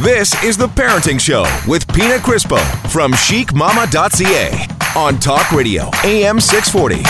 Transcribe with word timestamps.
This 0.00 0.42
is 0.42 0.56
The 0.56 0.66
Parenting 0.66 1.20
Show 1.20 1.44
with 1.68 1.86
Pina 1.88 2.14
Crispo 2.14 2.58
from 2.88 3.12
chicmama.ca 3.12 4.66
on 4.98 5.18
Talk 5.18 5.52
Radio, 5.52 5.90
AM 6.04 6.40
640. 6.40 7.02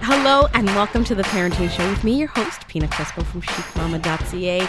Hello 0.00 0.48
and 0.54 0.66
welcome 0.74 1.04
to 1.04 1.14
the 1.14 1.22
Parenting 1.22 1.70
Show 1.70 1.88
with 1.88 2.02
me, 2.02 2.18
your 2.18 2.26
host, 2.26 2.66
Pina 2.66 2.88
Crispo 2.88 3.24
from 3.24 3.42
chicmama.ca. 3.42 4.68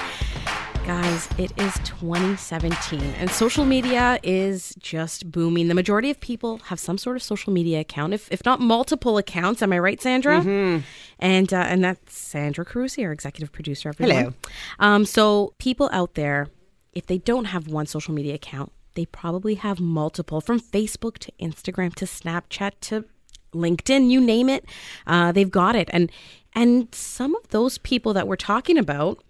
Guys, 0.86 1.28
it 1.40 1.52
is 1.60 1.74
2017 1.84 3.02
and 3.02 3.32
social 3.32 3.66
media 3.66 4.20
is 4.22 4.76
just 4.76 5.32
booming. 5.32 5.68
The 5.68 5.74
majority 5.74 6.12
of 6.12 6.20
people 6.20 6.60
have 6.66 6.80
some 6.80 7.00
sort 7.00 7.16
of 7.16 7.24
social 7.24 7.52
media 7.52 7.80
account, 7.80 8.14
if, 8.14 8.32
if 8.32 8.46
not 8.46 8.60
multiple 8.60 9.18
accounts. 9.18 9.64
Am 9.64 9.74
I 9.74 9.80
right, 9.80 10.00
Sandra? 10.00 10.42
Mm-hmm. 10.42 10.82
And 11.18 11.52
uh, 11.52 11.58
and 11.58 11.84
that's 11.84 12.16
Sandra 12.16 12.64
Carusi, 12.64 13.04
our 13.04 13.12
executive 13.12 13.52
producer. 13.52 13.90
Everyone. 13.90 14.16
Hello. 14.16 14.34
Um, 14.78 15.06
so 15.06 15.56
people 15.58 15.90
out 15.92 16.14
there, 16.14 16.50
if 16.96 17.06
they 17.06 17.18
don't 17.18 17.46
have 17.46 17.68
one 17.68 17.86
social 17.86 18.14
media 18.14 18.34
account, 18.34 18.72
they 18.96 19.06
probably 19.06 19.56
have 19.56 19.80
multiple, 19.80 20.42
from 20.42 20.60
Facebook 20.60 21.18
to 21.20 21.32
Instagram 21.40 21.94
to 21.96 22.06
Snapchat 22.06 22.72
to 22.82 23.06
LinkedIn, 23.54 24.10
you 24.10 24.22
name 24.22 24.50
it, 24.50 24.66
uh, 25.06 25.32
they've 25.32 25.52
got 25.52 25.76
it. 25.76 25.90
And 25.92 26.12
and 26.54 26.94
some 26.96 27.36
of 27.36 27.50
those 27.50 27.78
people 27.80 28.14
that 28.14 28.28
we're 28.28 28.38
talking 28.38 28.78
about 28.78 29.22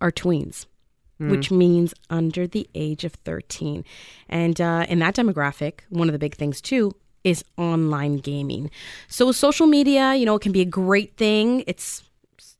are 0.00 0.10
tweens, 0.10 0.64
which 1.18 1.50
means 1.50 1.92
under 2.08 2.46
the 2.46 2.68
age 2.74 3.04
of 3.04 3.12
13. 3.12 3.84
And 4.30 4.60
uh, 4.60 4.86
in 4.88 4.98
that 5.00 5.14
demographic, 5.14 5.80
one 5.90 6.08
of 6.08 6.12
the 6.12 6.18
big 6.18 6.34
things 6.34 6.62
too 6.62 6.94
is 7.22 7.44
online 7.56 8.16
gaming. 8.16 8.70
So 9.08 9.30
social 9.30 9.66
media, 9.66 10.14
you 10.14 10.24
know, 10.24 10.34
it 10.36 10.42
can 10.42 10.52
be 10.52 10.62
a 10.62 10.66
great 10.66 11.16
thing. 11.16 11.64
It's 11.66 12.02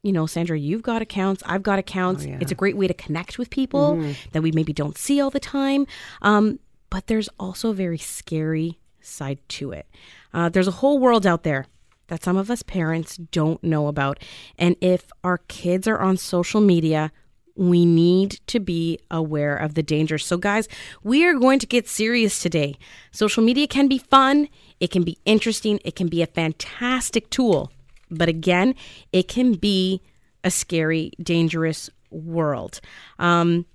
you 0.03 0.13
know, 0.13 0.27
Sandra, 0.27 0.59
you've 0.59 0.83
got 0.83 1.01
accounts, 1.01 1.43
I've 1.47 1.63
got 1.63 1.79
accounts. 1.79 2.25
yeah. 2.25 2.39
It's 2.41 2.51
a 2.53 2.57
great 2.57 2.77
way 2.77 2.89
to 2.89 2.95
connect 2.95 3.39
with 3.39 3.51
people 3.51 4.03
that 4.33 4.43
we 4.43 4.51
maybe 4.53 4.73
don't 4.73 4.99
see 4.99 5.21
all 5.21 5.31
the 5.31 5.41
time. 5.41 5.87
Um, 6.23 6.59
but 6.91 7.07
there's 7.07 7.29
also 7.39 7.71
a 7.71 7.75
very 7.75 7.99
scary 7.99 8.79
side 9.01 9.39
to 9.49 9.73
it. 9.73 9.87
Uh, 10.35 10.49
there's 10.49 10.69
a 10.69 10.73
whole 10.73 10.99
world 10.99 11.27
out 11.27 11.43
there 11.45 11.67
that 12.09 12.23
some 12.23 12.37
of 12.37 12.51
us 12.51 12.63
parents 12.63 13.17
don't 13.17 13.63
know 13.63 13.87
about. 13.87 14.19
And 14.59 14.77
if 14.81 15.07
our 15.25 15.39
kids 15.39 15.87
are 15.87 15.99
on 15.99 16.17
social 16.17 16.61
media, 16.61 17.13
we 17.55 17.85
need 17.87 18.41
to 18.49 18.59
be 18.61 18.99
aware 19.11 19.57
of 19.57 19.75
the 19.75 19.83
dangers. 19.83 20.27
So, 20.27 20.37
guys, 20.37 20.69
we 21.03 21.25
are 21.25 21.35
going 21.35 21.59
to 21.61 21.67
get 21.67 21.89
serious 21.89 22.41
today. 22.43 22.77
Social 23.11 23.43
media 23.43 23.67
can 23.67 23.89
be 23.89 23.99
fun, 23.99 24.49
it 24.81 24.91
can 24.91 25.05
be 25.05 25.19
interesting, 25.25 25.79
it 25.85 25.95
can 25.95 26.09
be 26.09 26.23
a 26.23 26.27
fantastic 26.27 27.31
tool. 27.31 27.71
But 28.13 28.29
again, 28.29 28.75
it 29.13 29.29
can 29.29 29.55
be 29.55 30.01
a 30.45 30.51
scary, 30.51 31.13
dangerous 31.23 31.89
world. 32.11 32.81
Um, 33.19 33.67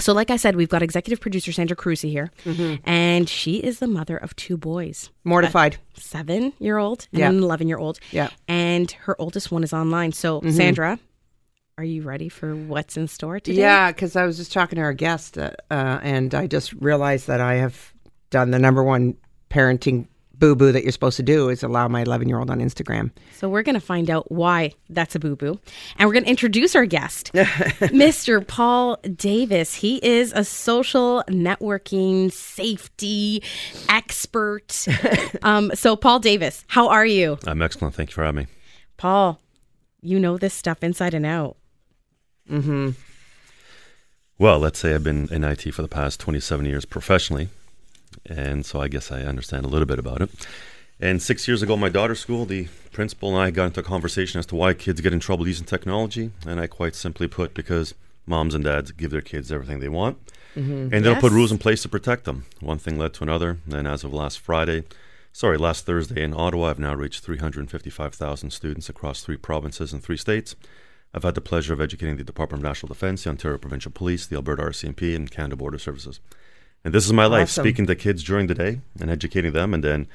so, 0.00 0.12
like 0.12 0.30
I 0.30 0.36
said, 0.36 0.54
we've 0.54 0.68
got 0.68 0.80
executive 0.82 1.20
producer 1.20 1.50
Sandra 1.50 1.76
Carusi 1.76 2.08
here, 2.10 2.30
and 2.84 3.28
she 3.28 3.56
is 3.56 3.80
the 3.80 3.88
mother 3.88 4.16
of 4.16 4.36
two 4.36 4.56
boys 4.56 5.10
Mortified. 5.24 5.78
seven 5.94 6.52
year 6.60 6.78
old 6.78 7.08
and 7.12 7.18
Yeah. 7.18 7.28
an 7.30 7.38
11 7.42 7.66
year 7.66 7.78
old. 7.78 7.98
Yeah. 8.12 8.28
And 8.46 8.90
her 8.92 9.20
oldest 9.20 9.50
one 9.50 9.64
is 9.64 9.72
online. 9.72 10.12
So, 10.12 10.40
Sandra, 10.50 11.00
are 11.78 11.84
you 11.84 12.02
ready 12.02 12.28
for 12.28 12.54
what's 12.54 12.96
in 12.96 13.08
store 13.08 13.40
today? 13.40 13.60
yeah, 13.60 13.90
because 13.90 14.14
I 14.14 14.24
was 14.24 14.36
just 14.36 14.52
talking 14.52 14.76
to 14.76 14.82
our 14.82 14.92
guest, 14.92 15.36
uh, 15.36 15.50
uh, 15.70 15.98
and 16.02 16.32
I 16.32 16.46
just 16.46 16.72
realized 16.74 17.26
that 17.26 17.40
I 17.40 17.54
have 17.54 17.92
done 18.30 18.52
the 18.52 18.58
number 18.60 18.84
one 18.84 19.16
parenting 19.50 20.06
boo 20.38 20.54
boo 20.54 20.72
that 20.72 20.82
you're 20.82 20.92
supposed 20.92 21.16
to 21.16 21.22
do 21.22 21.48
is 21.48 21.62
allow 21.62 21.88
my 21.88 22.02
11 22.02 22.28
year 22.28 22.38
old 22.38 22.50
on 22.50 22.60
Instagram. 22.60 23.10
So, 23.36 23.48
we're 23.48 23.62
going 23.62 23.74
to 23.74 23.80
find 23.80 24.10
out 24.10 24.30
why 24.30 24.72
that's 24.88 25.14
a 25.14 25.18
boo 25.18 25.36
boo. 25.36 25.58
And 25.96 26.08
we're 26.08 26.14
going 26.14 26.24
to 26.24 26.30
introduce 26.30 26.74
our 26.76 26.86
guest, 26.86 27.32
Mr. 27.34 28.46
Paul 28.46 28.96
Davis. 29.16 29.74
He 29.74 30.04
is 30.04 30.32
a 30.32 30.44
social 30.44 31.24
networking 31.28 32.32
safety 32.32 33.42
expert. 33.88 34.86
um, 35.42 35.70
so, 35.74 35.96
Paul 35.96 36.20
Davis, 36.20 36.64
how 36.68 36.88
are 36.88 37.06
you? 37.06 37.38
I'm 37.46 37.62
excellent. 37.62 37.94
Thank 37.94 38.10
you 38.10 38.14
for 38.14 38.24
having 38.24 38.44
me. 38.44 38.46
Paul, 38.96 39.40
you 40.00 40.18
know 40.18 40.38
this 40.38 40.54
stuff 40.54 40.82
inside 40.82 41.14
and 41.14 41.26
out. 41.26 41.56
Hmm. 42.48 42.90
Well, 44.38 44.60
let's 44.60 44.78
say 44.78 44.94
I've 44.94 45.02
been 45.02 45.28
in 45.32 45.42
IT 45.42 45.74
for 45.74 45.82
the 45.82 45.88
past 45.88 46.20
27 46.20 46.64
years 46.64 46.84
professionally, 46.84 47.48
and 48.28 48.64
so 48.64 48.80
I 48.80 48.88
guess 48.88 49.10
I 49.10 49.22
understand 49.22 49.64
a 49.64 49.68
little 49.68 49.86
bit 49.86 49.98
about 49.98 50.22
it. 50.22 50.30
And 51.00 51.22
six 51.22 51.46
years 51.46 51.62
ago, 51.62 51.76
my 51.76 51.88
daughter's 51.88 52.18
school, 52.18 52.44
the 52.44 52.68
principal 52.90 53.28
and 53.30 53.38
I 53.38 53.50
got 53.50 53.66
into 53.66 53.80
a 53.80 53.84
conversation 53.84 54.40
as 54.40 54.46
to 54.46 54.56
why 54.56 54.74
kids 54.74 55.00
get 55.00 55.12
in 55.12 55.20
trouble 55.20 55.46
using 55.46 55.64
technology, 55.64 56.32
and 56.44 56.58
I 56.58 56.66
quite 56.66 56.96
simply 56.96 57.28
put, 57.28 57.54
because 57.54 57.94
moms 58.26 58.54
and 58.54 58.64
dads 58.64 58.90
give 58.90 59.12
their 59.12 59.20
kids 59.20 59.52
everything 59.52 59.78
they 59.78 59.88
want, 59.88 60.18
mm-hmm. 60.56 60.72
and 60.72 60.92
they 60.92 61.00
don't 61.00 61.20
put 61.20 61.32
rules 61.32 61.52
in 61.52 61.58
place 61.58 61.82
to 61.82 61.88
protect 61.88 62.24
them. 62.24 62.46
One 62.60 62.78
thing 62.78 62.98
led 62.98 63.14
to 63.14 63.22
another, 63.22 63.58
and 63.70 63.86
as 63.86 64.02
of 64.02 64.12
last 64.12 64.40
Friday, 64.40 64.82
sorry, 65.32 65.56
last 65.56 65.86
Thursday 65.86 66.22
in 66.22 66.34
Ottawa, 66.34 66.70
I've 66.70 66.80
now 66.80 66.94
reached 66.94 67.22
355,000 67.22 68.50
students 68.50 68.88
across 68.88 69.22
three 69.22 69.36
provinces 69.36 69.92
and 69.92 70.02
three 70.02 70.16
states. 70.16 70.56
I've 71.14 71.22
had 71.22 71.36
the 71.36 71.40
pleasure 71.40 71.72
of 71.72 71.80
educating 71.80 72.16
the 72.16 72.24
Department 72.24 72.60
of 72.62 72.68
National 72.68 72.88
Defence, 72.88 73.22
the 73.22 73.30
Ontario 73.30 73.58
Provincial 73.58 73.92
Police, 73.92 74.26
the 74.26 74.36
Alberta 74.36 74.62
RCMP, 74.62 75.14
and 75.14 75.30
Canada 75.30 75.56
Border 75.56 75.78
Services. 75.78 76.20
And 76.84 76.94
this 76.94 77.04
is 77.06 77.12
my 77.12 77.26
life, 77.26 77.44
Awesome. 77.50 77.62
speaking 77.64 77.86
to 77.86 77.94
kids 77.94 78.22
during 78.22 78.46
the 78.46 78.54
day 78.54 78.80
and 79.00 79.10
educating 79.10 79.52
them, 79.52 79.74
and 79.74 79.82
then 79.84 80.06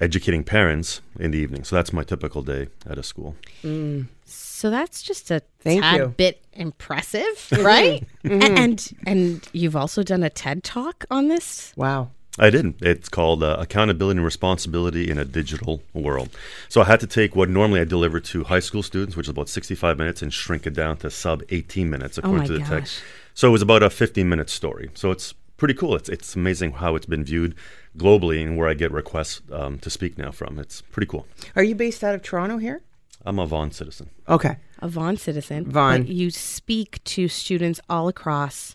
educating 0.00 0.42
parents 0.44 1.00
in 1.18 1.30
the 1.30 1.38
evening. 1.38 1.62
So 1.64 1.76
that's 1.76 1.92
my 1.92 2.02
typical 2.04 2.42
day 2.42 2.68
at 2.88 2.98
a 2.98 3.02
school. 3.02 3.36
Mm. 3.62 4.06
So 4.24 4.70
that's 4.70 5.02
just 5.02 5.30
a 5.30 5.42
Thank 5.60 5.82
tad 5.82 5.98
you. 5.98 6.06
bit 6.16 6.42
impressive, 6.52 7.22
mm-hmm. 7.50 7.64
right? 7.64 8.02
A- 8.24 8.58
And 8.60 8.90
and 9.06 9.46
you've 9.52 9.76
also 9.76 10.02
done 10.02 10.22
a 10.22 10.30
TED 10.30 10.64
talk 10.64 11.04
on 11.10 11.28
this. 11.28 11.72
Wow. 11.76 12.10
I 12.38 12.48
didn't. 12.48 12.76
It's 12.80 13.08
called 13.08 13.42
uh, 13.42 13.56
Accountability 13.58 14.16
and 14.18 14.24
Responsibility 14.24 15.10
in 15.10 15.18
a 15.18 15.24
Digital 15.26 15.82
World. 15.92 16.30
So 16.70 16.80
I 16.80 16.84
had 16.84 17.00
to 17.00 17.06
take 17.06 17.36
what 17.36 17.50
normally 17.50 17.80
I 17.80 17.84
deliver 17.84 18.20
to 18.20 18.44
high 18.44 18.60
school 18.60 18.82
students, 18.82 19.16
which 19.16 19.26
is 19.26 19.30
about 19.30 19.48
65 19.50 19.98
minutes, 19.98 20.22
and 20.22 20.32
shrink 20.32 20.66
it 20.66 20.72
down 20.72 20.96
to 20.98 21.10
sub 21.10 21.42
18 21.50 21.90
minutes 21.90 22.16
according 22.16 22.38
oh 22.38 22.42
my 22.42 22.46
to 22.46 22.52
the 22.54 22.58
gosh. 22.60 22.68
text. 22.68 23.02
So 23.34 23.48
it 23.48 23.50
was 23.50 23.62
about 23.62 23.82
a 23.82 23.90
15 23.90 24.28
minute 24.28 24.48
story. 24.48 24.90
So 24.94 25.10
it's 25.10 25.34
pretty 25.60 25.74
cool. 25.74 25.94
It's, 25.94 26.08
it's 26.08 26.34
amazing 26.34 26.72
how 26.72 26.96
it's 26.96 27.06
been 27.06 27.22
viewed 27.22 27.54
globally 27.96 28.42
and 28.42 28.56
where 28.56 28.68
I 28.68 28.74
get 28.74 28.90
requests 28.90 29.42
um, 29.52 29.78
to 29.78 29.90
speak 29.90 30.18
now 30.18 30.32
from. 30.32 30.58
It's 30.58 30.80
pretty 30.80 31.06
cool. 31.06 31.26
Are 31.54 31.62
you 31.62 31.76
based 31.76 32.02
out 32.02 32.16
of 32.16 32.22
Toronto 32.22 32.58
here? 32.58 32.82
I'm 33.24 33.38
a 33.38 33.46
Vaughan 33.46 33.70
citizen. 33.70 34.10
Okay. 34.28 34.56
A 34.80 34.88
Vaughan 34.88 35.16
citizen. 35.16 35.70
Vaughan. 35.70 36.02
But 36.02 36.10
you 36.10 36.30
speak 36.30 37.04
to 37.04 37.28
students 37.28 37.78
all 37.88 38.08
across. 38.08 38.74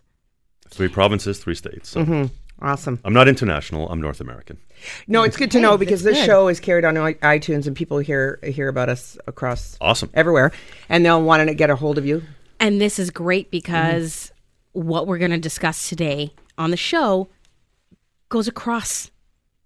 Three 0.70 0.88
provinces, 0.88 1.40
three 1.40 1.56
states. 1.56 1.90
So 1.90 2.30
Awesome. 2.62 3.00
I'm 3.04 3.14
not 3.14 3.28
international. 3.28 3.90
I'm 3.90 4.00
North 4.00 4.22
American. 4.22 4.58
No, 5.08 5.24
it's 5.24 5.36
good 5.36 5.52
to 5.52 5.60
know 5.60 5.78
because 5.78 6.04
this 6.04 6.18
good. 6.18 6.26
show 6.26 6.48
is 6.48 6.60
carried 6.60 6.86
on 6.86 6.96
iTunes 6.96 7.68
and 7.68 7.76
people 7.76 7.98
hear 7.98 8.40
hear 8.44 8.70
about 8.70 8.88
us 8.88 9.18
across 9.28 9.78
Awesome. 9.82 10.10
everywhere, 10.14 10.52
and 10.88 11.06
they'll 11.06 11.22
want 11.22 11.46
to 11.48 11.54
get 11.54 11.70
a 11.70 11.76
hold 11.76 11.98
of 11.98 12.06
you. 12.06 12.24
And 12.60 12.80
this 12.80 12.98
is 12.98 13.12
great 13.12 13.52
because 13.52 14.32
what 14.72 15.06
we're 15.06 15.18
going 15.18 15.32
to 15.32 15.38
discuss 15.38 15.90
today 15.90 16.32
on 16.58 16.72
the 16.72 16.78
show 16.78 17.28
goes 18.30 18.48
across 18.48 19.12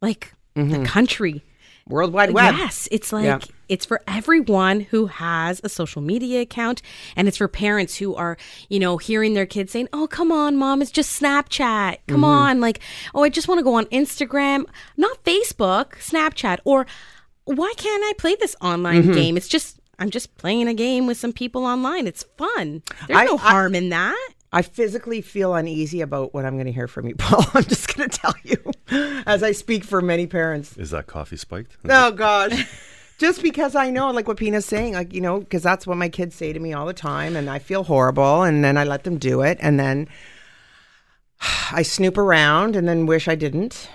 like 0.01 0.33
the 0.55 0.83
country. 0.85 1.43
World 1.87 2.13
Wide 2.13 2.31
Web. 2.31 2.53
Yes, 2.55 2.87
it's 2.91 3.11
like 3.11 3.23
Yeah. 3.25 3.39
it's 3.67 3.83
for 3.83 3.99
everyone 4.07 4.81
who 4.81 5.07
has 5.07 5.59
a 5.63 5.69
social 5.69 6.03
media 6.03 6.41
account, 6.41 6.83
and 7.15 7.27
it's 7.27 7.37
for 7.37 7.47
parents 7.47 7.95
who 7.95 8.13
are, 8.13 8.37
you 8.69 8.79
know, 8.79 8.97
hearing 8.97 9.33
their 9.33 9.47
kids 9.47 9.71
saying, 9.71 9.87
"Oh, 9.91 10.05
come 10.05 10.31
on, 10.31 10.55
mom, 10.55 10.83
it's 10.83 10.91
just 10.91 11.19
Snapchat. 11.19 11.97
Come 12.07 12.17
Mm-hmm. 12.17 12.23
on, 12.25 12.61
like, 12.61 12.79
oh, 13.15 13.23
I 13.23 13.29
just 13.29 13.47
want 13.47 13.57
to 13.57 13.63
go 13.63 13.73
on 13.73 13.85
Instagram, 13.87 14.65
not 14.97 15.23
Facebook, 15.23 15.93
Snapchat, 15.99 16.59
or 16.63 16.85
why 17.45 17.73
can't 17.75 18.03
I 18.05 18.13
play 18.19 18.35
this 18.35 18.55
online 18.61 19.01
Mm-hmm. 19.03 19.13
game? 19.13 19.37
It's 19.37 19.47
just 19.47 19.79
I'm 19.97 20.11
just 20.11 20.37
playing 20.37 20.67
a 20.67 20.73
game 20.75 21.07
with 21.07 21.17
some 21.17 21.33
people 21.33 21.65
online. 21.65 22.05
It's 22.05 22.23
fun. 22.37 22.83
There's 23.07 23.19
I- 23.19 23.25
no 23.25 23.35
I- 23.37 23.51
harm 23.51 23.73
in 23.73 23.89
that." 23.89 24.29
I 24.51 24.61
physically 24.63 25.21
feel 25.21 25.53
uneasy 25.53 26.01
about 26.01 26.33
what 26.33 26.45
I'm 26.45 26.55
going 26.55 26.65
to 26.65 26.71
hear 26.71 26.87
from 26.87 27.07
you, 27.07 27.15
Paul. 27.17 27.45
I'm 27.53 27.63
just 27.63 27.95
going 27.95 28.09
to 28.09 28.17
tell 28.17 28.33
you, 28.43 29.23
as 29.25 29.43
I 29.43 29.51
speak 29.51 29.83
for 29.83 30.01
many 30.01 30.27
parents. 30.27 30.75
Is 30.77 30.91
that 30.91 31.07
coffee 31.07 31.37
spiked? 31.37 31.77
Oh 31.87 32.11
gosh. 32.11 32.67
Just 33.19 33.43
because 33.43 33.75
I 33.75 33.89
know, 33.89 34.11
like 34.11 34.27
what 34.29 34.37
Pina's 34.37 34.65
saying, 34.65 34.93
like, 34.93 35.13
you 35.13 35.19
know, 35.19 35.39
because 35.39 35.61
that's 35.61 35.85
what 35.85 35.97
my 35.97 36.07
kids 36.07 36.35
say 36.35 36.53
to 36.53 36.59
me 36.59 36.71
all 36.71 36.85
the 36.85 36.93
time, 36.93 37.35
and 37.35 37.49
I 37.49 37.59
feel 37.59 37.83
horrible, 37.83 38.43
and 38.43 38.63
then 38.63 38.77
I 38.77 38.85
let 38.85 39.03
them 39.03 39.17
do 39.17 39.41
it, 39.41 39.57
and 39.59 39.77
then 39.77 40.07
I 41.71 41.81
snoop 41.83 42.17
around 42.17 42.75
and 42.75 42.87
then 42.87 43.05
wish 43.05 43.27
I 43.27 43.35
didn't. 43.35 43.89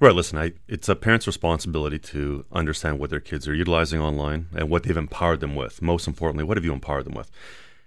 Right. 0.00 0.14
Listen, 0.14 0.38
I, 0.38 0.52
it's 0.68 0.88
a 0.88 0.96
parent's 0.96 1.26
responsibility 1.26 1.98
to 1.98 2.44
understand 2.52 2.98
what 2.98 3.10
their 3.10 3.20
kids 3.20 3.46
are 3.48 3.54
utilizing 3.54 4.00
online 4.00 4.48
and 4.54 4.68
what 4.68 4.82
they've 4.82 4.96
empowered 4.96 5.40
them 5.40 5.54
with. 5.54 5.80
Most 5.80 6.06
importantly, 6.06 6.44
what 6.44 6.56
have 6.56 6.64
you 6.64 6.72
empowered 6.72 7.06
them 7.06 7.14
with? 7.14 7.30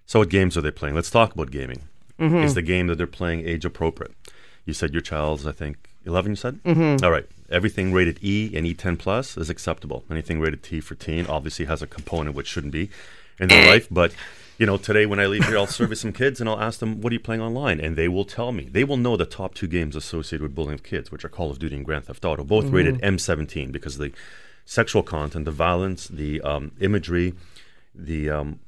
So, 0.10 0.18
what 0.18 0.30
games 0.30 0.58
are 0.58 0.62
they 0.62 0.72
playing? 0.72 0.96
Let's 0.96 1.12
talk 1.12 1.36
about 1.36 1.52
gaming. 1.52 1.84
Is 2.44 2.56
the 2.56 2.64
game 2.64 2.88
that 2.88 2.96
they're 2.96 3.06
playing 3.06 3.48
age 3.48 3.64
appropriate? 3.64 4.12
You 4.66 4.74
said 4.74 4.92
your 4.92 5.04
child's, 5.04 5.46
I 5.46 5.52
think, 5.52 5.88
11, 6.04 6.32
you 6.32 6.36
said? 6.36 6.64
Mm-hmm. 6.64 7.06
All 7.06 7.12
right. 7.12 7.28
Everything 7.52 7.94
rated 7.94 8.18
E 8.24 8.52
and 8.56 8.66
E10 8.66 8.98
plus 8.98 9.38
is 9.38 9.52
acceptable. 9.52 10.04
Anything 10.10 10.40
rated 10.40 10.64
T 10.64 10.82
for 10.82 10.96
teen 10.96 11.28
obviously 11.28 11.66
has 11.66 11.84
a 11.84 11.88
component 11.88 12.36
which 12.36 12.48
shouldn't 12.48 12.74
be 12.74 12.90
in 13.40 13.50
their 13.50 13.68
life, 13.72 13.88
but 13.92 14.12
You 14.58 14.66
know, 14.66 14.78
today 14.78 15.06
when 15.06 15.20
I 15.20 15.28
leave 15.28 15.46
here, 15.46 15.58
I'll 15.60 15.68
survey 15.68 15.94
some 15.96 16.12
kids 16.12 16.42
and 16.42 16.50
I'll 16.50 16.60
ask 16.60 16.80
them, 16.80 17.00
"What 17.02 17.12
are 17.12 17.14
you 17.14 17.20
playing 17.20 17.42
online?" 17.42 17.80
And 17.80 17.96
they 17.96 18.10
will 18.10 18.26
tell 18.26 18.52
me. 18.52 18.68
They 18.70 18.84
will 18.84 18.98
know 18.98 19.16
the 19.16 19.26
top 19.26 19.54
two 19.54 19.68
games 19.68 19.96
associated 19.96 20.42
with 20.42 20.54
bullying 20.54 20.74
of 20.74 20.84
kids, 20.84 21.12
which 21.12 21.24
are 21.24 21.30
Call 21.30 21.50
of 21.50 21.60
Duty 21.60 21.78
and 21.78 21.86
Grand 21.86 22.06
Theft 22.06 22.26
Auto, 22.26 22.44
both 22.44 22.66
rated 22.66 23.00
M17 23.02 23.72
because 23.72 23.96
of 23.96 24.02
the 24.02 24.12
sexual 24.66 25.02
content, 25.02 25.46
the 25.46 25.52
violence, 25.52 26.10
the 26.10 26.42
um, 26.42 26.72
imagery, 26.82 27.36
the 27.96 28.30
um, 28.30 28.60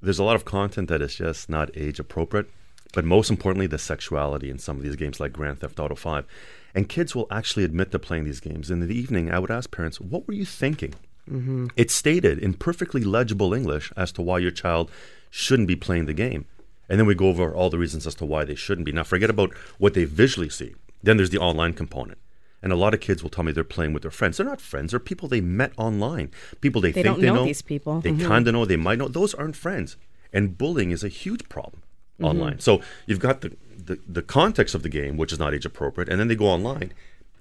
there's 0.00 0.18
a 0.18 0.24
lot 0.24 0.36
of 0.36 0.44
content 0.44 0.88
that 0.88 1.02
is 1.02 1.14
just 1.14 1.48
not 1.48 1.70
age 1.76 1.98
appropriate, 1.98 2.48
but 2.92 3.04
most 3.04 3.30
importantly, 3.30 3.66
the 3.66 3.78
sexuality 3.78 4.50
in 4.50 4.58
some 4.58 4.76
of 4.76 4.82
these 4.82 4.96
games 4.96 5.20
like 5.20 5.32
Grand 5.32 5.60
Theft 5.60 5.80
Auto 5.80 5.94
5. 5.94 6.26
And 6.74 6.88
kids 6.88 7.14
will 7.14 7.26
actually 7.30 7.64
admit 7.64 7.90
to 7.92 7.98
playing 7.98 8.24
these 8.24 8.40
games. 8.40 8.70
In 8.70 8.80
the 8.80 8.94
evening, 8.94 9.30
I 9.30 9.38
would 9.38 9.50
ask 9.50 9.70
parents, 9.70 10.00
what 10.00 10.26
were 10.26 10.34
you 10.34 10.44
thinking? 10.46 10.94
Mm-hmm. 11.30 11.68
It's 11.76 11.94
stated 11.94 12.38
in 12.38 12.54
perfectly 12.54 13.04
legible 13.04 13.54
English 13.54 13.92
as 13.96 14.12
to 14.12 14.22
why 14.22 14.38
your 14.38 14.50
child 14.50 14.90
shouldn't 15.30 15.68
be 15.68 15.76
playing 15.76 16.06
the 16.06 16.14
game. 16.14 16.46
And 16.88 16.98
then 16.98 17.06
we 17.06 17.14
go 17.14 17.28
over 17.28 17.54
all 17.54 17.70
the 17.70 17.78
reasons 17.78 18.06
as 18.06 18.14
to 18.16 18.26
why 18.26 18.44
they 18.44 18.54
shouldn't 18.54 18.86
be. 18.86 18.92
Now, 18.92 19.04
forget 19.04 19.30
about 19.30 19.54
what 19.78 19.94
they 19.94 20.04
visually 20.04 20.50
see. 20.50 20.74
Then 21.02 21.16
there's 21.16 21.30
the 21.30 21.38
online 21.38 21.72
component. 21.72 22.18
And 22.62 22.72
a 22.72 22.76
lot 22.76 22.94
of 22.94 23.00
kids 23.00 23.22
will 23.22 23.30
tell 23.30 23.42
me 23.44 23.50
they're 23.52 23.64
playing 23.64 23.92
with 23.92 24.02
their 24.02 24.10
friends. 24.12 24.36
They're 24.36 24.46
not 24.46 24.60
friends. 24.60 24.92
They're 24.92 25.00
people 25.00 25.28
they 25.28 25.40
met 25.40 25.72
online. 25.76 26.30
People 26.60 26.80
they, 26.80 26.92
They 26.92 27.02
think 27.02 27.18
they 27.18 27.26
know 27.26 27.34
know. 27.36 27.44
these 27.44 27.60
people. 27.62 28.00
They 28.00 28.14
kind 28.16 28.46
of 28.46 28.54
know. 28.54 28.64
They 28.64 28.76
might 28.76 28.98
know. 28.98 29.08
Those 29.08 29.34
aren't 29.34 29.56
friends. 29.56 29.96
And 30.32 30.56
bullying 30.56 30.92
is 30.92 31.02
a 31.02 31.08
huge 31.08 31.48
problem 31.48 31.82
online. 32.22 32.60
So 32.60 32.80
you've 33.06 33.18
got 33.18 33.40
the, 33.40 33.56
the 33.84 33.98
the 34.08 34.22
context 34.22 34.74
of 34.76 34.82
the 34.84 34.88
game, 34.88 35.16
which 35.16 35.32
is 35.32 35.38
not 35.38 35.54
age 35.54 35.66
appropriate, 35.66 36.08
and 36.08 36.20
then 36.20 36.28
they 36.28 36.36
go 36.36 36.46
online, 36.46 36.92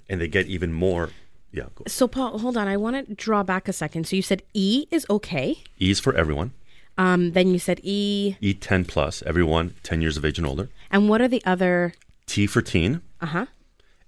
and 0.10 0.20
they 0.20 0.28
get 0.28 0.48
even 0.48 0.74
more. 0.74 1.10
Yeah, 1.54 1.66
go. 1.76 1.84
So, 1.88 2.08
Paul, 2.08 2.40
hold 2.40 2.56
on. 2.58 2.68
I 2.68 2.78
want 2.78 2.96
to 3.08 3.14
draw 3.14 3.44
back 3.44 3.68
a 3.68 3.74
second. 3.74 4.08
So, 4.08 4.16
you 4.16 4.22
said 4.22 4.42
E 4.54 4.88
is 4.90 5.06
okay. 5.10 5.58
E 5.80 5.92
is 5.92 6.00
for 6.00 6.16
everyone. 6.16 6.54
Um, 6.98 7.34
then 7.34 7.50
you 7.50 7.60
said 7.60 7.80
E. 7.84 8.36
E 8.42 8.54
ten 8.54 8.86
plus, 8.86 9.22
everyone 9.26 9.76
ten 9.84 10.02
years 10.02 10.18
of 10.18 10.26
age 10.26 10.38
and 10.38 10.48
older. 10.48 10.70
And 10.90 11.10
what 11.10 11.22
are 11.22 11.28
the 11.28 11.44
other? 11.46 11.94
T 12.26 12.48
for 12.48 12.62
teen. 12.62 13.02
Uh 13.20 13.26
huh. 13.28 13.46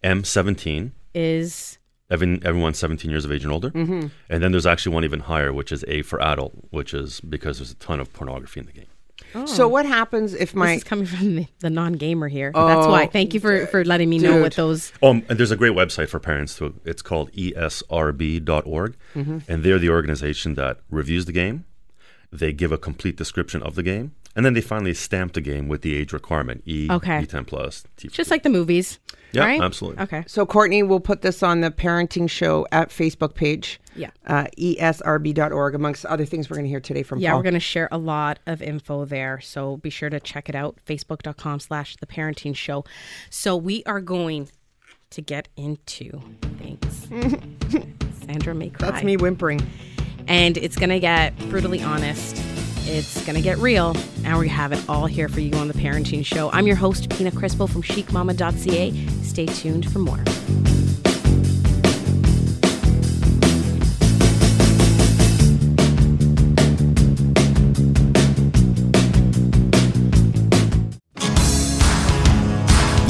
M 0.01 0.23
seventeen. 0.23 0.93
Is 1.13 1.77
Every, 2.09 2.39
everyone's 2.43 2.77
17 2.77 3.09
years 3.09 3.25
of 3.25 3.31
age 3.31 3.43
and 3.43 3.51
older. 3.51 3.71
Mm-hmm. 3.71 4.07
And 4.29 4.43
then 4.43 4.51
there's 4.51 4.67
actually 4.67 4.93
one 4.93 5.03
even 5.03 5.21
higher, 5.21 5.51
which 5.51 5.71
is 5.71 5.83
A 5.87 6.03
for 6.03 6.21
adult, 6.21 6.53
which 6.69 6.93
is 6.93 7.19
because 7.21 7.57
there's 7.57 7.71
a 7.71 7.75
ton 7.75 7.99
of 7.99 8.13
pornography 8.13 8.59
in 8.59 8.67
the 8.67 8.71
game. 8.71 9.47
So 9.47 9.67
what 9.67 9.85
happens 9.85 10.33
if 10.33 10.53
my 10.53 10.67
this 10.73 10.77
is 10.77 10.83
coming 10.83 11.05
from 11.05 11.35
the, 11.35 11.47
the 11.59 11.69
non-gamer 11.69 12.27
here. 12.27 12.51
Oh, 12.53 12.67
That's 12.67 12.87
why. 12.87 13.07
Thank 13.07 13.33
you 13.33 13.39
for 13.39 13.65
for 13.67 13.83
letting 13.83 14.09
me 14.09 14.19
know 14.19 14.39
what 14.41 14.53
those. 14.53 14.91
Oh, 15.01 15.09
and 15.11 15.25
there's 15.27 15.49
a 15.49 15.55
great 15.55 15.73
website 15.73 16.09
for 16.09 16.19
parents 16.19 16.55
too. 16.55 16.79
It's 16.85 17.01
called 17.01 17.31
esrb.org, 17.31 18.95
and 19.15 19.63
they're 19.63 19.79
the 19.79 19.89
organization 19.89 20.53
that 20.55 20.79
reviews 20.89 21.25
the 21.25 21.31
game. 21.31 21.65
They 22.31 22.53
give 22.53 22.71
a 22.71 22.77
complete 22.77 23.15
description 23.15 23.63
of 23.63 23.75
the 23.75 23.83
game, 23.83 24.13
and 24.35 24.45
then 24.45 24.53
they 24.53 24.61
finally 24.61 24.93
stamped 24.93 25.35
the 25.35 25.41
game 25.41 25.67
with 25.67 25.81
the 25.81 25.95
age 25.95 26.11
requirement 26.13 26.63
E 26.65 26.87
Okay. 26.89 27.21
E10 27.25 27.45
plus. 27.47 27.83
T 27.97 28.07
Just 28.09 28.31
like 28.31 28.43
the 28.43 28.49
movies. 28.49 28.99
Yeah, 29.31 29.45
right? 29.45 29.61
absolutely. 29.61 30.03
Okay. 30.03 30.23
So 30.27 30.45
Courtney 30.45 30.83
will 30.83 30.99
put 30.99 31.23
this 31.23 31.41
on 31.41 31.61
the 31.61 31.71
parenting 31.71 32.29
show 32.29 32.67
at 32.71 32.89
Facebook 32.89 33.33
page. 33.33 33.79
Yeah. 33.95 34.11
Uh, 34.27 34.45
esrb.org, 34.59 35.75
amongst 35.75 36.05
other 36.05 36.25
things 36.25 36.49
we're 36.49 36.55
going 36.57 36.65
to 36.65 36.69
hear 36.69 36.79
today 36.79 37.01
from 37.03 37.17
Yeah, 37.19 37.31
Paul. 37.31 37.39
we're 37.39 37.43
going 37.43 37.53
to 37.55 37.59
share 37.59 37.89
a 37.91 37.97
lot 37.97 38.37
of 38.45 38.61
info 38.61 39.05
there. 39.05 39.39
So 39.41 39.77
be 39.77 39.89
sure 39.89 40.09
to 40.11 40.19
check 40.19 40.49
it 40.49 40.55
out. 40.55 40.77
Facebook.com 40.87 41.59
slash 41.61 41.95
the 41.97 42.05
parenting 42.05 42.55
show. 42.55 42.85
So 43.31 43.55
we 43.57 43.83
are 43.85 44.01
going 44.01 44.49
to 45.11 45.21
get 45.21 45.47
into 45.57 46.21
things. 46.59 47.07
Sandra 48.25 48.53
may 48.53 48.69
cry. 48.69 48.91
That's 48.91 49.03
me 49.03 49.17
whimpering. 49.17 49.61
And 50.27 50.57
it's 50.57 50.75
going 50.75 50.89
to 50.89 50.99
get 50.99 51.37
brutally 51.49 51.81
honest. 51.81 52.37
It's 52.85 53.23
going 53.25 53.35
to 53.35 53.41
get 53.41 53.57
real. 53.57 53.95
And 54.23 54.37
we 54.37 54.49
have 54.49 54.71
it 54.71 54.83
all 54.89 55.05
here 55.05 55.29
for 55.29 55.39
you 55.39 55.53
on 55.57 55.67
the 55.67 55.73
parenting 55.73 56.25
show. 56.25 56.49
I'm 56.51 56.67
your 56.67 56.75
host, 56.75 57.09
Pina 57.09 57.31
Crispo 57.31 57.69
from 57.69 57.81
chicmama.ca. 57.81 58.91
Stay 59.23 59.45
tuned 59.45 59.91
for 59.91 59.99
more. 59.99 60.23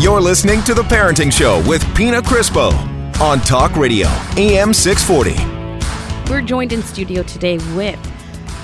You're 0.03 0.19
listening 0.19 0.61
to 0.63 0.73
The 0.73 0.83
Parenting 0.83 1.31
Show 1.31 1.63
with 1.65 1.81
Pina 1.95 2.21
Crispo 2.21 2.73
on 3.21 3.39
Talk 3.39 3.77
Radio, 3.77 4.07
AM 4.35 4.73
640. 4.73 6.29
We're 6.29 6.41
joined 6.41 6.73
in 6.73 6.83
studio 6.83 7.23
today 7.23 7.57
with 7.73 8.12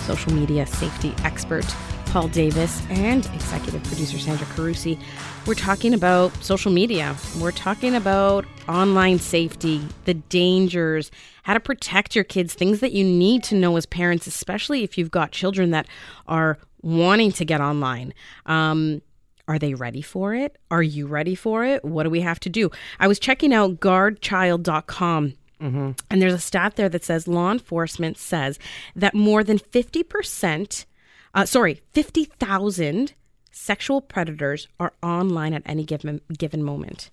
social 0.10 0.34
media 0.34 0.66
safety 0.66 1.14
expert 1.24 1.64
Paul 2.06 2.30
Davis 2.30 2.82
and 2.90 3.24
executive 3.28 3.84
producer 3.84 4.18
Sandra 4.18 4.48
Carusi. 4.48 5.00
We're 5.46 5.54
talking 5.54 5.94
about 5.94 6.34
social 6.44 6.72
media. 6.72 7.16
We're 7.40 7.52
talking 7.52 7.94
about 7.94 8.44
online 8.68 9.20
safety, 9.20 9.86
the 10.06 10.16
dangers, 10.16 11.12
how 11.44 11.54
to 11.54 11.60
protect 11.60 12.16
your 12.16 12.24
kids, 12.24 12.56
things 12.56 12.80
that 12.80 12.92
you 12.92 13.04
need 13.04 13.44
to 13.44 13.56
know 13.56 13.78
as 13.78 13.86
parents, 13.86 14.26
especially 14.26 14.84
if 14.84 14.98
you've 14.98 15.12
got 15.12 15.32
children 15.32 15.70
that 15.70 15.88
are 16.28 16.58
wanting 16.82 17.32
to 17.34 17.46
get 17.46 17.62
online. 17.62 18.12
Um, 18.48 19.04
are 19.48 19.60
they 19.60 19.76
ready 19.76 20.02
for 20.02 20.34
it? 20.34 20.58
Are 20.72 20.82
you 20.82 21.06
ready 21.06 21.36
for 21.36 21.64
it? 21.64 21.86
What 21.86 22.04
do 22.04 22.10
we 22.10 22.22
have 22.22 22.40
to 22.40 22.50
do? 22.50 22.72
I 23.00 23.08
was 23.08 23.20
checking 23.20 23.54
out 23.54 23.80
guardchild.com 23.80 25.36
and 25.60 25.96
there's 26.10 26.34
a 26.34 26.40
stat 26.40 26.76
there 26.76 26.90
that 26.90 27.04
says 27.04 27.28
law 27.28 27.52
enforcement 27.52 28.18
says 28.18 28.58
that 28.96 29.14
more 29.14 29.44
than 29.44 29.60
50%, 29.60 30.86
uh, 31.34 31.46
sorry, 31.46 31.82
50,000 31.94 33.14
sexual 33.52 34.02
predators 34.02 34.68
are 34.80 34.94
online 35.04 35.54
at 35.54 35.64
any 35.66 35.84
given, 35.84 36.22
given 36.38 36.64
moment. 36.64 37.10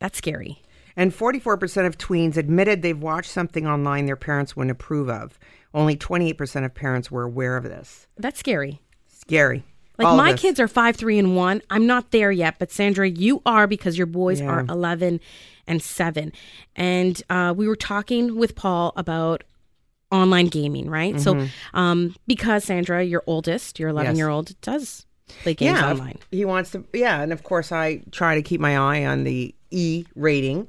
That's 0.00 0.18
scary. 0.18 0.62
And 0.96 1.14
44% 1.14 1.86
of 1.86 1.96
tweens 1.96 2.36
admitted 2.36 2.82
they've 2.82 3.00
watched 3.00 3.30
something 3.30 3.66
online 3.66 4.06
their 4.06 4.16
parents 4.16 4.56
wouldn't 4.56 4.72
approve 4.72 5.08
of. 5.08 5.38
Only 5.72 5.96
28% 5.96 6.64
of 6.64 6.74
parents 6.74 7.10
were 7.10 7.22
aware 7.22 7.56
of 7.56 7.64
this. 7.64 8.06
That's 8.16 8.38
scary. 8.38 8.80
Scary. 9.06 9.64
Like 9.96 10.08
All 10.08 10.16
my 10.16 10.32
kids 10.34 10.60
are 10.60 10.68
five, 10.68 10.94
three, 10.96 11.18
and 11.18 11.34
one. 11.36 11.60
I'm 11.70 11.86
not 11.86 12.12
there 12.12 12.30
yet, 12.30 12.56
but 12.58 12.70
Sandra, 12.70 13.08
you 13.08 13.42
are 13.44 13.66
because 13.66 13.98
your 13.98 14.06
boys 14.06 14.40
Yeah. 14.40 14.46
are 14.48 14.60
11 14.68 15.20
and 15.68 15.80
seven. 15.82 16.32
And 16.74 17.22
uh, 17.30 17.54
we 17.56 17.68
were 17.68 17.76
talking 17.76 18.36
with 18.36 18.56
Paul 18.56 18.92
about 18.96 19.44
online 20.10 20.46
gaming, 20.46 20.88
right? 20.90 21.20
So, 21.20 21.46
um, 21.74 22.16
because 22.26 22.64
Sandra, 22.64 23.04
your 23.04 23.22
oldest, 23.26 23.78
your 23.78 23.90
11 23.90 24.06
Mm-hmm. 24.06 24.14
Yes. 24.14 24.18
year 24.18 24.28
old, 24.28 24.60
does 24.62 25.06
play 25.42 25.54
games 25.54 25.78
yeah, 25.78 25.90
online. 25.90 26.18
He 26.30 26.44
wants 26.46 26.70
to, 26.72 26.84
yeah. 26.94 27.20
And 27.20 27.32
of 27.32 27.42
course, 27.42 27.70
I 27.70 28.00
try 28.10 28.34
to 28.34 28.42
keep 28.42 28.60
my 28.60 28.76
eye 28.78 29.04
on 29.04 29.24
the 29.24 29.54
E 29.70 30.06
rating. 30.16 30.66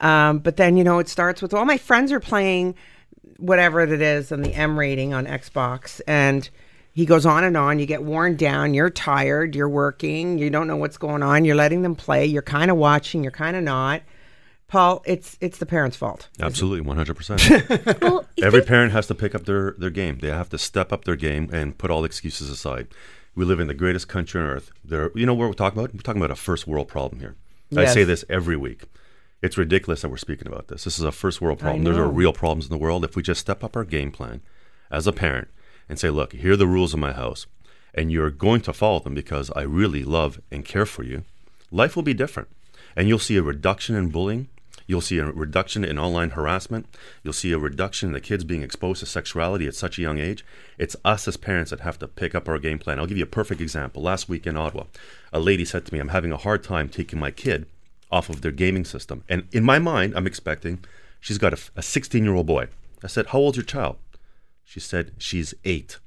Um, 0.00 0.40
but 0.40 0.56
then, 0.58 0.76
you 0.76 0.84
know, 0.84 0.98
it 0.98 1.08
starts 1.08 1.40
with 1.40 1.54
all 1.54 1.64
my 1.64 1.78
friends 1.78 2.12
are 2.12 2.20
playing 2.20 2.74
whatever 3.38 3.80
it 3.80 4.00
is 4.02 4.30
on 4.30 4.42
the 4.42 4.52
M 4.54 4.78
rating 4.78 5.14
on 5.14 5.26
Xbox. 5.26 6.00
And 6.06 6.48
he 6.92 7.06
goes 7.06 7.24
on 7.24 7.44
and 7.44 7.56
on. 7.56 7.78
You 7.78 7.86
get 7.86 8.02
worn 8.02 8.36
down. 8.36 8.74
You're 8.74 8.90
tired. 8.90 9.54
You're 9.56 9.68
working. 9.68 10.36
You 10.38 10.50
don't 10.50 10.66
know 10.66 10.76
what's 10.76 10.98
going 10.98 11.22
on. 11.22 11.46
You're 11.46 11.56
letting 11.56 11.80
them 11.80 11.94
play. 11.94 12.26
You're 12.26 12.42
kind 12.42 12.70
of 12.70 12.76
watching. 12.76 13.22
You're 13.22 13.32
kind 13.32 13.56
of 13.56 13.62
not. 13.62 14.02
Paul, 14.72 15.02
it's 15.04 15.36
it's 15.42 15.58
the 15.58 15.66
parents' 15.66 15.98
fault. 15.98 16.30
Absolutely, 16.40 16.82
100%. 16.90 18.26
Every 18.42 18.62
parent 18.62 18.92
has 18.92 19.06
to 19.08 19.14
pick 19.14 19.34
up 19.34 19.44
their, 19.44 19.72
their 19.72 19.90
game. 19.90 20.16
They 20.20 20.28
have 20.28 20.48
to 20.48 20.56
step 20.56 20.94
up 20.94 21.04
their 21.04 21.14
game 21.14 21.50
and 21.52 21.76
put 21.76 21.90
all 21.90 22.06
excuses 22.06 22.48
aside. 22.48 22.88
We 23.34 23.44
live 23.44 23.60
in 23.60 23.66
the 23.66 23.74
greatest 23.74 24.08
country 24.08 24.40
on 24.40 24.46
earth. 24.46 24.70
There, 24.82 25.10
you 25.14 25.26
know 25.26 25.34
what 25.34 25.48
we're 25.48 25.52
talking 25.52 25.78
about? 25.78 25.92
We're 25.92 26.00
talking 26.00 26.22
about 26.22 26.30
a 26.30 26.36
first 26.36 26.66
world 26.66 26.88
problem 26.88 27.20
here. 27.20 27.36
I 27.76 27.84
say 27.84 28.02
this 28.04 28.24
every 28.30 28.56
week. 28.56 28.84
It's 29.42 29.58
ridiculous 29.58 30.00
that 30.00 30.08
we're 30.08 30.16
speaking 30.16 30.48
about 30.48 30.68
this. 30.68 30.84
This 30.84 30.98
is 30.98 31.04
a 31.04 31.12
first 31.12 31.42
world 31.42 31.58
problem. 31.58 31.84
There 31.84 32.02
are 32.02 32.08
real 32.08 32.32
problems 32.32 32.64
in 32.64 32.70
the 32.70 32.78
world. 32.78 33.04
If 33.04 33.14
we 33.14 33.22
just 33.22 33.42
step 33.42 33.62
up 33.62 33.76
our 33.76 33.84
game 33.84 34.10
plan 34.10 34.40
as 34.90 35.06
a 35.06 35.12
parent 35.12 35.48
and 35.86 35.98
say, 35.98 36.08
look, 36.08 36.32
here 36.32 36.52
are 36.52 36.56
the 36.56 36.66
rules 36.66 36.94
of 36.94 36.98
my 36.98 37.12
house, 37.12 37.46
and 37.92 38.10
you're 38.10 38.30
going 38.30 38.62
to 38.62 38.72
follow 38.72 39.00
them 39.00 39.12
because 39.12 39.50
I 39.50 39.64
really 39.64 40.02
love 40.02 40.40
and 40.50 40.64
care 40.64 40.86
for 40.86 41.02
you, 41.02 41.24
life 41.70 41.94
will 41.94 42.02
be 42.02 42.14
different. 42.14 42.48
And 42.96 43.06
you'll 43.06 43.18
see 43.18 43.36
a 43.36 43.42
reduction 43.42 43.96
in 43.96 44.08
bullying. 44.08 44.48
You'll 44.86 45.00
see 45.00 45.18
a 45.18 45.26
reduction 45.26 45.84
in 45.84 45.98
online 45.98 46.30
harassment. 46.30 46.86
You'll 47.22 47.32
see 47.32 47.52
a 47.52 47.58
reduction 47.58 48.08
in 48.08 48.12
the 48.12 48.20
kids 48.20 48.44
being 48.44 48.62
exposed 48.62 49.00
to 49.00 49.06
sexuality 49.06 49.66
at 49.66 49.74
such 49.74 49.98
a 49.98 50.02
young 50.02 50.18
age. 50.18 50.44
It's 50.78 50.96
us 51.04 51.28
as 51.28 51.36
parents 51.36 51.70
that 51.70 51.80
have 51.80 51.98
to 52.00 52.08
pick 52.08 52.34
up 52.34 52.48
our 52.48 52.58
game 52.58 52.78
plan. 52.78 52.98
I'll 52.98 53.06
give 53.06 53.18
you 53.18 53.24
a 53.24 53.26
perfect 53.26 53.60
example. 53.60 54.02
Last 54.02 54.28
week 54.28 54.46
in 54.46 54.56
Ottawa, 54.56 54.84
a 55.32 55.40
lady 55.40 55.64
said 55.64 55.86
to 55.86 55.94
me, 55.94 56.00
I'm 56.00 56.08
having 56.08 56.32
a 56.32 56.36
hard 56.36 56.62
time 56.62 56.88
taking 56.88 57.18
my 57.18 57.30
kid 57.30 57.66
off 58.10 58.28
of 58.28 58.42
their 58.42 58.52
gaming 58.52 58.84
system. 58.84 59.24
And 59.28 59.48
in 59.52 59.64
my 59.64 59.78
mind, 59.78 60.12
I'm 60.14 60.26
expecting 60.26 60.84
she's 61.18 61.38
got 61.38 61.58
a 61.74 61.82
16 61.82 62.22
year 62.22 62.34
old 62.34 62.46
boy. 62.46 62.68
I 63.02 63.06
said, 63.06 63.26
How 63.28 63.38
old's 63.38 63.56
your 63.56 63.64
child? 63.64 63.96
She 64.64 64.80
said, 64.80 65.12
She's 65.18 65.54
eight. 65.64 65.98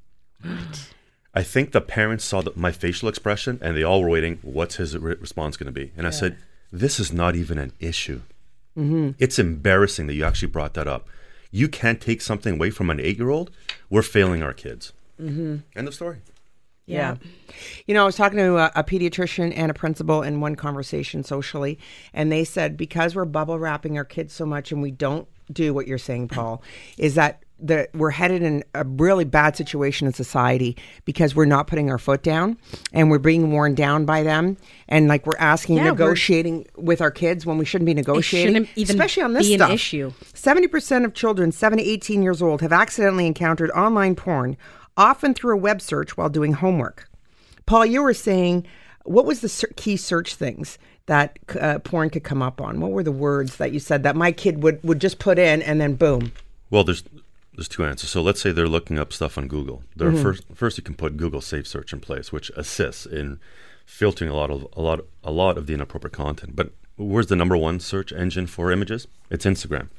I 1.33 1.43
think 1.43 1.71
the 1.71 1.81
parents 1.81 2.23
saw 2.23 2.41
the, 2.41 2.53
my 2.55 2.71
facial 2.71 3.09
expression 3.09 3.59
and 3.61 3.75
they 3.75 3.83
all 3.83 4.01
were 4.01 4.09
waiting, 4.09 4.39
what's 4.41 4.75
his 4.75 4.97
re- 4.97 5.15
response 5.19 5.57
going 5.57 5.65
to 5.65 5.71
be? 5.73 5.91
And 5.97 6.07
I 6.07 6.11
said, 6.11 6.37
This 6.71 6.99
is 6.99 7.11
not 7.11 7.35
even 7.35 7.57
an 7.57 7.73
issue. 7.79 8.21
It's 9.19 9.39
embarrassing 9.39 10.07
that 10.07 10.13
you 10.13 10.23
actually 10.25 10.49
brought 10.49 10.73
that 10.73 10.87
up. 10.87 11.07
You 11.51 11.67
can't 11.69 12.01
take 12.01 12.21
something 12.21 12.55
away 12.55 12.69
from 12.69 12.89
an 12.89 12.99
eight 12.99 13.17
year 13.17 13.29
old. 13.29 13.51
We're 13.89 14.01
failing 14.01 14.43
our 14.43 14.53
kids. 14.53 14.93
Mm-hmm. 15.19 15.57
End 15.75 15.87
of 15.87 15.93
story. 15.93 16.17
Yeah. 16.87 17.15
You 17.87 17.95
know, 17.95 18.03
I 18.03 18.05
was 18.05 18.15
talking 18.15 18.37
to 18.37 18.57
a, 18.57 18.71
a, 18.75 18.83
pediatrician 18.83 19.53
and 19.55 19.71
a 19.71 19.73
principal 19.73 20.21
in 20.21 20.39
one 20.39 20.55
conversation 20.55 21.23
socially, 21.23 21.79
and 22.13 22.31
they 22.31 22.43
said 22.43 22.77
because 22.77 23.15
we're 23.15 23.25
bubble 23.25 23.57
wrapping 23.57 23.97
our 23.97 24.05
kids 24.05 24.33
so 24.33 24.45
much 24.45 24.71
and 24.71 24.83
we 24.83 24.91
don't 24.91 25.27
do 25.51 25.73
what 25.73 25.87
you're 25.87 25.97
saying, 25.97 26.27
Paul, 26.27 26.61
is 26.97 27.15
that 27.15 27.41
the, 27.59 27.87
we're 27.93 28.11
headed 28.11 28.41
in 28.41 28.63
a 28.73 28.83
really 28.83 29.23
bad 29.23 29.55
situation 29.55 30.07
in 30.07 30.13
society 30.13 30.75
because 31.05 31.35
we're 31.35 31.45
not 31.45 31.67
putting 31.67 31.89
our 31.89 31.97
foot 31.97 32.21
down 32.21 32.57
and 32.91 33.09
we're 33.09 33.19
being 33.19 33.51
worn 33.51 33.75
down 33.75 34.05
by 34.05 34.23
them. 34.23 34.57
And 34.87 35.07
like 35.07 35.25
we're 35.25 35.37
asking, 35.37 35.77
yeah, 35.77 35.85
negotiating 35.85 36.67
we're, 36.75 36.83
with 36.83 37.01
our 37.01 37.11
kids 37.11 37.45
when 37.45 37.57
we 37.57 37.65
shouldn't 37.65 37.85
be 37.85 37.93
negotiating, 37.93 38.65
shouldn't 38.65 38.89
especially 38.89 39.23
on 39.23 39.33
this 39.33 39.51
stuff. 39.51 39.71
issue. 39.71 40.11
70% 40.33 41.05
of 41.05 41.13
children 41.13 41.51
7 41.51 41.77
to 41.77 41.83
18 41.83 42.21
years 42.21 42.41
old 42.41 42.61
have 42.61 42.73
accidentally 42.73 43.25
encountered 43.25 43.71
online 43.71 44.15
porn 44.15 44.57
often 44.97 45.33
through 45.33 45.53
a 45.55 45.59
web 45.59 45.81
search 45.81 46.17
while 46.17 46.29
doing 46.29 46.53
homework. 46.53 47.09
Paul, 47.65 47.85
you 47.85 48.03
were 48.03 48.13
saying, 48.13 48.65
what 49.03 49.25
was 49.25 49.41
the 49.41 49.73
key 49.75 49.97
search 49.97 50.35
things 50.35 50.77
that 51.05 51.37
uh, 51.59 51.79
porn 51.79 52.09
could 52.09 52.23
come 52.23 52.41
up 52.41 52.61
on? 52.61 52.79
What 52.79 52.91
were 52.91 53.03
the 53.03 53.11
words 53.11 53.57
that 53.57 53.71
you 53.71 53.79
said 53.79 54.03
that 54.03 54.15
my 54.15 54.31
kid 54.31 54.63
would, 54.63 54.83
would 54.83 54.99
just 54.99 55.19
put 55.19 55.39
in 55.39 55.61
and 55.61 55.79
then 55.79 55.95
boom? 55.95 56.31
Well, 56.69 56.83
there's 56.83 57.03
there's 57.55 57.67
two 57.67 57.85
answers. 57.85 58.09
So 58.09 58.21
let's 58.21 58.41
say 58.41 58.51
they're 58.51 58.67
looking 58.67 58.99
up 58.99 59.13
stuff 59.13 59.37
on 59.37 59.47
Google. 59.47 59.83
Mm-hmm. 59.97 60.21
First, 60.21 60.43
first 60.53 60.77
you 60.77 60.83
can 60.83 60.95
put 60.95 61.17
Google 61.17 61.41
Safe 61.41 61.67
Search 61.67 61.93
in 61.93 61.99
place, 61.99 62.31
which 62.31 62.49
assists 62.55 63.05
in 63.05 63.39
filtering 63.85 64.29
a 64.29 64.35
lot 64.35 64.49
of 64.49 64.67
a 64.73 64.81
lot 64.81 65.01
a 65.23 65.31
lot 65.31 65.57
of 65.57 65.67
the 65.67 65.73
inappropriate 65.73 66.13
content. 66.13 66.55
But 66.55 66.71
where's 66.97 67.27
the 67.27 67.35
number 67.35 67.57
one 67.57 67.79
search 67.79 68.11
engine 68.11 68.47
for 68.47 68.71
images? 68.71 69.07
It's 69.29 69.45
Instagram. 69.45 69.89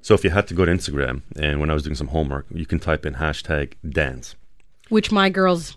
So 0.00 0.14
if 0.14 0.24
you 0.24 0.30
had 0.30 0.48
to 0.48 0.54
go 0.54 0.64
to 0.64 0.72
Instagram, 0.72 1.22
and 1.36 1.60
when 1.60 1.70
I 1.70 1.74
was 1.74 1.84
doing 1.84 1.94
some 1.94 2.08
homework, 2.08 2.46
you 2.52 2.66
can 2.66 2.80
type 2.80 3.06
in 3.06 3.14
hashtag 3.14 3.74
dance. 3.88 4.34
Which 4.88 5.12
my 5.12 5.30
girls 5.30 5.76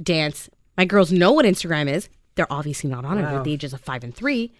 dance. 0.00 0.48
My 0.76 0.84
girls 0.84 1.10
know 1.10 1.32
what 1.32 1.44
Instagram 1.44 1.90
is. 1.90 2.08
They're 2.36 2.52
obviously 2.52 2.88
not 2.88 3.04
on 3.04 3.20
wow. 3.20 3.34
it 3.34 3.38
at 3.38 3.44
the 3.44 3.52
ages 3.52 3.72
of 3.72 3.80
five 3.80 4.04
and 4.04 4.14
three. 4.14 4.52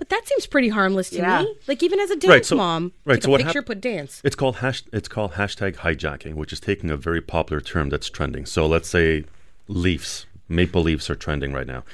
But 0.00 0.08
that 0.08 0.26
seems 0.26 0.46
pretty 0.46 0.70
harmless 0.70 1.10
to 1.10 1.18
yeah. 1.18 1.42
me. 1.42 1.54
Like 1.68 1.82
even 1.84 2.00
as 2.00 2.10
a 2.10 2.16
dance 2.16 2.28
right, 2.28 2.44
so, 2.44 2.56
mom, 2.56 2.92
right, 3.04 3.14
take 3.14 3.24
so 3.24 3.34
a 3.34 3.38
picture, 3.38 3.60
hap- 3.60 3.66
put 3.66 3.80
dance. 3.80 4.20
It's 4.24 4.34
called 4.34 4.56
hash. 4.56 4.82
It's 4.92 5.06
called 5.06 5.34
hashtag 5.34 5.76
hijacking, 5.76 6.34
which 6.34 6.52
is 6.52 6.58
taking 6.58 6.90
a 6.90 6.96
very 6.96 7.20
popular 7.20 7.60
term 7.60 7.90
that's 7.90 8.10
trending. 8.10 8.46
So 8.46 8.66
let's 8.66 8.88
say 8.88 9.24
Leafs, 9.68 10.26
Maple 10.48 10.82
Leafs 10.82 11.08
are 11.08 11.14
trending 11.14 11.52
right 11.52 11.66
now 11.66 11.84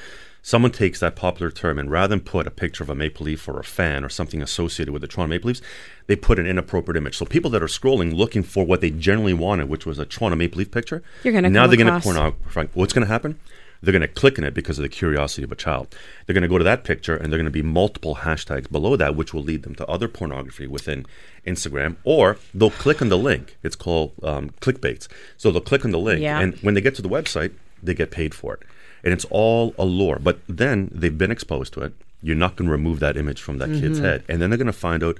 someone 0.47 0.71
takes 0.71 1.01
that 1.01 1.17
popular 1.17 1.51
term 1.51 1.77
and 1.77 1.91
rather 1.91 2.07
than 2.07 2.21
put 2.21 2.47
a 2.47 2.51
picture 2.53 2.85
of 2.85 2.89
a 2.89 2.95
maple 2.95 3.27
leaf 3.27 3.49
or 3.49 3.59
a 3.59 3.65
fan 3.65 4.05
or 4.05 4.09
something 4.09 4.41
associated 4.41 4.93
with 4.93 5.03
the 5.03 5.09
Toronto 5.09 5.29
Maple 5.31 5.49
Leafs, 5.49 5.61
they 6.07 6.15
put 6.15 6.39
an 6.39 6.47
inappropriate 6.47 6.97
image. 6.97 7.17
So 7.17 7.27
people 7.27 7.51
that 7.51 7.65
are 7.65 7.67
scrolling 7.67 8.15
looking 8.15 8.45
for 8.45 8.65
what 8.65 8.81
they 8.81 8.91
generally 8.91 9.35
wanted, 9.35 9.69
which 9.69 9.85
was 9.85 9.99
a 9.99 10.07
Toronto 10.07 10.37
Maple 10.37 10.59
Leaf 10.59 10.71
picture, 10.71 11.03
You're 11.25 11.33
gonna 11.33 11.51
now 11.51 11.67
they're 11.67 11.77
going 11.77 11.93
to 11.93 12.01
pornography. 12.01 12.69
What's 12.75 12.93
going 12.93 13.05
to 13.05 13.13
happen? 13.13 13.41
They're 13.83 13.93
going 13.93 14.03
to 14.03 14.09
click 14.09 14.39
on 14.39 14.45
it 14.45 14.55
because 14.55 14.79
of 14.79 14.83
the 14.83 14.89
curiosity 14.89 15.43
of 15.43 15.53
a 15.53 15.57
child. 15.57 15.95
They're 16.25 16.35
going 16.35 16.43
to 16.43 16.49
go 16.49 16.59
to 16.59 16.65
that 16.65 16.85
picture 16.85 17.17
and 17.17 17.33
they're 17.33 17.39
going 17.39 17.45
to 17.45 17.51
be 17.51 17.63
multiple 17.63 18.17
hashtags 18.17 18.71
below 18.71 18.97
that, 18.97 19.17
which 19.17 19.33
will 19.33 19.43
lead 19.43 19.63
them 19.63 19.75
to 19.77 19.87
other 19.87 20.09
pornography 20.09 20.67
within 20.67 21.07
Instagram. 21.47 21.97
Or 22.05 22.39
they'll 22.55 22.71
click 22.71 23.01
on 23.03 23.09
the 23.09 23.19
link. 23.19 23.57
It's 23.63 23.77
called 23.77 24.13
um, 24.23 24.51
clickbaits. 24.61 25.09
So 25.37 25.51
they'll 25.51 25.61
click 25.61 25.85
on 25.85 25.91
the 25.91 25.99
link, 25.99 26.21
yeah. 26.21 26.41
and 26.41 26.57
when 26.57 26.75
they 26.75 26.81
get 26.81 26.95
to 26.97 27.03
the 27.03 27.09
website, 27.09 27.53
they 27.83 27.95
get 27.95 28.11
paid 28.11 28.35
for 28.35 28.55
it 28.55 28.63
and 29.07 29.13
it's 29.13 29.25
all 29.31 29.73
allure. 29.79 30.19
But 30.21 30.41
then 30.49 30.91
they've 30.93 31.17
been 31.17 31.31
exposed 31.31 31.73
to 31.75 31.83
it. 31.83 31.95
You're 32.23 32.35
not 32.35 32.57
going 32.57 32.67
to 32.67 32.73
remove 32.73 32.99
that 32.99 33.17
image 33.17 33.41
from 33.41 33.59
that 33.59 33.69
mm-hmm. 33.69 33.81
kid's 33.81 34.01
head, 34.01 34.25
and 34.29 34.43
then 34.43 34.51
they're 34.51 34.59
going 34.59 34.67
to 34.67 34.73
find 34.73 35.05
out 35.05 35.19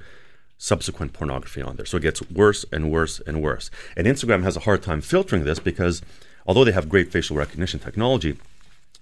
subsequent 0.57 1.13
pornography 1.13 1.61
on 1.61 1.77
there. 1.77 1.85
So 1.85 1.95
it 1.97 2.03
gets 2.03 2.21
worse 2.29 2.65
and 2.71 2.91
worse 2.91 3.21
and 3.21 3.41
worse. 3.41 3.71
And 3.95 4.05
Instagram 4.05 4.43
has 4.43 4.57
a 4.57 4.61
hard 4.61 4.83
time 4.83 4.99
filtering 4.99 5.45
this 5.45 5.59
because 5.59 6.01
although 6.47 6.63
they 6.63 6.71
have 6.71 6.89
great 6.89 7.11
facial 7.11 7.35
recognition 7.35 7.79
technology, 7.79 8.37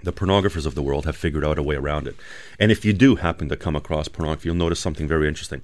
the 0.03 0.13
pornographers 0.13 0.65
of 0.65 0.75
the 0.75 0.81
world 0.81 1.05
have 1.05 1.15
figured 1.15 1.45
out 1.45 1.57
a 1.57 1.63
way 1.63 1.75
around 1.75 2.07
it. 2.07 2.15
And 2.59 2.71
if 2.71 2.83
you 2.83 2.93
do 2.93 3.15
happen 3.15 3.49
to 3.49 3.55
come 3.55 3.75
across 3.75 4.07
pornography, 4.07 4.49
you'll 4.49 4.55
notice 4.55 4.79
something 4.79 5.07
very 5.07 5.27
interesting. 5.27 5.61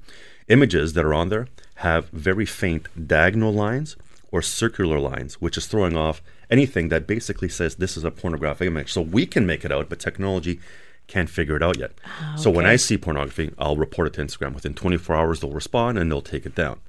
Images 0.48 0.94
that 0.94 1.06
are 1.06 1.14
on 1.14 1.30
there 1.30 1.48
have 1.76 2.10
very 2.10 2.46
faint 2.46 2.88
diagonal 3.08 3.54
lines 3.54 3.96
or 4.32 4.42
circular 4.42 5.00
lines, 5.00 5.36
which 5.36 5.58
is 5.58 5.68
throwing 5.68 5.98
off 5.98 6.22
anything 6.50 6.90
that 6.90 7.08
basically 7.08 7.50
says 7.50 7.76
this 7.76 7.98
is 7.98 8.04
a 8.04 8.12
pornographic 8.12 8.68
image. 8.68 8.92
So 8.92 9.02
we 9.02 9.26
can 9.26 9.46
make 9.46 9.66
it 9.66 9.72
out, 9.72 9.90
but 9.90 10.00
technology 10.00 10.60
can't 11.08 11.30
figure 11.30 11.58
it 11.58 11.64
out 11.64 11.78
yet. 11.78 11.92
okay. 12.06 12.42
So 12.42 12.50
when 12.50 12.66
I 12.66 12.78
see 12.78 12.98
pornography, 12.98 13.54
I'll 13.58 13.76
report 13.76 14.08
it 14.08 14.14
to 14.14 14.22
Instagram. 14.22 14.54
Within 14.54 14.74
24 14.74 15.16
hours, 15.16 15.40
they'll 15.42 15.52
respond 15.52 15.98
and 15.98 16.10
they'll 16.10 16.22
take 16.22 16.46
it 16.46 16.56
down. 16.56 16.80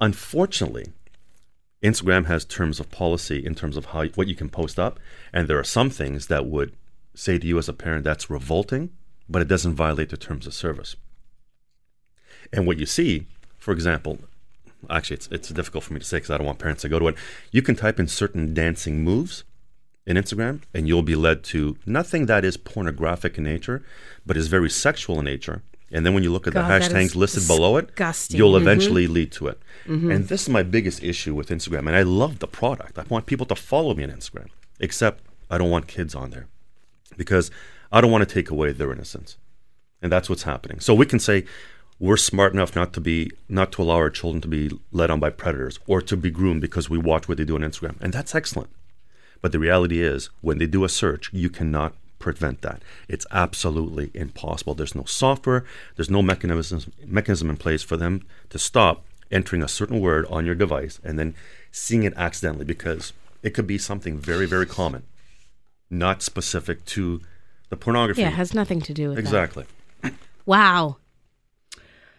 Unfortunately, 0.00 0.92
Instagram 1.82 2.26
has 2.26 2.44
terms 2.44 2.80
of 2.80 2.90
policy 2.90 3.44
in 3.44 3.54
terms 3.54 3.76
of 3.76 3.86
how 3.86 4.06
what 4.08 4.28
you 4.28 4.34
can 4.34 4.48
post 4.48 4.78
up, 4.78 4.98
and 5.32 5.48
there 5.48 5.58
are 5.58 5.64
some 5.64 5.90
things 5.90 6.26
that 6.28 6.46
would 6.46 6.74
say 7.14 7.38
to 7.38 7.46
you 7.46 7.58
as 7.58 7.68
a 7.68 7.72
parent 7.72 8.04
that's 8.04 8.30
revolting, 8.30 8.90
but 9.28 9.42
it 9.42 9.48
doesn't 9.48 9.74
violate 9.74 10.10
the 10.10 10.16
terms 10.16 10.46
of 10.46 10.54
service. 10.54 10.96
And 12.52 12.66
what 12.66 12.78
you 12.78 12.86
see, 12.86 13.26
for 13.58 13.72
example, 13.72 14.18
actually 14.88 15.16
it's 15.16 15.28
it's 15.30 15.48
difficult 15.48 15.84
for 15.84 15.92
me 15.92 16.00
to 16.00 16.06
say 16.06 16.18
because 16.18 16.30
I 16.30 16.38
don't 16.38 16.46
want 16.46 16.58
parents 16.58 16.82
to 16.82 16.88
go 16.88 16.98
to 16.98 17.08
it. 17.08 17.16
You 17.50 17.62
can 17.62 17.76
type 17.76 18.00
in 18.00 18.08
certain 18.08 18.54
dancing 18.54 19.02
moves 19.02 19.44
in 20.06 20.16
Instagram, 20.16 20.62
and 20.72 20.86
you'll 20.86 21.02
be 21.02 21.16
led 21.16 21.42
to 21.44 21.76
nothing 21.84 22.26
that 22.26 22.44
is 22.44 22.56
pornographic 22.56 23.36
in 23.38 23.44
nature, 23.44 23.82
but 24.24 24.36
is 24.36 24.48
very 24.48 24.70
sexual 24.70 25.18
in 25.18 25.24
nature. 25.24 25.62
And 25.92 26.04
then 26.04 26.14
when 26.14 26.22
you 26.22 26.32
look 26.32 26.46
at 26.46 26.52
God, 26.52 26.68
the 26.68 26.86
hashtags 26.86 27.14
listed 27.14 27.40
disgusting. 27.40 27.56
below 27.56 27.76
it, 27.76 27.90
you'll 28.30 28.52
mm-hmm. 28.52 28.62
eventually 28.62 29.06
lead 29.06 29.30
to 29.32 29.48
it. 29.48 29.60
Mm-hmm. 29.86 30.10
And 30.10 30.28
this 30.28 30.42
is 30.42 30.48
my 30.48 30.62
biggest 30.62 31.02
issue 31.02 31.34
with 31.34 31.48
Instagram. 31.48 31.86
And 31.86 31.94
I 31.94 32.02
love 32.02 32.40
the 32.40 32.48
product. 32.48 32.98
I 32.98 33.04
want 33.08 33.26
people 33.26 33.46
to 33.46 33.54
follow 33.54 33.94
me 33.94 34.02
on 34.04 34.10
Instagram, 34.10 34.48
except 34.80 35.22
I 35.48 35.58
don't 35.58 35.70
want 35.70 35.86
kids 35.86 36.14
on 36.14 36.30
there 36.30 36.48
because 37.16 37.50
I 37.92 38.00
don't 38.00 38.10
want 38.10 38.28
to 38.28 38.34
take 38.34 38.50
away 38.50 38.72
their 38.72 38.92
innocence. 38.92 39.36
And 40.02 40.10
that's 40.10 40.28
what's 40.28 40.42
happening. 40.42 40.80
So 40.80 40.94
we 40.94 41.06
can 41.06 41.20
say, 41.20 41.44
we're 41.98 42.18
smart 42.18 42.52
enough 42.52 42.76
not 42.76 42.92
to 42.92 43.00
be 43.00 43.30
not 43.48 43.72
to 43.72 43.82
allow 43.82 43.94
our 43.94 44.10
children 44.10 44.42
to 44.42 44.48
be 44.48 44.70
led 44.92 45.10
on 45.10 45.18
by 45.18 45.30
predators 45.30 45.78
or 45.86 46.02
to 46.02 46.16
be 46.16 46.30
groomed 46.30 46.60
because 46.60 46.90
we 46.90 46.98
watch 46.98 47.28
what 47.28 47.38
they 47.38 47.44
do 47.44 47.54
on 47.54 47.62
Instagram. 47.62 47.96
And 48.00 48.12
that's 48.12 48.34
excellent. 48.34 48.70
But 49.40 49.52
the 49.52 49.58
reality 49.58 50.02
is 50.02 50.28
when 50.40 50.58
they 50.58 50.66
do 50.66 50.84
a 50.84 50.88
search, 50.88 51.30
you 51.32 51.48
cannot 51.48 51.94
prevent 52.18 52.62
that. 52.62 52.82
It's 53.08 53.26
absolutely 53.30 54.10
impossible. 54.14 54.74
There's 54.74 54.94
no 54.94 55.04
software, 55.04 55.64
there's 55.96 56.10
no 56.10 56.22
mechanism 56.22 56.92
mechanism 57.04 57.50
in 57.50 57.56
place 57.56 57.82
for 57.82 57.96
them 57.96 58.26
to 58.50 58.58
stop 58.58 59.04
entering 59.30 59.62
a 59.62 59.68
certain 59.68 60.00
word 60.00 60.26
on 60.26 60.46
your 60.46 60.54
device 60.54 61.00
and 61.02 61.18
then 61.18 61.34
seeing 61.72 62.04
it 62.04 62.14
accidentally 62.16 62.64
because 62.64 63.12
it 63.42 63.50
could 63.50 63.66
be 63.66 63.78
something 63.78 64.18
very, 64.18 64.46
very 64.46 64.66
common, 64.66 65.02
not 65.90 66.22
specific 66.22 66.84
to 66.86 67.20
the 67.68 67.76
pornography. 67.76 68.22
Yeah, 68.22 68.28
it 68.28 68.34
has 68.34 68.54
nothing 68.54 68.80
to 68.82 68.94
do 68.94 69.10
with 69.10 69.18
exactly. 69.18 69.64
That. 70.02 70.14
Wow 70.46 70.96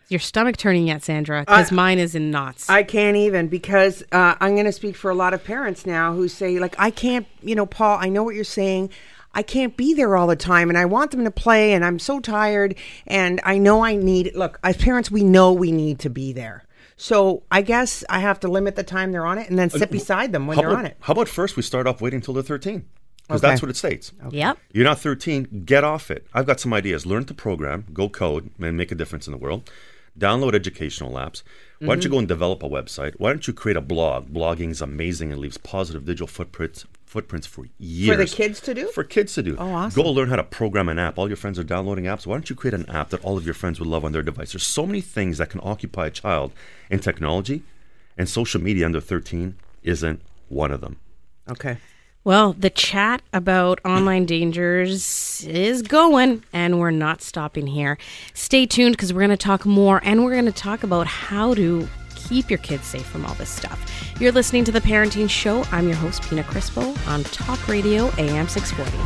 your 0.09 0.19
stomach 0.19 0.57
turning 0.57 0.87
yet, 0.87 1.03
Sandra? 1.03 1.41
Because 1.41 1.71
mine 1.71 1.99
is 1.99 2.15
in 2.15 2.31
knots. 2.31 2.69
I 2.69 2.83
can't 2.83 3.17
even 3.17 3.47
because 3.47 4.03
uh, 4.11 4.35
I'm 4.39 4.53
going 4.53 4.65
to 4.65 4.71
speak 4.71 4.95
for 4.95 5.11
a 5.11 5.15
lot 5.15 5.33
of 5.33 5.43
parents 5.43 5.85
now 5.85 6.13
who 6.13 6.27
say, 6.27 6.59
like, 6.59 6.75
I 6.79 6.91
can't, 6.91 7.27
you 7.41 7.55
know, 7.55 7.65
Paul, 7.65 7.97
I 7.99 8.09
know 8.09 8.23
what 8.23 8.35
you're 8.35 8.43
saying. 8.43 8.89
I 9.33 9.43
can't 9.43 9.77
be 9.77 9.93
there 9.93 10.15
all 10.15 10.27
the 10.27 10.35
time 10.35 10.69
and 10.69 10.77
I 10.77 10.85
want 10.85 11.11
them 11.11 11.23
to 11.23 11.31
play 11.31 11.73
and 11.73 11.85
I'm 11.85 11.99
so 11.99 12.19
tired 12.19 12.75
and 13.05 13.39
I 13.43 13.57
know 13.57 13.83
I 13.83 13.95
need 13.95 14.33
look 14.35 14.59
as 14.63 14.77
parents 14.77 15.11
we 15.11 15.23
know 15.23 15.53
we 15.53 15.71
need 15.71 15.99
to 15.99 16.09
be 16.09 16.33
there 16.33 16.63
so 16.95 17.43
I 17.51 17.61
guess 17.61 18.03
I 18.09 18.19
have 18.19 18.39
to 18.41 18.47
limit 18.47 18.75
the 18.75 18.83
time 18.83 19.11
they're 19.11 19.25
on 19.25 19.37
it 19.37 19.49
and 19.49 19.59
then 19.59 19.69
sit 19.69 19.83
uh, 19.83 19.91
beside 19.91 20.31
them 20.31 20.47
when 20.47 20.55
how 20.55 20.61
they're 20.61 20.71
about, 20.71 20.79
on 20.79 20.85
it 20.87 20.97
how 21.01 21.13
about 21.13 21.27
first 21.27 21.55
we 21.55 21.63
start 21.63 21.87
off 21.87 22.01
waiting 22.01 22.17
until 22.17 22.33
they're 22.33 22.43
13 22.43 22.85
because 23.27 23.43
okay. 23.43 23.51
that's 23.51 23.61
what 23.61 23.69
it 23.69 23.75
states. 23.75 24.13
Okay. 24.27 24.37
Yep. 24.37 24.57
You're 24.71 24.85
not 24.85 24.99
13, 24.99 25.63
get 25.65 25.83
off 25.83 26.09
it. 26.09 26.25
I've 26.33 26.45
got 26.45 26.61
some 26.61 26.73
ideas. 26.73 27.05
Learn 27.05 27.25
to 27.25 27.33
program, 27.33 27.85
go 27.91 28.07
code, 28.07 28.51
and 28.57 28.77
make 28.77 28.89
a 28.89 28.95
difference 28.95 29.27
in 29.27 29.31
the 29.31 29.37
world 29.37 29.69
download 30.17 30.55
educational 30.55 31.13
apps. 31.13 31.43
Why 31.79 31.87
don't 31.87 32.03
you 32.03 32.09
mm-hmm. 32.09 32.11
go 32.11 32.19
and 32.19 32.27
develop 32.27 32.63
a 32.63 32.69
website? 32.69 33.13
Why 33.17 33.29
don't 33.29 33.47
you 33.47 33.53
create 33.53 33.77
a 33.77 33.81
blog? 33.81 34.29
Blogging 34.29 34.71
is 34.71 34.81
amazing 34.81 35.31
and 35.31 35.39
leaves 35.39 35.57
positive 35.57 36.05
digital 36.05 36.27
footprints 36.27 36.85
footprints 37.07 37.47
for 37.47 37.65
years. 37.79 38.15
For 38.15 38.23
the 38.23 38.27
kids 38.27 38.59
to 38.61 38.73
do? 38.73 38.87
For 38.89 39.03
kids 39.03 39.33
to 39.35 39.43
do. 39.43 39.55
Oh, 39.57 39.73
awesome. 39.73 40.03
Go 40.03 40.09
learn 40.11 40.29
how 40.29 40.35
to 40.35 40.43
program 40.43 40.89
an 40.89 40.99
app. 40.99 41.17
All 41.17 41.27
your 41.27 41.37
friends 41.37 41.57
are 41.57 41.63
downloading 41.63 42.03
apps. 42.03 42.27
Why 42.27 42.35
don't 42.35 42.49
you 42.49 42.55
create 42.55 42.73
an 42.73 42.87
app 42.89 43.09
that 43.09 43.23
all 43.23 43.37
of 43.37 43.45
your 43.45 43.53
friends 43.53 43.79
would 43.79 43.87
love 43.87 44.05
on 44.05 44.11
their 44.11 44.21
device? 44.21 44.51
There's 44.51 44.67
so 44.67 44.85
many 44.85 45.01
things 45.01 45.37
that 45.37 45.49
can 45.49 45.61
occupy 45.63 46.07
a 46.07 46.11
child 46.11 46.51
in 46.89 46.99
technology, 46.99 47.63
and 48.17 48.27
social 48.27 48.61
media 48.61 48.85
under 48.85 48.99
13 48.99 49.55
isn't 49.83 50.21
one 50.49 50.71
of 50.71 50.81
them. 50.81 50.99
Okay. 51.49 51.77
Well, 52.25 52.51
the 52.53 52.69
chat 52.69 53.21
about 53.31 53.79
online 53.85 54.25
dangers 54.35 55.45
is 55.47 55.81
going, 55.81 56.43
and 56.51 56.77
we're 56.77 56.91
not 56.91 57.21
stopping 57.21 57.67
here. 57.67 57.97
Stay 58.33 58.65
tuned 58.65 58.97
because 58.97 59.13
we're 59.13 59.21
going 59.21 59.29
to 59.29 59.37
talk 59.37 59.65
more, 59.65 60.01
and 60.03 60.25
we're 60.25 60.33
going 60.33 60.45
to 60.45 60.51
talk 60.51 60.83
about 60.83 61.07
how 61.07 61.53
to 61.53 61.87
keep 62.17 62.49
your 62.49 62.57
kids 62.59 62.85
safe 62.85 63.05
from 63.05 63.25
all 63.25 63.35
this 63.35 63.49
stuff. 63.49 63.79
You're 64.19 64.33
listening 64.33 64.65
to 64.65 64.71
The 64.71 64.81
Parenting 64.81 65.29
Show. 65.29 65.63
I'm 65.71 65.87
your 65.87 65.95
host, 65.95 66.23
Pina 66.23 66.43
Crispo, 66.43 67.07
on 67.07 67.23
Talk 67.23 67.67
Radio 67.67 68.11
AM 68.17 68.47
640. 68.47 68.97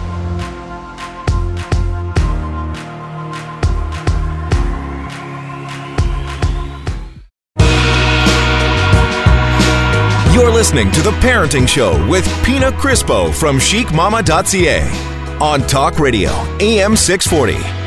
You're 10.34 10.50
listening 10.50 10.92
to 10.94 11.02
The 11.02 11.12
Parenting 11.20 11.68
Show 11.68 12.08
with 12.08 12.26
Pina 12.44 12.72
Crispo 12.72 13.34
from 13.34 13.58
chicmama.ca 13.58 15.38
on 15.42 15.62
Talk 15.62 16.00
Radio, 16.00 16.30
AM 16.60 16.96
640. 16.96 17.81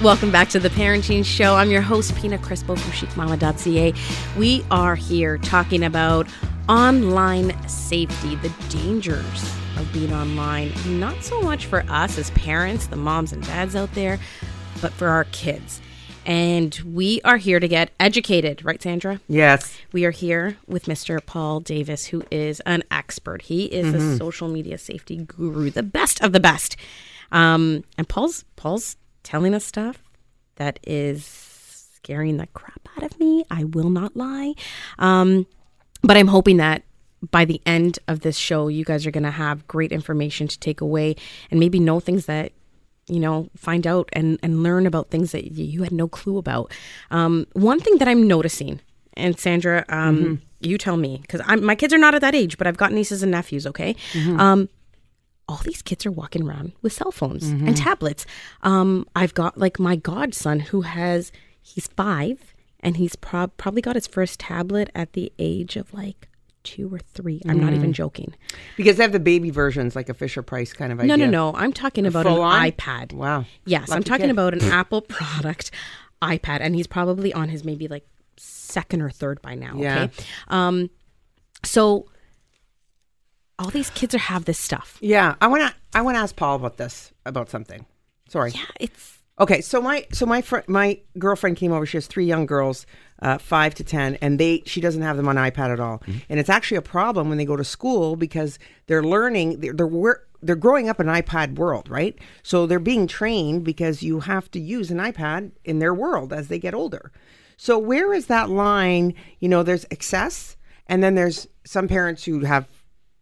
Welcome 0.00 0.30
back 0.30 0.48
to 0.50 0.60
the 0.60 0.68
Parenting 0.68 1.24
Show. 1.24 1.56
I'm 1.56 1.72
your 1.72 1.82
host, 1.82 2.14
Pina 2.14 2.38
Crispo 2.38 2.78
from 2.78 2.92
chicmama.ca. 2.92 3.92
We 4.38 4.64
are 4.70 4.94
here 4.94 5.38
talking 5.38 5.82
about 5.82 6.28
online 6.68 7.68
safety, 7.68 8.36
the 8.36 8.54
dangers 8.68 9.56
of 9.76 9.92
being 9.92 10.12
online. 10.12 10.72
Not 10.86 11.24
so 11.24 11.42
much 11.42 11.66
for 11.66 11.80
us 11.88 12.16
as 12.16 12.30
parents, 12.30 12.86
the 12.86 12.94
moms 12.94 13.32
and 13.32 13.42
dads 13.42 13.74
out 13.74 13.92
there, 13.94 14.20
but 14.80 14.92
for 14.92 15.08
our 15.08 15.24
kids. 15.24 15.80
And 16.24 16.76
we 16.86 17.20
are 17.22 17.38
here 17.38 17.58
to 17.58 17.66
get 17.66 17.90
educated, 17.98 18.64
right, 18.64 18.80
Sandra? 18.80 19.20
Yes. 19.26 19.76
We 19.90 20.04
are 20.04 20.12
here 20.12 20.58
with 20.68 20.84
Mr. 20.84 21.18
Paul 21.26 21.58
Davis, 21.58 22.06
who 22.06 22.22
is 22.30 22.60
an 22.60 22.84
expert. 22.92 23.42
He 23.42 23.64
is 23.64 23.92
a 23.92 24.16
social 24.16 24.46
media 24.46 24.78
safety 24.78 25.16
guru, 25.16 25.70
the 25.70 25.82
best 25.82 26.22
of 26.22 26.32
the 26.32 26.38
best. 26.38 26.76
Um, 27.32 27.82
and 27.98 28.08
Paul's 28.08 28.44
Paul's 28.54 28.96
telling 29.28 29.54
us 29.54 29.62
stuff 29.62 30.02
that 30.56 30.80
is 30.84 31.22
scaring 31.22 32.38
the 32.38 32.46
crap 32.46 32.88
out 32.96 33.02
of 33.02 33.20
me. 33.20 33.44
I 33.50 33.64
will 33.64 33.90
not 33.90 34.16
lie. 34.16 34.54
Um, 34.98 35.46
but 36.02 36.16
I'm 36.16 36.28
hoping 36.28 36.56
that 36.56 36.82
by 37.30 37.44
the 37.44 37.60
end 37.66 37.98
of 38.08 38.20
this 38.20 38.38
show, 38.38 38.68
you 38.68 38.86
guys 38.86 39.06
are 39.06 39.10
going 39.10 39.24
to 39.24 39.30
have 39.30 39.66
great 39.68 39.92
information 39.92 40.48
to 40.48 40.58
take 40.58 40.80
away 40.80 41.14
and 41.50 41.60
maybe 41.60 41.78
know 41.78 42.00
things 42.00 42.24
that 42.24 42.52
you 43.06 43.20
know 43.20 43.50
find 43.54 43.86
out 43.86 44.08
and 44.14 44.38
and 44.42 44.62
learn 44.62 44.86
about 44.86 45.10
things 45.10 45.32
that 45.32 45.52
you, 45.52 45.82
had 45.82 45.92
no 45.92 46.08
clue 46.08 46.38
about. 46.38 46.72
Um, 47.10 47.46
one 47.52 47.80
thing 47.80 47.98
that 47.98 48.08
I'm 48.08 48.26
noticing, 48.26 48.80
and 49.12 49.38
Sandra, 49.38 49.84
um, 49.90 50.40
you 50.60 50.78
tell 50.78 50.96
me 50.96 51.18
because 51.20 51.42
I'm 51.44 51.62
my 51.62 51.74
kids 51.74 51.92
are 51.92 51.98
not 51.98 52.14
at 52.14 52.22
that 52.22 52.34
age, 52.34 52.56
but 52.56 52.66
I've 52.66 52.78
got 52.78 52.92
nieces 52.92 53.22
and 53.22 53.32
nephews. 53.32 53.66
Okay. 53.66 53.94
Um, 54.38 54.70
all 55.48 55.60
these 55.64 55.82
kids 55.82 56.04
are 56.04 56.10
walking 56.10 56.42
around 56.46 56.72
with 56.82 56.92
cell 56.92 57.10
phones 57.10 57.48
and 57.48 57.76
tablets. 57.76 58.26
Um, 58.62 59.06
I've 59.16 59.34
got 59.34 59.56
like 59.56 59.78
my 59.78 59.96
godson 59.96 60.60
who 60.60 60.82
has 60.82 61.32
he's 61.62 61.86
five 61.88 62.54
and 62.80 62.96
he's 62.96 63.16
prob- 63.16 63.56
probably 63.56 63.82
got 63.82 63.96
his 63.96 64.06
first 64.06 64.40
tablet 64.40 64.90
at 64.94 65.14
the 65.14 65.32
age 65.38 65.76
of 65.76 65.92
like 65.94 66.28
two 66.64 66.92
or 66.92 66.98
three. 66.98 67.40
I'm 67.48 67.58
not 67.58 67.72
even 67.72 67.92
joking. 67.92 68.34
Because 68.76 68.96
they 68.96 69.02
have 69.02 69.12
the 69.12 69.20
baby 69.20 69.50
versions, 69.50 69.96
like 69.96 70.08
a 70.08 70.14
Fisher 70.14 70.42
Price 70.42 70.72
kind 70.72 70.92
of 70.92 71.00
idea. 71.00 71.16
No, 71.16 71.24
no, 71.24 71.30
no. 71.30 71.56
I'm 71.56 71.72
talking 71.72 72.04
about 72.04 72.26
an 72.26 72.34
on? 72.34 72.70
iPad. 72.70 73.12
Wow. 73.14 73.46
Yes, 73.64 73.90
I'm 73.90 74.02
talking 74.02 74.26
kid. 74.26 74.30
about 74.32 74.54
an 74.54 74.62
Apple 74.70 75.00
product 75.00 75.70
iPad, 76.20 76.58
and 76.60 76.74
he's 76.74 76.86
probably 76.86 77.32
on 77.32 77.48
his 77.48 77.64
maybe 77.64 77.88
like 77.88 78.06
second 78.36 79.00
or 79.00 79.10
third 79.10 79.40
by 79.40 79.54
now. 79.54 79.74
Yeah. 79.76 80.02
Okay. 80.04 80.24
Um, 80.48 80.90
so 81.64 82.06
all 83.58 83.70
these 83.70 83.90
kids 83.90 84.14
are 84.14 84.18
have 84.18 84.44
this 84.44 84.58
stuff. 84.58 84.98
Yeah, 85.00 85.34
I 85.40 85.46
want 85.46 85.62
to. 85.62 85.74
I 85.94 86.02
want 86.02 86.16
to 86.16 86.20
ask 86.20 86.36
Paul 86.36 86.56
about 86.56 86.76
this, 86.76 87.12
about 87.24 87.48
something. 87.50 87.86
Sorry. 88.28 88.52
Yeah, 88.52 88.66
it's 88.78 89.18
Okay, 89.40 89.60
so 89.60 89.80
my 89.80 90.04
so 90.12 90.26
my 90.26 90.42
fr- 90.42 90.66
my 90.66 90.98
girlfriend 91.16 91.56
came 91.56 91.70
over. 91.70 91.86
She 91.86 91.96
has 91.96 92.08
three 92.08 92.24
young 92.24 92.44
girls, 92.44 92.86
uh, 93.22 93.38
five 93.38 93.74
to 93.76 93.84
ten, 93.84 94.16
and 94.16 94.38
they 94.40 94.62
she 94.66 94.80
doesn't 94.80 95.02
have 95.02 95.16
them 95.16 95.28
on 95.28 95.36
iPad 95.36 95.72
at 95.72 95.78
all. 95.78 96.02
And 96.28 96.40
it's 96.40 96.48
actually 96.48 96.78
a 96.78 96.82
problem 96.82 97.28
when 97.28 97.38
they 97.38 97.44
go 97.44 97.56
to 97.56 97.64
school 97.64 98.16
because 98.16 98.58
they're 98.86 99.02
learning. 99.04 99.60
They're 99.60 99.72
they're, 99.72 99.86
wor- 99.86 100.26
they're 100.42 100.56
growing 100.56 100.88
up 100.88 100.98
in 100.98 101.08
an 101.08 101.22
iPad 101.22 101.54
world, 101.54 101.88
right? 101.88 102.18
So 102.42 102.66
they're 102.66 102.80
being 102.80 103.06
trained 103.06 103.64
because 103.64 104.02
you 104.02 104.20
have 104.20 104.50
to 104.52 104.60
use 104.60 104.90
an 104.90 104.98
iPad 104.98 105.52
in 105.64 105.78
their 105.78 105.94
world 105.94 106.32
as 106.32 106.48
they 106.48 106.58
get 106.58 106.74
older. 106.74 107.12
So 107.56 107.78
where 107.78 108.12
is 108.12 108.26
that 108.26 108.50
line? 108.50 109.14
You 109.38 109.48
know, 109.48 109.62
there's 109.62 109.86
excess, 109.90 110.56
and 110.88 111.02
then 111.02 111.14
there's 111.14 111.46
some 111.64 111.86
parents 111.86 112.24
who 112.24 112.40
have 112.40 112.66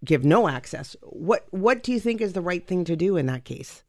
give 0.06 0.24
no 0.24 0.48
access. 0.48 0.96
What 1.02 1.46
what 1.50 1.82
do 1.82 1.92
you 1.92 2.00
think 2.00 2.20
is 2.20 2.32
the 2.32 2.40
right 2.40 2.66
thing 2.66 2.84
to 2.84 2.96
do 2.96 3.16
in 3.16 3.26
that 3.26 3.44
case? 3.44 3.82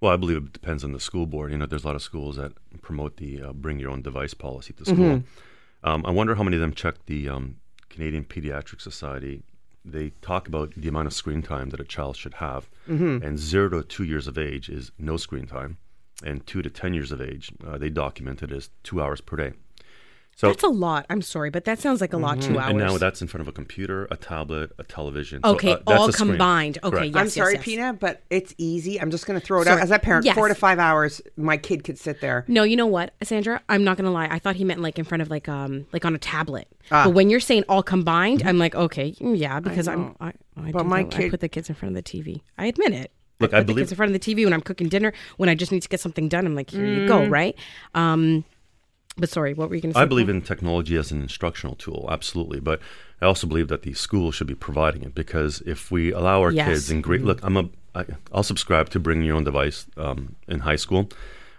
Well, 0.00 0.12
I 0.12 0.16
believe 0.16 0.36
it 0.38 0.52
depends 0.52 0.84
on 0.84 0.92
the 0.92 1.00
school 1.00 1.26
board. 1.26 1.50
You 1.52 1.58
know, 1.58 1.66
there's 1.66 1.84
a 1.84 1.86
lot 1.86 1.96
of 1.96 2.02
schools 2.02 2.36
that 2.36 2.52
promote 2.82 3.16
the 3.16 3.42
uh, 3.42 3.52
bring 3.52 3.78
your 3.78 3.90
own 3.90 4.02
device 4.02 4.34
policy 4.34 4.72
to 4.74 4.84
school. 4.84 5.22
Um, 5.82 6.04
I 6.06 6.10
wonder 6.10 6.34
how 6.34 6.42
many 6.42 6.56
of 6.56 6.60
them 6.60 6.72
check 6.74 6.94
the 7.06 7.28
um, 7.28 7.56
Canadian 7.90 8.24
Pediatric 8.24 8.80
Society. 8.80 9.42
They 9.84 10.10
talk 10.22 10.48
about 10.48 10.72
the 10.74 10.88
amount 10.88 11.06
of 11.06 11.12
screen 11.12 11.42
time 11.42 11.68
that 11.70 11.80
a 11.80 11.84
child 11.84 12.16
should 12.16 12.34
have, 12.34 12.68
and 13.22 13.38
zero 13.38 13.68
to 13.68 13.82
two 13.82 14.04
years 14.04 14.26
of 14.26 14.38
age 14.38 14.68
is 14.70 14.92
no 14.98 15.16
screen 15.18 15.46
time, 15.46 15.76
and 16.24 16.46
two 16.46 16.62
to 16.62 16.70
ten 16.70 16.94
years 16.94 17.12
of 17.12 17.20
age, 17.20 17.52
uh, 17.66 17.76
they 17.76 17.90
document 17.90 18.42
it 18.42 18.50
as 18.50 18.70
two 18.82 19.02
hours 19.02 19.20
per 19.20 19.36
day. 19.36 19.52
So 20.36 20.48
that's 20.48 20.64
a 20.64 20.68
lot. 20.68 21.06
I'm 21.08 21.22
sorry, 21.22 21.50
but 21.50 21.64
that 21.64 21.78
sounds 21.78 22.00
like 22.00 22.12
a 22.12 22.16
lot. 22.16 22.40
Two 22.42 22.58
hours. 22.58 22.70
and 22.70 22.78
now 22.78 22.98
that's 22.98 23.22
in 23.22 23.28
front 23.28 23.42
of 23.42 23.48
a 23.48 23.52
computer, 23.52 24.08
a 24.10 24.16
tablet, 24.16 24.72
a 24.78 24.84
television. 24.84 25.40
So, 25.44 25.50
Okay, 25.52 25.72
uh, 25.72 25.76
that's 25.86 25.98
all 26.00 26.08
a 26.08 26.12
screen. 26.12 26.30
combined. 26.30 26.78
Okay, 26.82 26.90
Correct. 26.90 27.06
yes, 27.06 27.16
I'm 27.16 27.26
yes, 27.26 27.34
sorry, 27.34 27.54
yes. 27.54 27.64
Pina, 27.64 27.92
but 27.92 28.22
it's 28.30 28.52
easy. 28.58 29.00
I'm 29.00 29.10
just 29.12 29.26
going 29.26 29.38
to 29.38 29.46
throw 29.46 29.60
it 29.60 29.66
Sorry. 29.66 29.78
out 29.80 29.84
as 29.84 29.90
a 29.92 29.98
parent. 29.98 30.24
Yes. 30.26 30.34
Four 30.34 30.48
to 30.48 30.54
five 30.54 30.78
hours, 30.80 31.20
my 31.36 31.56
kid 31.56 31.84
could 31.84 31.98
sit 31.98 32.20
there. 32.20 32.44
No, 32.48 32.64
you 32.64 32.74
know 32.76 32.86
what, 32.86 33.14
Sandra? 33.22 33.60
I'm 33.68 33.84
not 33.84 33.96
gonna 33.96 34.10
lie. 34.10 34.26
I 34.30 34.38
thought 34.40 34.56
he 34.56 34.64
meant 34.64 34.80
like 34.80 34.98
in 34.98 35.04
front 35.04 35.22
of 35.22 35.30
like 35.30 35.48
um 35.48 35.86
like 35.92 36.04
on 36.04 36.14
a 36.14 36.18
tablet. 36.18 36.66
Ah. 36.90 37.04
But 37.04 37.10
when 37.14 37.30
you're 37.30 37.40
saying 37.40 37.64
all 37.68 37.82
combined, 37.82 38.42
I'm 38.44 38.58
like, 38.58 38.74
okay, 38.74 39.12
mm, 39.12 39.38
yeah, 39.38 39.60
because 39.60 39.86
I'm 39.88 40.16
I, 40.20 40.32
I, 40.56 40.72
But 40.72 40.82
do 40.82 40.88
my 40.88 41.02
that. 41.04 41.14
I 41.14 41.18
kid- 41.18 41.30
put 41.30 41.40
the 41.40 41.48
kids 41.48 41.68
in 41.68 41.74
front 41.76 41.96
of 41.96 42.02
the 42.04 42.08
TV. 42.10 42.40
I 42.58 42.66
admit 42.66 42.92
it. 42.92 43.12
Look, 43.40 43.52
I 43.54 43.58
I 43.58 43.60
put 43.60 43.66
the 43.68 43.72
believe- 43.72 43.82
kids 43.84 43.92
in 43.92 43.96
front 43.96 44.14
of 44.14 44.20
the 44.20 44.34
TV 44.34 44.44
when 44.44 44.52
I'm 44.52 44.60
cooking 44.60 44.88
dinner. 44.88 45.12
When 45.36 45.48
I 45.48 45.54
just 45.54 45.70
need 45.72 45.82
to 45.82 45.88
get 45.88 46.00
something 46.00 46.28
done, 46.28 46.44
I'm 46.46 46.54
like, 46.54 46.70
here 46.70 46.84
you 46.86 47.02
Mm. 47.02 47.08
go, 47.08 47.24
right? 47.26 47.56
Um, 47.94 48.44
but 49.16 49.28
sorry, 49.28 49.54
what 49.54 49.68
were 49.68 49.74
you 49.76 49.80
gonna 49.80 49.94
say? 49.94 50.00
I 50.00 50.04
believe 50.06 50.28
in 50.28 50.42
technology 50.42 50.96
as 50.96 51.12
an 51.12 51.22
instructional 51.22 51.76
tool, 51.76 52.08
absolutely. 52.10 52.60
But 52.60 52.80
I 53.20 53.26
also 53.26 53.46
believe 53.46 53.68
that 53.68 53.82
the 53.82 53.94
school 53.94 54.32
should 54.32 54.46
be 54.46 54.54
providing 54.54 55.02
it 55.02 55.14
because 55.14 55.62
if 55.66 55.90
we 55.90 56.12
allow 56.12 56.40
our 56.42 56.50
Yes. 56.50 56.68
kids 56.68 56.90
in 56.90 57.00
great 57.00 57.22
look, 57.22 57.40
I'm 57.42 57.56
a 57.56 57.68
I, 57.94 58.04
I'll 58.32 58.42
subscribe 58.42 58.88
to 58.90 58.98
bringing 58.98 59.24
your 59.24 59.36
own 59.36 59.44
device 59.44 59.86
um, 59.96 60.34
in 60.48 60.60
high 60.60 60.74
school. 60.76 61.08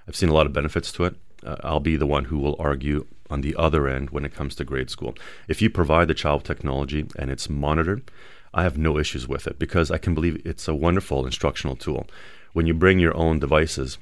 I've 0.06 0.18
seen 0.18 0.28
a 0.30 0.34
lot 0.34 0.46
of 0.46 0.52
benefits 0.54 0.92
to 0.94 1.06
it. 1.06 1.16
Uh, 1.46 1.56
I'll 1.64 1.80
be 1.80 1.96
the 1.96 2.06
one 2.06 2.26
who 2.26 2.38
will 2.38 2.58
argue 2.60 3.06
on 3.30 3.40
the 3.42 3.56
other 3.56 3.88
end 3.88 4.10
when 4.10 4.26
it 4.26 4.34
comes 4.34 4.54
to 4.56 4.66
grade 4.66 4.90
school. 4.90 5.16
If 5.48 5.62
you 5.62 5.70
provide 5.70 6.10
the 6.10 6.14
child 6.14 6.44
technology 6.44 7.08
and 7.18 7.32
it's 7.32 7.50
monitored, 7.50 8.12
I 8.54 8.64
have 8.64 8.78
no 8.78 8.98
issues 8.98 9.28
with 9.28 9.48
it 9.48 9.58
because 9.58 9.90
I 9.92 9.98
can 9.98 10.14
believe 10.14 10.42
it's 10.46 10.68
a 10.68 10.76
wonderful 10.76 11.26
instructional 11.26 11.76
tool. 11.78 12.06
When 12.54 12.68
you 12.68 12.74
bring 12.74 13.00
your 13.00 13.16
own 13.16 13.40
devices, 13.40 13.98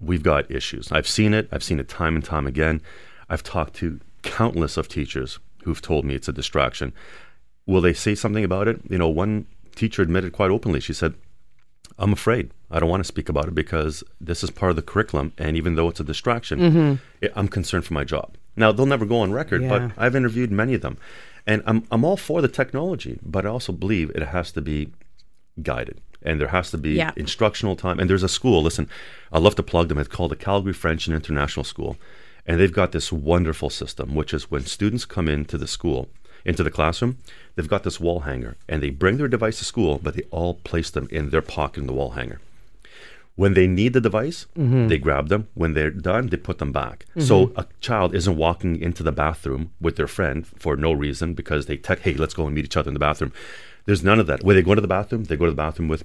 we've 0.00 0.22
got 0.22 0.50
issues. 0.50 0.92
I've 0.92 1.08
seen 1.08 1.34
it. 1.34 1.48
I've 1.52 1.62
seen 1.62 1.80
it 1.80 1.88
time 1.88 2.14
and 2.14 2.24
time 2.24 2.46
again. 2.46 2.80
I've 3.28 3.42
talked 3.42 3.74
to 3.76 4.00
countless 4.22 4.76
of 4.76 4.88
teachers 4.88 5.38
who've 5.64 5.82
told 5.82 6.04
me 6.04 6.14
it's 6.14 6.28
a 6.28 6.32
distraction. 6.32 6.92
Will 7.66 7.80
they 7.80 7.92
say 7.92 8.14
something 8.14 8.44
about 8.44 8.68
it? 8.68 8.80
You 8.88 8.98
know, 8.98 9.08
one 9.08 9.46
teacher 9.74 10.02
admitted 10.02 10.32
quite 10.32 10.50
openly. 10.50 10.80
She 10.80 10.92
said, 10.92 11.14
"I'm 11.98 12.12
afraid. 12.12 12.50
I 12.70 12.78
don't 12.78 12.88
want 12.88 13.00
to 13.00 13.04
speak 13.04 13.28
about 13.28 13.48
it 13.48 13.54
because 13.54 14.04
this 14.20 14.44
is 14.44 14.50
part 14.50 14.70
of 14.70 14.76
the 14.76 14.82
curriculum, 14.82 15.32
and 15.38 15.56
even 15.56 15.74
though 15.74 15.88
it's 15.88 16.00
a 16.00 16.04
distraction, 16.04 16.58
mm-hmm. 16.58 16.94
it, 17.20 17.32
I'm 17.34 17.48
concerned 17.48 17.84
for 17.84 17.94
my 17.94 18.04
job." 18.04 18.36
Now 18.56 18.72
they'll 18.72 18.86
never 18.86 19.04
go 19.04 19.18
on 19.20 19.32
record, 19.32 19.62
Yeah. 19.62 19.68
but 19.68 19.92
I've 19.96 20.16
interviewed 20.16 20.50
many 20.50 20.74
of 20.74 20.80
them, 20.82 20.96
and 21.46 21.62
I'm 21.66 21.84
I'm 21.90 22.04
all 22.04 22.16
for 22.16 22.40
the 22.40 22.48
technology, 22.48 23.18
but 23.22 23.44
I 23.44 23.48
also 23.48 23.72
believe 23.72 24.10
it 24.10 24.22
has 24.22 24.52
to 24.52 24.60
be 24.60 24.92
guided 25.62 26.00
and 26.22 26.40
there 26.40 26.48
has 26.48 26.70
to 26.70 26.78
be 26.78 26.94
Yeah. 26.94 27.12
instructional 27.16 27.76
time 27.76 27.98
and 27.98 28.08
there's 28.08 28.22
a 28.22 28.28
school 28.28 28.62
listen 28.62 28.88
i 29.32 29.38
love 29.38 29.54
to 29.56 29.62
plug 29.62 29.88
them 29.88 29.98
it's 29.98 30.08
called 30.08 30.30
the 30.30 30.36
calgary 30.36 30.72
french 30.72 31.06
and 31.06 31.14
international 31.14 31.64
school 31.64 31.96
and 32.46 32.60
they've 32.60 32.72
got 32.72 32.92
this 32.92 33.12
wonderful 33.12 33.70
system 33.70 34.14
which 34.14 34.32
is 34.32 34.50
when 34.50 34.64
students 34.64 35.04
come 35.04 35.28
into 35.28 35.58
the 35.58 35.66
school 35.66 36.08
into 36.44 36.62
the 36.62 36.70
classroom 36.70 37.18
they've 37.54 37.68
got 37.68 37.82
this 37.82 38.00
wall 38.00 38.20
hanger 38.20 38.56
and 38.68 38.82
they 38.82 38.90
bring 38.90 39.16
their 39.16 39.28
device 39.28 39.58
to 39.58 39.64
school 39.64 39.98
but 40.02 40.14
they 40.14 40.22
all 40.30 40.54
place 40.54 40.90
them 40.90 41.08
in 41.10 41.30
their 41.30 41.42
pocket 41.42 41.80
in 41.80 41.86
the 41.86 41.92
wall 41.92 42.10
hanger 42.10 42.40
when 43.36 43.52
they 43.52 43.66
need 43.66 43.92
the 43.92 44.00
device, 44.00 44.46
mm-hmm. 44.56 44.88
they 44.88 44.96
grab 44.96 45.28
them. 45.28 45.46
When 45.52 45.74
they're 45.74 45.90
done, 45.90 46.28
they 46.28 46.38
put 46.38 46.58
them 46.58 46.72
back. 46.72 47.04
So 47.18 47.48
mm-hmm. 47.48 47.60
a 47.60 47.66
child 47.80 48.14
isn't 48.14 48.34
walking 48.36 48.80
into 48.80 49.02
the 49.02 49.12
bathroom 49.12 49.72
with 49.78 49.96
their 49.96 50.08
friend 50.08 50.46
for 50.46 50.74
no 50.74 50.92
reason 50.92 51.34
because 51.34 51.66
they 51.66 51.76
tech, 51.76 52.00
hey, 52.00 52.14
let's 52.14 52.32
go 52.34 52.46
and 52.46 52.54
meet 52.54 52.64
each 52.64 52.76
other 52.78 52.88
in 52.88 52.94
the 52.94 53.00
bathroom. 53.00 53.32
There's 53.86 54.04
none 54.04 54.18
of 54.20 54.26
that. 54.26 54.42
When 54.42 54.56
they 54.56 54.62
go 54.62 54.74
to 54.74 54.80
the 54.80 54.88
bathroom, 54.88 55.24
they 55.24 55.36
go 55.36 55.44
to 55.46 55.50
the 55.52 55.56
bathroom 55.56 55.88
with 55.88 56.04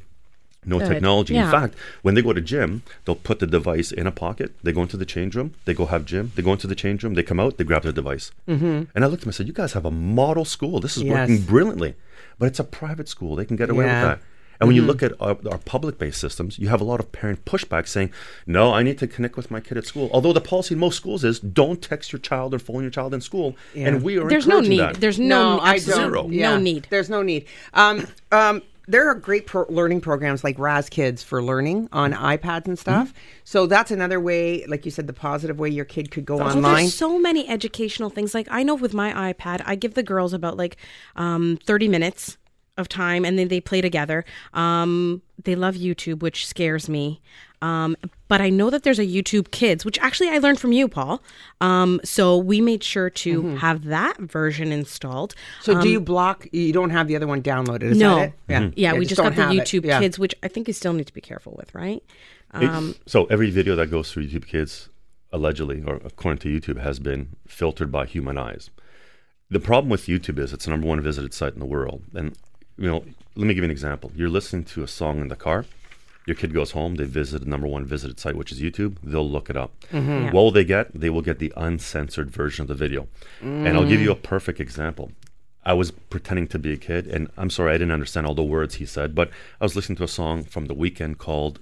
no 0.63 0.77
Good. 0.77 0.89
technology. 0.89 1.35
In 1.35 1.49
fact, 1.49 1.73
when 2.03 2.13
they 2.13 2.21
go 2.21 2.33
to 2.33 2.41
gym, 2.41 2.83
they'll 3.05 3.15
put 3.15 3.39
the 3.39 3.47
device 3.47 3.91
in 3.91 4.05
a 4.05 4.11
pocket. 4.11 4.51
They 4.61 4.71
go 4.71 4.83
into 4.83 4.95
the 4.97 5.05
change 5.05 5.35
room. 5.35 5.55
They 5.65 5.73
go 5.73 5.87
have 5.87 6.05
gym. 6.05 6.31
They 6.35 6.43
go 6.43 6.51
into 6.53 6.67
the 6.67 6.75
change 6.75 7.03
room. 7.03 7.15
They 7.15 7.23
come 7.23 7.39
out. 7.39 7.57
They 7.57 7.63
grab 7.63 7.81
their 7.81 7.91
device. 7.91 8.31
Mm-hmm. 8.47 8.83
And 8.93 9.03
I 9.03 9.07
looked 9.07 9.21
at 9.21 9.25
them 9.25 9.29
and 9.29 9.35
said, 9.35 9.47
"You 9.47 9.53
guys 9.53 9.73
have 9.73 9.85
a 9.85 9.91
model 9.91 10.45
school. 10.45 10.79
This 10.79 10.95
is 10.97 11.03
Yes. 11.03 11.13
working 11.29 11.45
brilliantly." 11.45 11.95
But 12.37 12.45
it's 12.47 12.59
a 12.59 12.63
private 12.63 13.09
school. 13.09 13.35
They 13.35 13.45
can 13.45 13.55
get 13.57 13.69
away 13.71 13.85
Yeah. 13.85 14.01
with 14.09 14.19
that. 14.19 14.27
And 14.61 14.67
when 14.67 14.75
you 14.77 14.83
look 14.83 15.03
at 15.03 15.11
our, 15.19 15.35
our 15.51 15.57
public-based 15.65 16.19
systems, 16.21 16.57
you 16.59 16.69
have 16.69 16.79
a 16.79 16.83
lot 16.85 16.99
of 17.01 17.11
parent 17.11 17.43
pushback 17.45 17.87
saying, 17.87 18.11
"No, 18.45 18.71
I 18.73 18.83
need 18.83 18.97
to 18.99 19.07
connect 19.07 19.35
with 19.35 19.51
my 19.51 19.59
kid 19.59 19.77
at 19.77 19.85
school." 19.85 20.09
Although 20.13 20.31
the 20.33 20.39
policy 20.39 20.75
in 20.75 20.79
most 20.79 20.95
schools 20.95 21.23
is, 21.23 21.39
"Don't 21.39 21.81
text 21.81 22.13
your 22.13 22.19
child 22.19 22.53
or 22.53 22.59
phone 22.59 22.83
your 22.83 22.91
child 22.91 23.13
in 23.13 23.21
school," 23.21 23.57
and 23.75 24.03
we 24.03 24.17
are 24.17 24.29
There's 24.29 24.47
no 24.47 24.59
encouraging 24.59 24.69
need. 24.69 24.79
that. 24.95 25.01
There's 25.01 25.19
no, 25.19 25.57
I 25.59 25.73
absolute- 25.75 26.13
don't. 26.13 26.29
no 26.31 26.57
need. 26.57 26.87
There's 26.89 27.09
no 27.09 27.21
need. 27.23 27.45
Um, 27.73 28.07
um, 28.31 28.61
there 28.87 29.07
are 29.07 29.15
great 29.15 29.45
pro- 29.45 29.65
learning 29.69 30.01
programs 30.01 30.43
like 30.43 30.57
Raz 30.59 30.89
Kids 30.89 31.23
for 31.23 31.41
learning 31.41 31.87
on 31.91 32.13
iPads 32.13 32.65
and 32.67 32.77
stuff. 32.77 33.09
Mm-hmm. 33.09 33.17
So 33.45 33.65
that's 33.65 33.89
another 33.91 34.19
way, 34.19 34.65
like 34.67 34.85
you 34.85 34.91
said, 34.91 35.07
the 35.07 35.13
positive 35.13 35.59
way 35.59 35.69
your 35.69 35.85
kid 35.85 36.11
could 36.11 36.25
go 36.25 36.37
So 36.39 36.43
online. 36.45 36.75
there's 36.75 36.93
so 36.95 37.17
many 37.17 37.47
educational 37.47 38.09
things. 38.09 38.33
Like 38.33 38.47
I 38.51 38.63
know 38.63 38.75
with 38.75 38.93
my 38.93 39.33
iPad, 39.33 39.61
I 39.65 39.75
give 39.75 39.93
the 39.93 40.03
girls 40.03 40.33
about 40.33 40.57
like 40.57 40.77
um, 41.15 41.57
30 41.65 41.87
minutes 41.87 42.37
of 42.81 42.89
time, 42.89 43.23
and 43.23 43.39
then 43.39 43.47
they 43.47 43.61
play 43.61 43.79
together. 43.79 44.25
Um, 44.53 45.21
they 45.43 45.55
love 45.55 45.75
YouTube, 45.75 46.19
which 46.21 46.45
scares 46.45 46.89
me. 46.89 47.21
Um, 47.61 47.95
but 48.27 48.41
I 48.41 48.49
know 48.49 48.71
that 48.71 48.81
there's 48.83 48.97
a 48.97 49.05
YouTube 49.05 49.51
Kids, 49.51 49.85
which 49.85 49.99
actually 49.99 50.29
I 50.29 50.39
learned 50.39 50.59
from 50.59 50.71
you, 50.71 50.87
Paul. 50.87 51.21
Um, 51.61 52.01
so 52.03 52.35
we 52.37 52.59
made 52.59 52.83
sure 52.83 53.09
to 53.11 53.55
have 53.57 53.85
that 53.85 54.17
version 54.17 54.71
installed. 54.71 55.35
so 55.61 55.79
do 55.79 55.87
you 55.87 56.01
block? 56.01 56.47
You 56.51 56.73
don't 56.73 56.89
have 56.89 57.07
the 57.07 57.15
other 57.15 57.27
one 57.27 57.41
downloaded? 57.43 57.83
Is 57.83 57.91
Um, 57.93 57.99
No. 57.99 58.15
that 58.15 58.27
it? 58.29 58.33
Yeah, 58.49 58.91
Yeah, 58.93 58.99
we 58.99 59.05
just 59.05 59.21
got 59.21 59.35
the. 59.35 59.43
YouTube 59.43 59.85
Yeah. 59.85 59.99
Kids, 59.99 60.17
which 60.17 60.33
I 60.41 60.47
think 60.47 60.67
you 60.67 60.73
still 60.73 60.93
need 60.93 61.05
to 61.07 61.13
be 61.13 61.21
careful 61.21 61.53
with, 61.55 61.73
right? 61.75 62.01
It- 62.55 62.67
Um, 62.69 62.95
so 63.05 63.25
every 63.25 63.51
video 63.51 63.75
that 63.75 63.91
goes 63.91 64.11
through 64.11 64.27
YouTube 64.27 64.47
Kids, 64.47 64.89
allegedly 65.31 65.83
or 65.85 65.95
according 66.03 66.39
to 66.39 66.49
YouTube, 66.49 66.81
has 66.81 66.97
been 66.99 67.35
filtered 67.47 67.91
by 67.91 68.05
human 68.07 68.37
eyes. 68.39 68.71
The 69.51 69.59
problem 69.59 69.89
with 69.91 70.07
YouTube 70.07 70.39
is 70.39 70.51
it's 70.51 70.65
the 70.65 70.71
number 70.71 70.87
one 70.87 70.99
visited 71.01 71.33
site 71.33 71.53
in 71.53 71.59
the 71.59 71.65
world. 71.65 72.01
And 72.15 72.35
you 72.77 72.89
know, 72.89 73.03
let 73.35 73.47
me 73.47 73.53
give 73.53 73.63
you 73.63 73.65
an 73.65 73.71
example. 73.71 74.11
You're 74.15 74.29
listening 74.29 74.63
to 74.65 74.83
a 74.83 74.87
song 74.87 75.21
in 75.21 75.27
the 75.27 75.35
car. 75.35 75.65
Your 76.27 76.35
kid 76.35 76.53
goes 76.53 76.71
home. 76.71 76.95
They 76.95 77.05
visit 77.05 77.39
the 77.39 77.49
number 77.49 77.67
one 77.67 77.85
visited 77.85 78.19
site, 78.19 78.35
which 78.35 78.51
is 78.51 78.61
YouTube. 78.61 78.97
They'll 79.03 79.27
look 79.27 79.49
it 79.49 79.57
up. 79.57 79.71
Mm-hmm. 79.91 80.09
Yeah. 80.09 80.25
What 80.31 80.41
will 80.41 80.51
they 80.51 80.63
get? 80.63 80.93
They 80.93 81.09
will 81.09 81.21
get 81.21 81.39
the 81.39 81.51
uncensored 81.57 82.29
version 82.29 82.61
of 82.61 82.67
the 82.67 82.75
video. 82.75 83.07
And 83.41 83.69
I'll 83.69 83.87
give 83.87 84.01
you 84.01 84.11
a 84.11 84.15
mm. 84.15 84.23
perfect 84.23 84.59
example. 84.59 85.11
I 85.63 85.73
was 85.73 85.91
pretending 85.91 86.47
to 86.49 86.59
be 86.59 86.73
a 86.73 86.77
kid, 86.77 87.07
and 87.07 87.29
I'm 87.37 87.49
sorry 87.49 87.71
I 87.71 87.77
didn't 87.77 87.91
understand 87.91 88.25
all 88.25 88.33
the 88.33 88.43
words 88.43 88.75
he 88.75 88.85
said, 88.85 89.13
but 89.13 89.29
I 89.59 89.65
was 89.65 89.75
listening 89.75 89.95
to 89.97 90.03
a 90.03 90.07
song 90.07 90.43
from 90.43 90.65
the 90.65 90.73
Weeknd 90.73 91.17
called 91.19 91.59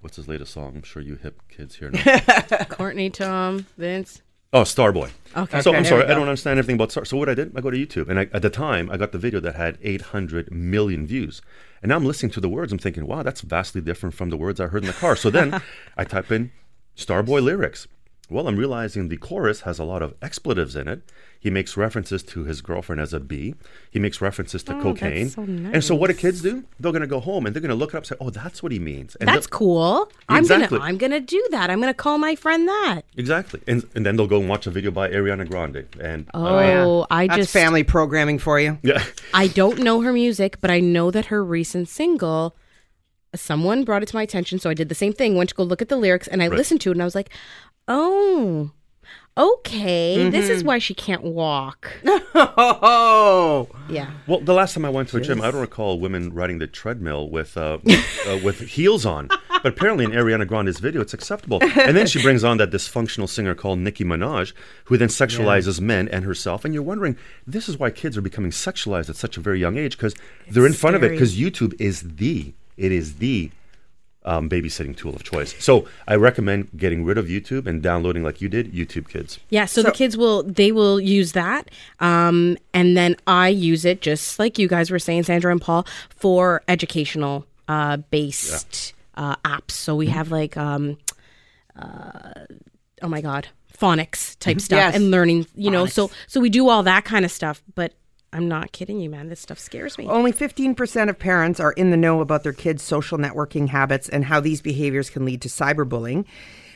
what's 0.00 0.16
his 0.16 0.28
latest 0.28 0.52
song? 0.52 0.76
I'm 0.76 0.82
sure 0.82 1.02
you 1.02 1.16
hip 1.16 1.40
kids 1.48 1.76
here 1.76 1.90
know. 1.90 2.00
Courtney, 2.68 3.10
Tom, 3.10 3.66
Vince. 3.76 4.22
Oh, 4.52 4.62
Starboy. 4.62 5.10
Okay. 5.36 5.60
So 5.60 5.70
Okay, 5.70 5.78
I'm 5.78 5.84
sorry, 5.84 6.04
I 6.04 6.08
don't 6.08 6.22
understand 6.22 6.58
anything 6.58 6.76
about 6.76 6.90
Star. 6.90 7.04
So 7.04 7.16
what 7.16 7.28
I 7.28 7.34
did, 7.34 7.56
I 7.56 7.60
go 7.60 7.70
to 7.70 7.76
YouTube, 7.76 8.08
and 8.08 8.18
I, 8.18 8.22
at 8.32 8.42
the 8.42 8.50
time, 8.50 8.90
I 8.90 8.96
got 8.96 9.12
the 9.12 9.18
video 9.18 9.40
that 9.40 9.54
had 9.54 9.78
800 9.82 10.50
million 10.50 11.06
views. 11.06 11.42
And 11.82 11.90
now 11.90 11.96
I'm 11.96 12.04
listening 12.04 12.32
to 12.32 12.40
the 12.40 12.48
words. 12.48 12.72
I'm 12.72 12.78
thinking, 12.78 13.06
wow, 13.06 13.22
that's 13.22 13.42
vastly 13.42 13.80
different 13.80 14.14
from 14.14 14.30
the 14.30 14.36
words 14.36 14.60
I 14.60 14.66
heard 14.66 14.82
in 14.82 14.88
the 14.88 14.94
car. 14.94 15.16
So 15.16 15.30
then 15.30 15.60
I 15.96 16.04
type 16.04 16.32
in 16.32 16.50
Starboy 16.96 17.42
lyrics. 17.42 17.86
Well, 18.30 18.48
I'm 18.48 18.56
realizing 18.56 19.08
the 19.08 19.16
chorus 19.16 19.60
has 19.60 19.78
a 19.78 19.84
lot 19.84 20.02
of 20.02 20.14
expletives 20.20 20.76
in 20.76 20.88
it. 20.88 21.02
He 21.40 21.50
makes 21.50 21.76
references 21.76 22.24
to 22.24 22.44
his 22.44 22.60
girlfriend 22.60 23.00
as 23.00 23.12
a 23.12 23.20
bee. 23.20 23.54
He 23.92 24.00
makes 24.00 24.20
references 24.20 24.64
to 24.64 24.76
Oh, 24.76 24.82
cocaine. 24.82 25.24
that's 25.28 25.34
so 25.34 25.42
And 25.42 25.84
so 25.84 25.94
what 25.94 26.08
do 26.08 26.14
kids 26.14 26.42
do? 26.42 26.64
They're 26.80 26.90
going 26.90 27.00
to 27.02 27.06
go 27.06 27.20
home 27.20 27.46
and 27.46 27.54
they're 27.54 27.60
going 27.60 27.68
to 27.70 27.76
look 27.76 27.90
it 27.90 27.96
up 27.96 28.02
and 28.02 28.06
say, 28.08 28.16
oh, 28.20 28.30
that's 28.30 28.60
what 28.60 28.72
he 28.72 28.80
means. 28.80 29.14
And 29.16 29.28
That's 29.28 29.46
they'll- 29.46 29.58
cool. 29.58 30.12
I'm 30.28 30.38
Exactly. 30.40 30.78
gonna 30.78 30.88
I'm 30.90 30.98
gonna 30.98 31.20
do 31.20 31.46
that. 31.52 31.70
I'm 31.70 31.78
gonna 31.80 31.94
call 31.94 32.18
my 32.18 32.34
friend 32.34 32.66
that. 32.66 33.02
Exactly. 33.16 33.60
And, 33.68 33.86
and 33.94 34.04
then 34.04 34.16
they'll 34.16 34.26
go 34.26 34.40
and 34.40 34.48
watch 34.48 34.66
a 34.66 34.70
video 34.70 34.90
by 34.90 35.08
Ariana 35.10 35.48
Grande. 35.48 35.86
And 36.00 36.26
uh, 36.34 36.38
oh, 36.38 36.46
oh, 36.58 36.98
yeah. 37.00 37.06
I 37.16 37.26
That's 37.28 37.38
just 37.38 37.52
family 37.52 37.84
programming 37.84 38.38
for 38.40 38.58
you. 38.58 38.78
yeah. 38.82 39.04
I 39.32 39.46
don't 39.46 39.78
know 39.78 40.00
her 40.00 40.12
music, 40.12 40.60
but 40.60 40.70
I 40.72 40.80
know 40.80 41.10
that 41.12 41.26
her 41.26 41.44
recent 41.44 41.88
single, 41.88 42.56
someone 43.34 43.84
brought 43.84 44.02
it 44.02 44.06
to 44.06 44.16
my 44.16 44.22
attention. 44.22 44.58
So 44.58 44.70
I 44.70 44.74
did 44.74 44.88
the 44.88 44.94
same 44.96 45.12
thing, 45.12 45.36
went 45.36 45.50
to 45.50 45.54
go 45.54 45.62
look 45.62 45.82
at 45.82 45.88
the 45.88 45.96
lyrics, 45.96 46.26
and 46.26 46.42
I 46.42 46.48
Right. 46.48 46.56
listened 46.58 46.80
to 46.82 46.90
it, 46.90 46.92
and 46.94 47.02
I 47.02 47.04
was 47.04 47.14
like, 47.14 47.30
oh, 47.86 48.70
okay, 49.38 50.28
this 50.30 50.44
Mm-hmm. 50.46 50.52
is 50.52 50.64
why 50.64 50.78
she 50.78 50.94
can't 50.94 51.22
walk. 51.22 51.90
Oh, 52.04 53.68
Yeah. 53.88 54.10
Well, 54.26 54.40
the 54.40 54.52
last 54.52 54.74
time 54.74 54.84
I 54.84 54.90
went 54.90 55.08
to 55.10 55.16
a 55.16 55.20
gym, 55.20 55.40
I 55.40 55.50
don't 55.50 55.60
recall 55.62 55.98
women 55.98 56.34
riding 56.34 56.58
the 56.58 56.66
treadmill 56.66 57.30
with 57.30 57.56
uh, 57.56 57.78
with, 57.82 58.18
uh, 58.28 58.38
with 58.44 58.60
heels 58.60 59.06
on. 59.06 59.28
But 59.62 59.66
apparently, 59.72 60.04
in 60.04 60.10
Ariana 60.10 60.46
Grande's 60.46 60.78
video, 60.78 61.00
it's 61.00 61.14
acceptable. 61.14 61.58
And 61.62 61.96
then 61.96 62.06
she 62.06 62.20
brings 62.20 62.44
on 62.44 62.58
that 62.58 62.70
dysfunctional 62.70 63.28
singer 63.28 63.54
called 63.54 63.78
Nicki 63.78 64.04
Minaj, 64.04 64.52
who 64.84 64.96
then 64.98 65.08
sexualizes 65.08 65.80
men 65.80 66.08
and 66.08 66.24
herself. 66.24 66.64
And 66.66 66.74
you're 66.74 66.82
wondering, 66.82 67.16
this 67.46 67.68
is 67.68 67.78
why 67.78 67.90
kids 67.90 68.16
are 68.18 68.20
becoming 68.22 68.50
sexualized 68.50 69.08
at 69.08 69.16
such 69.16 69.36
a 69.36 69.40
very 69.40 69.58
young 69.58 69.78
age 69.78 69.96
because 69.96 70.14
they're 70.50 70.66
in 70.66 70.74
front 70.74 70.96
of 70.96 71.02
it. 71.02 71.10
Because 71.12 71.36
YouTube 71.38 71.74
is 71.80 72.02
the 72.02 72.52
it 72.76 72.92
is 72.92 73.16
the 73.16 73.50
um, 74.24 74.48
babysitting 74.48 74.96
tool 74.96 75.14
of 75.14 75.22
choice. 75.24 75.54
So 75.62 75.86
I 76.06 76.16
recommend 76.16 76.70
getting 76.76 77.04
rid 77.04 77.16
of 77.18 77.26
YouTube 77.26 77.66
and 77.66 77.82
downloading, 77.82 78.22
like 78.22 78.40
you 78.40 78.48
did, 78.48 78.72
YouTube 78.72 79.08
Kids. 79.08 79.38
Yeah, 79.48 79.64
so, 79.64 79.82
the 79.82 79.92
kids 79.92 80.16
will 80.16 80.42
they 80.42 80.72
will 80.72 81.00
use 81.00 81.32
that, 81.32 81.70
um, 82.00 82.58
and 82.74 82.96
then 82.96 83.16
I 83.26 83.48
use 83.48 83.84
it 83.84 84.00
just 84.00 84.38
like 84.38 84.58
you 84.58 84.68
guys 84.68 84.90
were 84.90 84.98
saying, 84.98 85.22
Sandra 85.24 85.50
and 85.52 85.60
Paul, 85.60 85.86
for 86.10 86.62
educational 86.68 87.46
uh, 87.68 87.98
based 87.98 88.92
uh, 89.14 89.36
apps. 89.44 89.72
So 89.72 89.94
we 89.94 90.06
have 90.08 90.30
like, 90.30 90.56
um, 90.56 90.98
uh, 91.76 92.32
oh 93.02 93.08
my 93.08 93.20
god, 93.20 93.48
phonics 93.76 94.38
type 94.38 94.60
stuff 94.60 94.78
Yes. 94.78 94.94
and 94.96 95.10
learning. 95.10 95.46
You 95.54 95.70
know, 95.70 95.86
so 95.86 96.10
so 96.26 96.40
we 96.40 96.50
do 96.50 96.68
all 96.68 96.82
that 96.82 97.04
kind 97.04 97.24
of 97.24 97.30
stuff. 97.30 97.62
But 97.74 97.92
I'm 98.32 98.48
not 98.48 98.72
kidding 98.72 99.00
you, 99.00 99.08
man. 99.08 99.28
This 99.28 99.40
stuff 99.40 99.58
scares 99.58 99.96
me. 99.96 100.06
only 100.06 100.32
15% 100.32 101.08
of 101.08 101.18
parents 101.18 101.60
are 101.60 101.72
in 101.72 101.90
the 101.90 101.96
know 101.96 102.20
about 102.20 102.42
their 102.42 102.52
kids' 102.52 102.82
social 102.82 103.16
networking 103.18 103.68
habits 103.68 104.08
and 104.08 104.26
how 104.26 104.40
these 104.40 104.60
behaviors 104.60 105.08
can 105.08 105.24
lead 105.24 105.40
to 105.42 105.48
cyberbullying. 105.48 106.26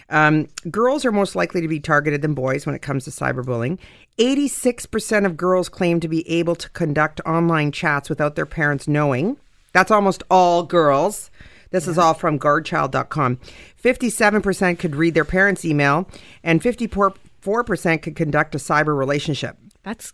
Um, 0.09 0.49
girls 0.71 1.05
are 1.05 1.13
most 1.13 1.35
likely 1.37 1.61
to 1.61 1.69
be 1.69 1.81
targeted 1.81 2.23
than 2.23 2.35
boys 2.35 2.67
when 2.67 2.75
it 2.75 2.83
comes 2.83 3.05
to 3.05 3.11
cyberbullying. 3.11 3.79
86% 4.19 5.27
of 5.27 5.37
girls 5.37 5.69
claim 5.69 6.01
to 6.01 6.09
be 6.09 6.29
able 6.29 6.55
to 6.57 6.69
conduct 6.71 7.21
online 7.27 7.73
chats 7.73 8.11
without 8.11 8.35
their 8.35 8.47
parents 8.47 8.87
knowing. 8.87 9.37
That's 9.73 9.91
almost 9.91 10.23
all 10.31 10.65
girls. 10.65 11.31
This 11.71 11.89
is 11.89 11.97
all 11.97 12.13
from 12.13 12.39
guardchild.com. 12.39 13.39
57% 13.83 14.79
could 14.79 14.97
read 14.97 15.15
their 15.15 15.25
parents' 15.25 15.65
email, 15.65 16.07
and 16.45 16.61
54% 16.61 18.03
could 18.03 18.15
conduct 18.15 18.55
a 18.55 18.59
cyber 18.59 18.97
relationship. 18.97 19.57
That's 19.83 20.13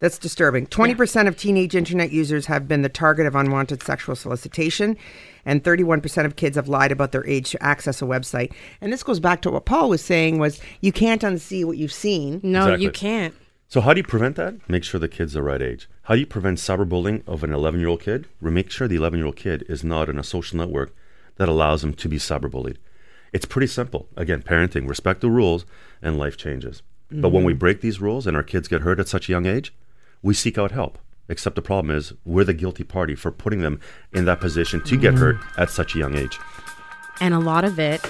That's 0.00 0.18
disturbing. 0.18 0.68
20% 0.68 1.26
of 1.26 1.36
teenage 1.36 1.74
internet 1.74 2.12
users 2.12 2.46
have 2.46 2.68
been 2.68 2.82
the 2.82 2.88
target 2.88 3.26
of 3.26 3.34
unwanted 3.34 3.82
sexual 3.82 4.14
solicitation, 4.14 4.96
and 5.44 5.64
31% 5.64 6.24
of 6.24 6.36
kids 6.36 6.54
have 6.54 6.68
lied 6.68 6.92
about 6.92 7.10
their 7.10 7.26
age 7.26 7.50
to 7.50 7.62
access 7.62 8.00
a 8.00 8.04
website. 8.04 8.52
And 8.80 8.92
this 8.92 9.02
goes 9.02 9.18
back 9.18 9.42
to 9.42 9.50
what 9.50 9.64
Paul 9.64 9.88
was 9.88 10.00
saying 10.00 10.38
was 10.38 10.60
you 10.80 10.92
can't 10.92 11.22
unsee 11.22 11.64
what 11.64 11.78
you've 11.78 11.92
seen. 11.92 12.40
no, 12.44 12.60
Exactly. 12.60 12.84
you 12.84 12.90
can't. 12.92 13.34
So 13.66 13.80
how 13.80 13.92
do 13.92 13.98
you 13.98 14.06
prevent 14.06 14.36
that? 14.36 14.54
Make 14.68 14.84
sure 14.84 15.00
the 15.00 15.08
kid's 15.08 15.32
the 15.34 15.42
right 15.42 15.60
age. 15.60 15.90
How 16.02 16.14
do 16.14 16.20
you 16.20 16.26
prevent 16.26 16.58
cyberbullying 16.58 17.22
of 17.26 17.42
an 17.42 17.52
11 17.52 17.80
year 17.80 17.88
old 17.88 18.00
kid? 18.00 18.26
Re- 18.40 18.52
Make 18.52 18.70
sure 18.70 18.88
the 18.88 18.96
11 18.96 19.18
year 19.18 19.26
old 19.26 19.36
kid 19.36 19.64
is 19.68 19.82
not 19.82 20.08
in 20.08 20.18
a 20.18 20.24
social 20.24 20.56
network 20.58 20.94
that 21.36 21.48
allows 21.48 21.82
him 21.82 21.92
to 21.94 22.08
be 22.08 22.18
cyberbullied. 22.18 22.76
It's 23.32 23.44
pretty 23.44 23.66
simple. 23.66 24.08
Again, 24.16 24.42
parenting, 24.42 24.88
respect 24.88 25.20
the 25.20 25.30
rules, 25.30 25.66
and 26.00 26.18
life 26.18 26.36
changes. 26.36 26.82
But 27.10 27.30
when 27.30 27.44
we 27.44 27.52
mm-hmm. 27.52 27.58
break 27.58 27.80
these 27.80 28.00
rules 28.00 28.26
and 28.26 28.36
our 28.36 28.42
kids 28.42 28.68
get 28.68 28.82
hurt 28.82 29.00
at 29.00 29.08
such 29.08 29.28
a 29.28 29.32
young 29.32 29.46
age, 29.46 29.74
we 30.22 30.34
seek 30.34 30.58
out 30.58 30.70
help. 30.70 30.98
Except 31.30 31.56
the 31.56 31.62
problem 31.62 31.94
is 31.94 32.14
we're 32.24 32.44
the 32.44 32.54
guilty 32.54 32.84
party 32.84 33.14
for 33.14 33.30
putting 33.30 33.60
them 33.60 33.80
in 34.14 34.24
that 34.24 34.40
position 34.40 34.82
to 34.84 34.96
get 34.96 35.14
hurt 35.14 35.36
at 35.58 35.68
such 35.70 35.94
a 35.94 35.98
young 35.98 36.16
age. 36.16 36.38
And 37.20 37.34
a 37.34 37.38
lot 37.38 37.64
of 37.64 37.78
it 37.78 38.00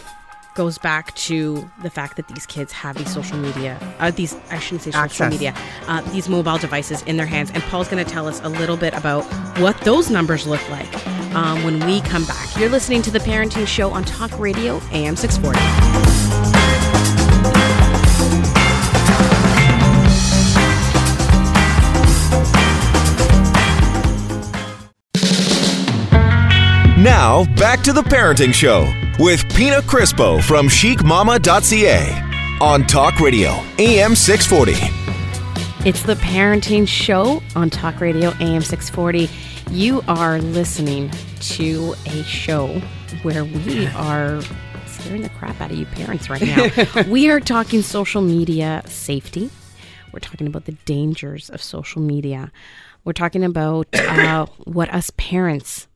goes 0.54 0.78
back 0.78 1.14
to 1.14 1.68
the 1.82 1.90
fact 1.90 2.16
that 2.16 2.28
these 2.28 2.44
kids 2.46 2.72
have 2.72 2.96
these 2.96 3.12
social 3.12 3.38
media, 3.38 3.78
uh, 3.98 4.10
these, 4.10 4.36
I 4.50 4.58
shouldn't 4.58 4.82
say 4.82 4.90
social 4.90 5.04
Access. 5.04 5.32
media, 5.32 5.54
uh, 5.86 6.00
these 6.12 6.28
mobile 6.28 6.58
devices 6.58 7.02
in 7.02 7.16
their 7.16 7.26
hands. 7.26 7.50
And 7.54 7.62
Paul's 7.64 7.88
going 7.88 8.04
to 8.04 8.10
tell 8.10 8.26
us 8.28 8.40
a 8.42 8.48
little 8.48 8.76
bit 8.76 8.92
about 8.94 9.22
what 9.60 9.76
those 9.82 10.10
numbers 10.10 10.46
look 10.46 10.68
like 10.68 11.06
um, 11.34 11.62
when 11.64 11.84
we 11.86 12.00
come 12.02 12.24
back. 12.24 12.56
You're 12.56 12.70
listening 12.70 13.02
to 13.02 13.10
The 13.10 13.20
Parenting 13.20 13.66
Show 13.66 13.90
on 13.90 14.04
Talk 14.04 14.36
Radio, 14.38 14.80
AM 14.92 15.16
640. 15.16 16.27
Now, 26.98 27.44
back 27.54 27.82
to 27.82 27.92
the 27.92 28.02
Parenting 28.02 28.52
Show 28.52 28.92
with 29.20 29.48
Pina 29.54 29.82
Crispo 29.82 30.42
from 30.42 30.66
chicmama.ca 30.66 32.58
on 32.60 32.82
Talk 32.88 33.20
Radio, 33.20 33.50
AM 33.78 34.16
640. 34.16 34.72
It's 35.88 36.02
The 36.02 36.16
Parenting 36.16 36.88
Show 36.88 37.40
on 37.54 37.70
Talk 37.70 38.00
Radio, 38.00 38.30
AM 38.40 38.62
640. 38.62 39.30
You 39.70 40.02
are 40.08 40.40
listening 40.40 41.12
to 41.38 41.94
a 42.06 42.24
show 42.24 42.66
where 43.22 43.44
we 43.44 43.86
are 43.86 44.42
scaring 44.86 45.22
the 45.22 45.30
crap 45.38 45.60
out 45.60 45.70
of 45.70 45.78
you 45.78 45.86
parents 45.86 46.28
right 46.28 46.42
now. 46.42 47.02
we 47.08 47.30
are 47.30 47.38
talking 47.38 47.82
social 47.82 48.22
media 48.22 48.82
safety. 48.86 49.50
We're 50.12 50.18
talking 50.18 50.48
about 50.48 50.64
the 50.64 50.72
dangers 50.84 51.48
of 51.48 51.62
social 51.62 52.02
media. 52.02 52.50
We're 53.04 53.12
talking 53.12 53.44
about 53.44 53.86
uh, 53.94 54.46
what 54.64 54.92
us 54.92 55.12
parents 55.16 55.86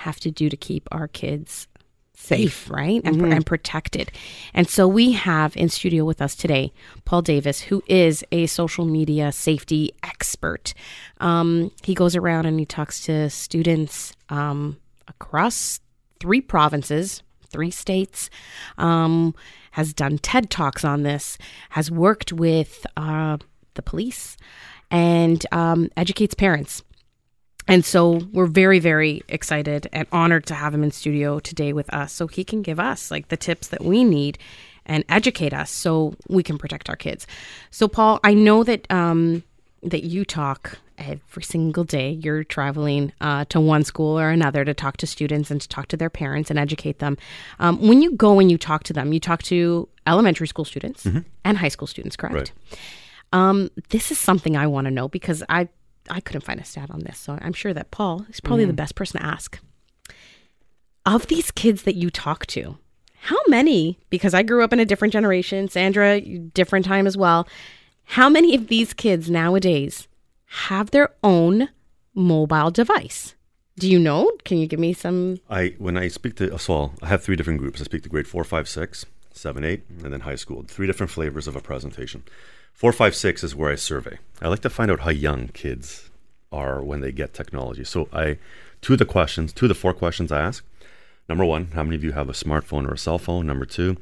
have 0.00 0.20
to 0.20 0.30
do 0.30 0.48
to 0.48 0.56
keep 0.56 0.88
our 0.90 1.08
kids 1.08 1.68
safe, 2.14 2.70
right? 2.70 3.00
And, 3.04 3.32
and 3.32 3.46
protected. 3.46 4.12
And 4.52 4.68
so 4.68 4.86
we 4.86 5.12
have 5.12 5.56
in 5.56 5.68
studio 5.68 6.04
with 6.04 6.20
us 6.20 6.34
today 6.34 6.72
Paul 7.04 7.22
Davis, 7.22 7.62
who 7.62 7.82
is 7.86 8.24
a 8.30 8.46
social 8.46 8.84
media 8.84 9.32
safety 9.32 9.92
expert. 10.02 10.74
Um, 11.18 11.70
he 11.82 11.94
goes 11.94 12.14
around 12.14 12.46
and 12.46 12.58
he 12.58 12.66
talks 12.66 13.00
to 13.06 13.30
students 13.30 14.14
um, 14.28 14.78
across 15.08 15.80
three 16.20 16.40
provinces, 16.40 17.22
three 17.48 17.70
states, 17.70 18.30
um, 18.78 19.34
has 19.72 19.92
done 19.94 20.18
TED 20.18 20.50
Talks 20.50 20.84
on 20.84 21.02
this, 21.02 21.38
has 21.70 21.90
worked 21.90 22.32
with 22.32 22.86
uh, 22.96 23.38
the 23.74 23.82
police, 23.82 24.36
and 24.90 25.46
um, 25.52 25.88
educates 25.96 26.34
parents. 26.34 26.82
And 27.70 27.84
so 27.84 28.20
we're 28.32 28.46
very, 28.46 28.80
very 28.80 29.22
excited 29.28 29.88
and 29.92 30.08
honored 30.10 30.44
to 30.46 30.54
have 30.54 30.74
him 30.74 30.82
in 30.82 30.90
studio 30.90 31.38
today 31.38 31.72
with 31.72 31.88
us 31.94 32.12
so 32.12 32.26
he 32.26 32.42
can 32.42 32.62
give 32.62 32.80
us 32.80 33.12
like 33.12 33.28
the 33.28 33.36
tips 33.36 33.68
that 33.68 33.84
we 33.84 34.02
need 34.02 34.38
and 34.84 35.04
educate 35.08 35.54
us 35.54 35.70
so 35.70 36.14
we 36.28 36.42
can 36.42 36.58
protect 36.58 36.90
our 36.90 36.96
kids. 36.96 37.28
So 37.70 37.86
Paul, 37.86 38.18
I 38.24 38.34
know 38.34 38.64
that 38.64 38.90
um 38.90 39.44
that 39.82 40.02
you 40.02 40.24
talk 40.24 40.78
every 40.98 41.44
single 41.44 41.84
day. 41.84 42.10
You're 42.10 42.44
traveling 42.44 43.12
uh, 43.20 43.46
to 43.46 43.60
one 43.60 43.84
school 43.84 44.18
or 44.18 44.28
another 44.28 44.64
to 44.64 44.74
talk 44.74 44.98
to 44.98 45.06
students 45.06 45.50
and 45.50 45.58
to 45.60 45.68
talk 45.68 45.86
to 45.88 45.96
their 45.96 46.10
parents 46.10 46.50
and 46.50 46.58
educate 46.58 46.98
them. 46.98 47.16
Um, 47.60 47.80
when 47.80 48.02
you 48.02 48.12
go 48.12 48.38
and 48.38 48.50
you 48.50 48.58
talk 48.58 48.82
to 48.84 48.92
them, 48.92 49.14
you 49.14 49.20
talk 49.20 49.42
to 49.44 49.88
elementary 50.06 50.48
school 50.48 50.66
students 50.66 51.06
and 51.44 51.56
high 51.56 51.68
school 51.68 51.86
students, 51.86 52.16
correct? 52.16 52.34
Right. 52.34 52.52
Um, 53.32 53.70
this 53.88 54.10
is 54.10 54.18
something 54.18 54.56
I 54.56 54.66
want 54.66 54.86
to 54.86 54.90
know 54.90 55.08
because 55.08 55.42
I 55.48 55.68
I 56.08 56.20
couldn't 56.20 56.44
find 56.44 56.60
a 56.60 56.64
stat 56.64 56.90
on 56.90 57.00
this, 57.00 57.18
so 57.18 57.38
I'm 57.40 57.52
sure 57.52 57.74
that 57.74 57.90
Paul 57.90 58.26
is 58.28 58.40
probably 58.40 58.64
the 58.64 58.72
mm. 58.72 58.76
best 58.76 58.94
person 58.94 59.20
to 59.20 59.26
ask. 59.26 59.58
Of 61.06 61.26
these 61.26 61.50
kids 61.50 61.82
that 61.82 61.96
you 61.96 62.10
talk 62.10 62.46
to, 62.46 62.78
how 63.22 63.38
many? 63.48 63.98
Because 64.08 64.34
I 64.34 64.42
grew 64.42 64.64
up 64.64 64.72
in 64.72 64.80
a 64.80 64.84
different 64.84 65.12
generation, 65.12 65.68
Sandra, 65.68 66.20
different 66.20 66.86
time 66.86 67.06
as 67.06 67.16
well. 67.16 67.46
How 68.04 68.28
many 68.28 68.54
of 68.54 68.68
these 68.68 68.92
kids 68.94 69.30
nowadays 69.30 70.08
have 70.46 70.90
their 70.90 71.10
own 71.22 71.68
mobile 72.14 72.70
device? 72.70 73.34
Do 73.78 73.88
you 73.88 73.98
know? 73.98 74.30
Can 74.44 74.58
you 74.58 74.66
give 74.66 74.80
me 74.80 74.92
some? 74.92 75.38
I 75.48 75.74
when 75.78 75.96
I 75.96 76.08
speak 76.08 76.36
to 76.36 76.58
so 76.58 76.92
I 77.02 77.06
have 77.06 77.22
three 77.22 77.36
different 77.36 77.60
groups. 77.60 77.80
I 77.80 77.84
speak 77.84 78.02
to 78.02 78.08
grade 78.08 78.26
four, 78.26 78.44
five, 78.44 78.68
six, 78.68 79.06
seven, 79.32 79.64
eight, 79.64 79.84
and 80.02 80.12
then 80.12 80.20
high 80.20 80.34
school. 80.34 80.64
Three 80.66 80.86
different 80.86 81.10
flavors 81.10 81.46
of 81.46 81.56
a 81.56 81.60
presentation. 81.60 82.24
Four, 82.80 82.94
five, 82.94 83.14
six 83.14 83.44
is 83.44 83.54
where 83.54 83.70
I 83.70 83.74
survey. 83.74 84.16
I 84.40 84.48
like 84.48 84.60
to 84.60 84.70
find 84.70 84.90
out 84.90 85.00
how 85.00 85.10
young 85.10 85.48
kids 85.48 86.08
are 86.50 86.82
when 86.82 87.02
they 87.02 87.12
get 87.12 87.34
technology. 87.34 87.84
So 87.84 88.08
I 88.10 88.38
two 88.80 88.94
of 88.94 88.98
the 88.98 89.04
questions, 89.04 89.52
two 89.52 89.66
of 89.66 89.68
the 89.68 89.74
four 89.74 89.92
questions 89.92 90.32
I 90.32 90.40
ask. 90.40 90.64
Number 91.28 91.44
one, 91.44 91.72
how 91.74 91.82
many 91.82 91.96
of 91.96 92.02
you 92.02 92.12
have 92.12 92.30
a 92.30 92.32
smartphone 92.32 92.88
or 92.88 92.94
a 92.94 92.98
cell 92.98 93.18
phone? 93.18 93.46
Number 93.46 93.66
two, 93.66 93.98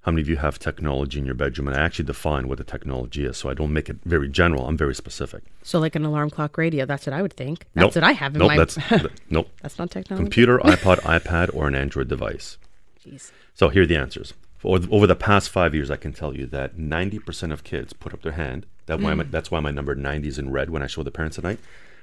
how 0.00 0.10
many 0.10 0.22
of 0.22 0.28
you 0.28 0.34
have 0.38 0.58
technology 0.58 1.20
in 1.20 1.26
your 1.26 1.36
bedroom? 1.36 1.68
And 1.68 1.76
I 1.76 1.80
actually 1.80 2.06
define 2.06 2.48
what 2.48 2.58
the 2.58 2.64
technology 2.64 3.24
is, 3.24 3.36
so 3.36 3.50
I 3.50 3.54
don't 3.54 3.72
make 3.72 3.88
it 3.88 3.98
very 4.04 4.28
general. 4.28 4.66
I'm 4.66 4.76
very 4.76 4.96
specific. 4.96 5.44
So, 5.62 5.78
like 5.78 5.94
an 5.94 6.04
alarm 6.04 6.30
clock 6.30 6.58
radio. 6.58 6.86
That's 6.86 7.06
what 7.06 7.12
I 7.12 7.22
would 7.22 7.34
think. 7.34 7.66
That's 7.74 7.94
Nope. 7.94 8.02
what 8.02 8.02
I 8.04 8.12
have 8.14 8.34
in 8.34 8.40
nope, 8.40 8.48
my. 8.48 8.56
That's 8.56 8.74
th- 8.88 9.12
nope. 9.30 9.48
that's 9.62 9.78
not 9.78 9.92
technology. 9.92 10.24
Computer, 10.24 10.58
iPod, 10.64 10.96
iPad, 11.02 11.54
or 11.54 11.68
an 11.68 11.76
Android 11.76 12.08
device. 12.08 12.58
Jeez. 13.00 13.30
So 13.54 13.68
here 13.68 13.84
are 13.84 13.86
the 13.86 13.94
answers. 13.96 14.34
For, 14.58 14.80
over 14.90 15.06
the 15.06 15.14
past 15.16 15.50
five 15.50 15.74
years, 15.74 15.90
I 15.90 15.96
can 15.96 16.12
tell 16.12 16.36
you 16.36 16.46
that 16.46 16.76
90% 16.76 17.52
of 17.52 17.64
kids 17.64 17.92
put 17.92 18.12
up 18.12 18.22
their 18.22 18.32
hand. 18.32 18.66
That 18.86 19.00
why 19.00 19.14
my, 19.14 19.22
that's 19.22 19.50
why 19.50 19.60
my 19.60 19.70
number 19.70 19.94
90 19.94 20.26
is 20.26 20.38
in 20.38 20.50
red 20.50 20.70
when 20.70 20.82
I 20.82 20.88
show 20.88 21.02
the 21.02 21.10
parents 21.10 21.38
at 21.38 21.44
night. 21.44 21.60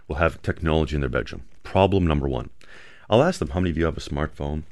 Will 0.08 0.16
have 0.18 0.42
technology 0.42 0.96
in 0.96 1.02
their 1.02 1.10
bedroom. 1.10 1.44
Problem 1.64 2.08
number 2.08 2.30
one. 2.30 2.50
I'll 3.10 3.24
ask 3.24 3.40
them 3.40 3.50
how 3.50 3.60
many 3.60 3.72
of 3.72 3.78
you 3.78 3.86
have 3.86 3.98
a 3.98 4.02
smartphone 4.02 4.64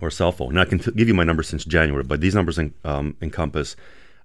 or 0.00 0.08
a 0.08 0.12
cell 0.12 0.32
phone. 0.32 0.54
Now 0.54 0.62
I 0.62 0.64
can 0.64 0.78
t- 0.78 0.92
give 0.92 1.08
you 1.08 1.14
my 1.14 1.24
numbers 1.24 1.48
since 1.48 1.64
January, 1.64 2.04
but 2.04 2.20
these 2.20 2.34
numbers 2.34 2.58
en- 2.58 2.74
um, 2.84 3.16
encompass 3.20 3.76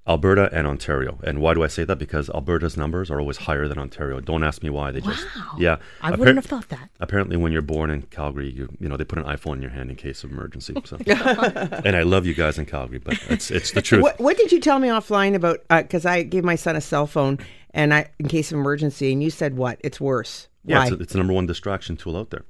Alberta 0.08 0.50
and 0.54 0.68
Ontario. 0.68 1.18
And 1.24 1.39
why 1.41 1.56
do 1.56 1.63
I 1.63 1.68
say 1.68 1.84
that? 1.84 1.98
Because 1.98 2.30
Alberta's 2.30 2.78
numbers 2.78 3.10
are 3.10 3.20
always 3.20 3.38
higher 3.38 3.68
than 3.68 3.80
Ontario. 3.80 4.20
Don't 4.20 4.44
ask 4.44 4.62
me 4.62 4.70
why. 4.70 4.91
They 4.91 5.02
just 5.02 5.26
Wow. 5.36 5.56
yeah. 5.58 5.78
I 6.02 6.12
Appar- 6.12 6.18
wouldn't 6.20 6.38
have 6.38 6.46
thought 6.46 6.70
that. 6.70 6.89
apparently 7.00 7.38
when 7.38 7.52
you're 7.52 7.63
born 7.63 7.89
in 7.89 8.04
Calgary, 8.04 8.52
you 8.52 8.70
you 8.80 8.88
know 8.88 8.98
they 8.98 9.04
put 9.04 9.18
an 9.18 9.26
iPhone 9.26 9.56
in 9.56 9.62
your 9.63 9.72
hand 9.72 9.89
in 9.89 9.96
case 9.96 10.24
of 10.24 10.30
emergency. 10.32 10.76
So. 10.86 10.98
and 11.08 11.96
I 11.96 12.04
love 12.04 12.26
you 12.28 12.36
guys 12.36 12.60
in 12.60 12.65
Calgary, 12.68 13.00
but 13.00 13.18
it's 13.30 13.50
it's 13.50 13.72
the 13.72 13.82
truth. 13.82 14.04
What, 14.04 14.20
what 14.20 14.38
did 14.38 14.52
you 14.52 14.60
tell 14.60 14.78
me 14.78 14.89
offline 14.89 15.34
about? 15.34 15.62
Uh, 15.72 15.82
because 15.82 16.06
I 16.06 16.22
gave 16.22 16.44
my 16.44 16.56
son 16.56 16.76
a 16.76 16.82
cell 16.82 17.08
phone, 17.08 17.39
and 17.74 17.91
I, 17.91 18.08
in 18.20 18.28
case 18.28 18.52
of 18.52 18.60
emergency, 18.60 19.12
and 19.12 19.24
you 19.24 19.32
said 19.32 19.58
what? 19.58 19.80
It's 19.84 20.00
worse. 20.00 20.48
Yeah, 20.65 20.80
Why? 20.80 20.88
it's, 20.88 21.02
it's 21.02 21.12
the 21.13 21.18
number 21.20 21.34
one 21.34 21.48
distraction 21.48 21.98
tool 21.98 22.15
out 22.18 22.30
there. 22.30 22.44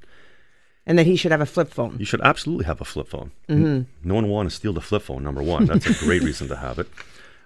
and 0.86 0.98
that 1.00 1.06
he 1.06 1.15
should 1.15 1.32
have 1.32 1.41
a 1.41 1.46
flip 1.46 1.70
phone. 1.70 1.96
You 2.00 2.06
should 2.06 2.22
absolutely 2.22 2.65
have 2.65 2.80
a 2.82 2.86
flip 2.86 3.08
phone. 3.08 3.32
Mm-hmm. 3.50 3.65
N- 3.65 3.88
No 4.04 4.15
one 4.15 4.28
want 4.30 4.50
to 4.50 4.56
steal 4.56 4.72
the 4.74 4.82
flip 4.82 5.02
phone. 5.04 5.24
Number 5.24 5.41
one, 5.41 5.65
that's 5.65 5.86
a 5.88 5.94
great 6.06 6.22
reason 6.22 6.48
to 6.50 6.56
have 6.58 6.80
it. 6.80 6.88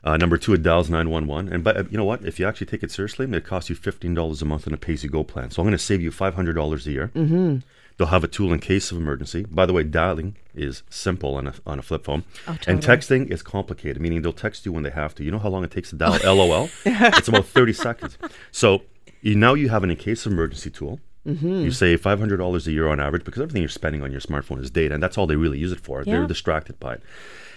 Uh, 0.04 0.18
number 0.18 0.38
two, 0.38 0.54
it 0.54 0.64
dials 0.64 0.90
nine 0.90 1.10
one 1.10 1.28
one. 1.28 1.50
And 1.50 1.64
but 1.64 1.78
uh, 1.78 1.84
you 1.90 1.98
know 1.98 2.06
what? 2.06 2.24
If 2.26 2.40
you 2.40 2.48
actually 2.48 2.68
take 2.68 2.84
it 2.84 2.92
seriously, 2.92 3.26
it 3.32 3.46
costs 3.46 3.70
you 3.70 3.76
fifteen 3.76 4.14
dollars 4.14 4.42
a 4.42 4.46
month 4.46 4.68
in 4.68 4.74
a 4.74 4.78
pay 4.78 4.94
as 4.94 5.04
you 5.04 5.10
go 5.10 5.24
plan. 5.24 5.52
So 5.52 5.62
I'm 5.62 5.66
going 5.66 5.78
to 5.78 5.84
save 5.84 6.02
you 6.02 6.12
five 6.12 6.36
hundred 6.36 6.54
dollars 6.54 6.88
a 6.88 6.92
year. 6.92 7.12
Mm-hmm. 7.14 7.58
They'll 7.98 8.08
have 8.08 8.24
a 8.24 8.30
tool 8.30 8.54
in 8.54 8.60
case 8.60 8.92
of 8.92 8.98
emergency. 8.98 9.46
By 9.52 9.66
the 9.66 9.74
way, 9.74 9.84
dialing 9.84 10.38
is 10.56 10.84
simple 10.90 11.36
on 11.36 11.48
a 11.48 11.54
on 11.68 11.80
a 11.80 11.82
flip 11.82 12.06
phone, 12.06 12.24
and 12.66 12.82
texting 12.82 13.30
is 13.30 13.42
complicated. 13.42 14.02
Meaning 14.02 14.22
they'll 14.22 14.32
text 14.32 14.66
you 14.66 14.72
when 14.72 14.84
they 14.84 14.90
have 14.90 15.14
to. 15.16 15.24
You 15.24 15.32
know 15.32 15.40
how 15.40 15.50
long 15.50 15.66
it 15.66 15.72
takes 15.72 15.90
to 15.90 15.98
dial 15.98 16.18
LOL? 16.36 16.70
It's 16.86 17.28
about 17.28 17.46
thirty 17.58 17.74
seconds. 17.74 18.18
So 18.52 18.84
you, 19.22 19.36
now 19.36 19.54
you 19.54 19.68
have 19.68 19.84
an 19.84 19.92
in 19.92 19.98
case 19.98 20.26
of 20.26 20.32
emergency 20.32 20.70
tool. 20.70 21.00
You 21.26 21.70
save 21.72 22.02
five 22.02 22.18
hundred 22.18 22.38
dollars 22.38 22.66
a 22.66 22.72
year 22.72 22.88
on 22.88 23.00
average 23.00 23.24
because 23.24 23.42
everything 23.42 23.62
you're 23.62 23.70
spending 23.70 24.02
on 24.02 24.12
your 24.12 24.22
smartphone 24.22 24.62
is 24.62 24.72
data, 24.72 24.96
and 24.96 25.04
that's 25.04 25.18
all 25.18 25.28
they 25.28 25.36
really 25.36 25.60
use 25.60 25.72
it 25.72 25.80
for. 25.82 26.00
Yeah. 26.00 26.14
They're 26.14 26.28
distracted 26.28 26.80
by 26.80 26.94
it, 26.96 27.04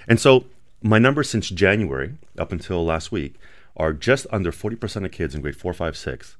and 0.08 0.20
so 0.20 0.44
my 0.82 0.98
numbers 0.98 1.30
since 1.30 1.48
January 1.48 2.14
up 2.38 2.52
until 2.52 2.84
last 2.84 3.12
week 3.12 3.34
are 3.76 3.92
just 3.92 4.26
under 4.30 4.52
forty 4.52 4.76
percent 4.76 5.04
of 5.06 5.12
kids 5.12 5.34
in 5.34 5.40
grade 5.40 5.56
four, 5.56 5.72
five, 5.72 5.96
six 5.96 6.36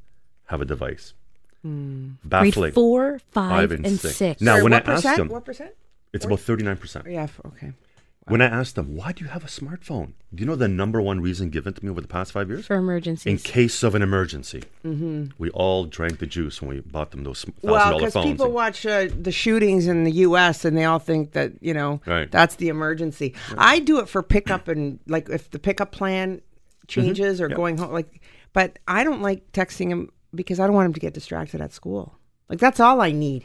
have 0.46 0.61
a 0.61 0.64
device. 0.64 1.14
Hmm. 1.62 2.12
Baffling. 2.24 2.52
Grade 2.52 2.74
four, 2.74 3.20
five, 3.31 3.70
and 3.72 3.87
and, 3.87 3.98
six. 4.00 4.16
six. 4.16 4.40
Now, 4.42 4.52
Sorry, 4.55 4.62
when 4.64 4.72
I 4.72 4.76
what 4.76 4.88
asked 4.88 5.02
percent? 5.05 5.16
them, 5.18 5.28
what 5.28 5.44
percent? 5.44 5.70
it's 6.12 6.24
about 6.24 6.40
thirty 6.40 6.64
nine 6.64 6.76
percent. 6.76 7.07
Yeah. 7.09 7.24
f- 7.24 7.40
Okay. 8.24 8.30
When 8.32 8.40
I 8.40 8.46
asked 8.46 8.76
them, 8.76 8.94
why 8.94 9.11
do 9.11 9.24
you 9.24 9.30
have 9.30 9.42
a 9.42 9.48
smartphone? 9.48 10.12
Do 10.32 10.40
you 10.42 10.46
know 10.46 10.54
the 10.54 10.68
number 10.68 11.00
one 11.02 11.20
reason 11.20 11.50
given 11.50 11.72
to 11.74 11.85
me 11.85 11.90
over 11.90 12.00
the 12.00 12.06
past 12.06 12.30
five 12.30 12.48
years? 12.48 12.66
for 12.66 12.76
emergencies. 12.76 13.26
In 13.30 13.37
case 13.38 13.82
of 13.82 13.96
an 13.96 14.02
emergency. 14.02 14.62
We 14.85 15.50
all 15.50 15.87
drank 15.87 16.20
the 16.20 16.26
juice 16.26 16.62
when 16.62 16.68
we 16.70 16.80
bought 16.82 17.11
them 17.11 17.24
those 17.24 17.44
$1,000 17.44 17.52
Well, 17.62 17.90
dollar 17.90 18.06
because 18.06 18.24
people 18.24 18.52
watch 18.52 18.87
uh, 18.87 19.08
the 19.20 19.32
shootings 19.32 19.88
in 19.88 20.04
the 20.04 20.12
U.S. 20.12 20.64
and 20.64 20.78
they 20.78 20.85
all 20.85 21.00
think 21.00 21.32
that 21.32 21.52
you 21.61 21.74
know 21.74 22.00
Right. 22.06 22.30
that's 22.30 22.54
the 22.56 22.68
emergency. 22.68 23.35
I 23.58 23.80
do 23.80 23.98
it 23.98 24.08
for 24.08 24.22
pickup 24.22 24.68
and 24.68 25.00
like 25.08 25.28
if 25.28 25.50
the 25.50 25.58
pickup 25.58 25.90
plan 25.90 26.42
changes 26.87 27.40
or 27.40 27.48
Yep. 27.48 27.56
going 27.56 27.78
home, 27.78 27.92
like. 27.92 28.20
But 28.52 28.78
I 28.87 29.02
don't 29.02 29.22
like 29.22 29.50
texting 29.52 29.88
him 29.88 30.11
because 30.35 30.61
I 30.61 30.66
don't 30.66 30.76
want 30.76 30.87
him 30.87 30.92
to 30.92 31.00
get 31.00 31.14
distracted 31.14 31.61
at 31.61 31.72
school. 31.72 32.14
Like 32.48 32.58
that's 32.61 32.78
all 32.78 33.00
I 33.00 33.11
need. 33.11 33.44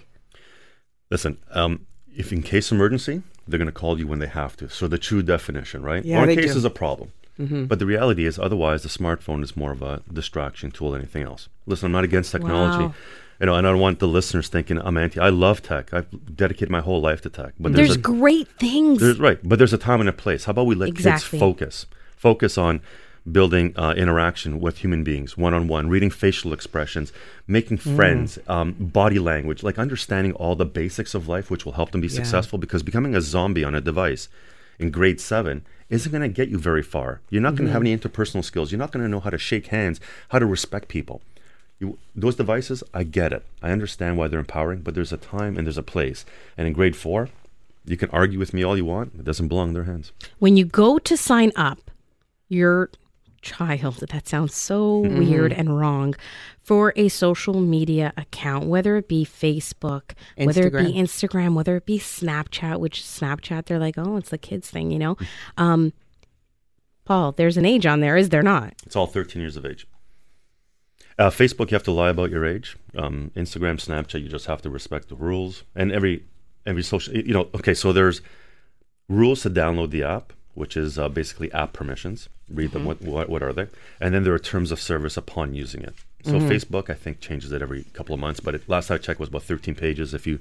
Listen, 1.09 1.37
um, 1.51 1.87
if 2.15 2.31
in 2.33 2.43
case 2.43 2.71
emergency, 2.71 3.23
they're 3.47 3.57
going 3.57 3.67
to 3.67 3.71
call 3.71 3.97
you 3.99 4.07
when 4.07 4.19
they 4.19 4.27
have 4.27 4.55
to. 4.57 4.69
So 4.69 4.87
the 4.87 4.97
true 4.97 5.21
definition, 5.23 5.81
right? 5.83 6.03
Yeah, 6.03 6.19
or 6.21 6.23
in 6.23 6.29
case 6.29 6.35
do. 6.35 6.41
Mm-hmm. 6.41 6.53
there's 6.53 6.65
a 6.65 6.69
problem. 6.69 7.11
But 7.39 7.77
the 7.77 7.85
reality 7.85 8.25
is, 8.25 8.39
otherwise, 8.39 8.81
the 8.81 8.89
smartphone 8.89 9.43
is 9.43 9.55
more 9.55 9.71
of 9.71 9.83
a 9.83 10.01
distraction 10.11 10.71
tool 10.71 10.89
than 10.91 11.01
anything 11.01 11.21
else. 11.21 11.49
Listen, 11.67 11.85
I'm 11.85 11.91
not 11.91 12.03
against 12.03 12.31
technology. 12.31 12.85
Wow. 12.85 12.93
You 13.39 13.45
know, 13.45 13.53
and 13.53 13.67
I 13.67 13.69
don't 13.69 13.79
want 13.79 13.99
the 13.99 14.07
listeners 14.07 14.47
thinking 14.47 14.79
I'm 14.79 14.97
anti. 14.97 15.19
I 15.19 15.29
love 15.29 15.61
tech. 15.61 15.93
I've 15.93 16.07
dedicated 16.35 16.71
my 16.71 16.81
whole 16.81 16.99
life 16.99 17.21
to 17.21 17.29
tech. 17.29 17.53
But 17.59 17.73
there's, 17.73 17.89
There's 17.89 17.97
a, 17.97 18.01
great 18.01 18.47
things. 18.57 18.99
there's 19.01 19.19
right, 19.19 19.37
but 19.47 19.59
there's 19.59 19.71
a 19.73 19.77
time 19.77 19.99
and 19.99 20.09
a 20.09 20.13
place. 20.13 20.45
How 20.45 20.49
about 20.51 20.65
we 20.65 20.73
let 20.73 20.89
Exactly. 20.89 21.29
kids 21.29 21.39
focus? 21.39 21.85
Focus 22.15 22.57
on 22.57 22.81
building 23.31 23.73
uh, 23.75 23.93
interaction 23.97 24.59
with 24.59 24.77
human 24.79 25.03
beings, 25.03 25.37
one 25.37 25.53
on 25.53 25.67
one, 25.67 25.89
reading 25.89 26.09
facial 26.09 26.53
expressions, 26.53 27.11
making 27.47 27.77
Mm. 27.79 27.95
friends, 27.95 28.39
um, 28.47 28.73
body 28.79 29.19
language, 29.19 29.63
like 29.63 29.77
understanding 29.77 30.33
all 30.33 30.55
the 30.55 30.65
basics 30.65 31.13
of 31.13 31.27
life, 31.27 31.49
which 31.51 31.65
will 31.65 31.73
help 31.73 31.91
them 31.91 32.01
be 32.01 32.07
successful. 32.09 32.57
Because 32.57 32.83
becoming 32.83 33.15
a 33.15 33.21
zombie 33.21 33.63
on 33.63 33.75
a 33.75 33.81
device 33.81 34.29
in 34.79 34.91
grade 34.91 35.19
seven 35.19 35.65
isn't 35.89 36.11
going 36.11 36.21
to 36.21 36.27
get 36.29 36.49
you 36.49 36.57
very 36.59 36.83
far. 36.83 37.21
You're 37.29 37.41
not 37.41 37.55
going 37.55 37.67
to 37.67 37.73
have 37.73 37.81
Mm-hmm. 37.81 37.87
any 37.93 37.97
interpersonal 37.97 38.43
skills. 38.43 38.71
You're 38.71 38.79
not 38.79 38.91
going 38.91 39.03
to 39.03 39.09
know 39.09 39.19
how 39.21 39.29
to 39.29 39.37
shake 39.37 39.67
hands, 39.67 39.99
how 40.29 40.39
to 40.39 40.45
respect 40.45 40.87
people. 40.87 41.21
You, 41.79 41.97
those 42.15 42.35
devices, 42.35 42.83
I 42.93 43.03
get 43.03 43.31
it. 43.33 43.43
I 43.61 43.71
understand 43.71 44.17
why 44.17 44.27
they're 44.27 44.39
empowering, 44.39 44.81
but 44.81 44.95
there's 44.95 45.13
a 45.13 45.17
time 45.17 45.57
and 45.57 45.67
there's 45.67 45.77
a 45.77 45.83
place. 45.83 46.25
And 46.57 46.65
in 46.67 46.73
grade 46.73 46.95
four, 46.95 47.29
you 47.85 47.95
can 47.97 48.09
argue 48.09 48.39
with 48.39 48.53
me 48.53 48.63
all 48.63 48.75
you 48.75 48.83
want. 48.85 49.13
It 49.19 49.23
doesn't 49.23 49.47
belong 49.47 49.69
in 49.69 49.73
their 49.75 49.83
hands. 49.83 50.11
when 50.39 50.57
you 50.57 50.65
go 50.65 50.97
to 50.99 51.15
sign 51.15 51.51
up 51.55 51.79
your 52.49 52.89
child, 53.55 53.95
that 53.97 54.27
sounds 54.27 54.53
so 54.55 55.03
Mm-hmm. 55.03 55.19
weird 55.19 55.53
and 55.53 55.79
wrong, 55.79 56.15
for 56.61 56.91
a 56.95 57.07
social 57.09 57.59
media 57.61 58.13
account, 58.17 58.65
whether 58.67 58.95
it 58.97 59.07
be 59.07 59.25
Facebook, 59.25 60.11
whether 60.37 60.67
it 60.67 60.73
be 60.73 60.93
Instagram, 60.93 61.53
whether 61.53 61.75
it 61.77 61.85
be 61.85 61.97
Snapchat, 61.99 62.79
which 62.79 63.01
Snapchat, 63.01 63.65
they're 63.65 63.79
like, 63.79 63.97
oh, 63.97 64.17
it's 64.17 64.29
the 64.29 64.37
kids 64.37 64.69
thing, 64.69 64.91
you 64.91 64.99
know? 64.99 65.17
Um, 65.57 65.93
Paul, 67.05 67.31
there's 67.31 67.57
an 67.57 67.65
age 67.65 67.85
on 67.85 68.01
there, 68.01 68.17
is 68.17 68.29
there 68.29 68.43
not? 68.43 68.73
It's 68.85 68.95
all 68.95 69.07
13 69.07 69.41
years 69.41 69.55
of 69.55 69.65
age. 69.65 69.87
Uh, 71.17 71.29
Facebook, 71.29 71.71
you 71.71 71.75
have 71.75 71.83
to 71.83 71.91
lie 71.91 72.09
about 72.09 72.29
your 72.29 72.45
age. 72.45 72.77
Um, 72.95 73.31
Instagram, 73.35 73.77
Snapchat, 73.79 74.21
you 74.21 74.27
just 74.29 74.45
have 74.45 74.61
to 74.63 74.69
respect 74.69 75.07
the 75.09 75.15
rules. 75.15 75.63
And 75.75 75.91
every 75.91 76.25
every 76.65 76.83
social, 76.83 77.15
you 77.15 77.33
know, 77.33 77.47
okay. 77.55 77.73
So 77.73 77.91
there's 77.93 78.21
rules 79.09 79.41
to 79.43 79.49
download 79.49 79.89
the 79.91 80.03
app, 80.03 80.33
which 80.57 80.75
is 80.75 80.97
uh, 80.97 81.07
basically 81.07 81.51
app 81.53 81.71
permissions. 81.73 82.29
Read 82.49 82.71
them. 82.71 82.85
What, 82.85 83.01
what 83.01 83.29
what 83.29 83.43
are 83.43 83.53
they? 83.53 83.67
And 84.01 84.13
then 84.13 84.23
there 84.23 84.33
are 84.33 84.39
terms 84.39 84.71
of 84.71 84.81
service 84.81 85.17
upon 85.17 85.53
using 85.53 85.83
it. 85.83 85.93
So 86.23 86.39
Facebook, 86.39 86.89
I 86.89 86.93
think, 86.93 87.21
changes 87.21 87.53
it 87.53 87.61
every 87.61 87.85
couple 87.93 88.13
of 88.13 88.19
months. 88.19 88.41
But 88.41 88.55
it, 88.55 88.67
last 88.67 88.91
I 88.91 88.97
checked, 88.97 89.19
was 89.19 89.29
about 89.29 89.43
13 89.43 89.75
pages 89.75 90.13
if 90.13 90.27
you 90.27 90.39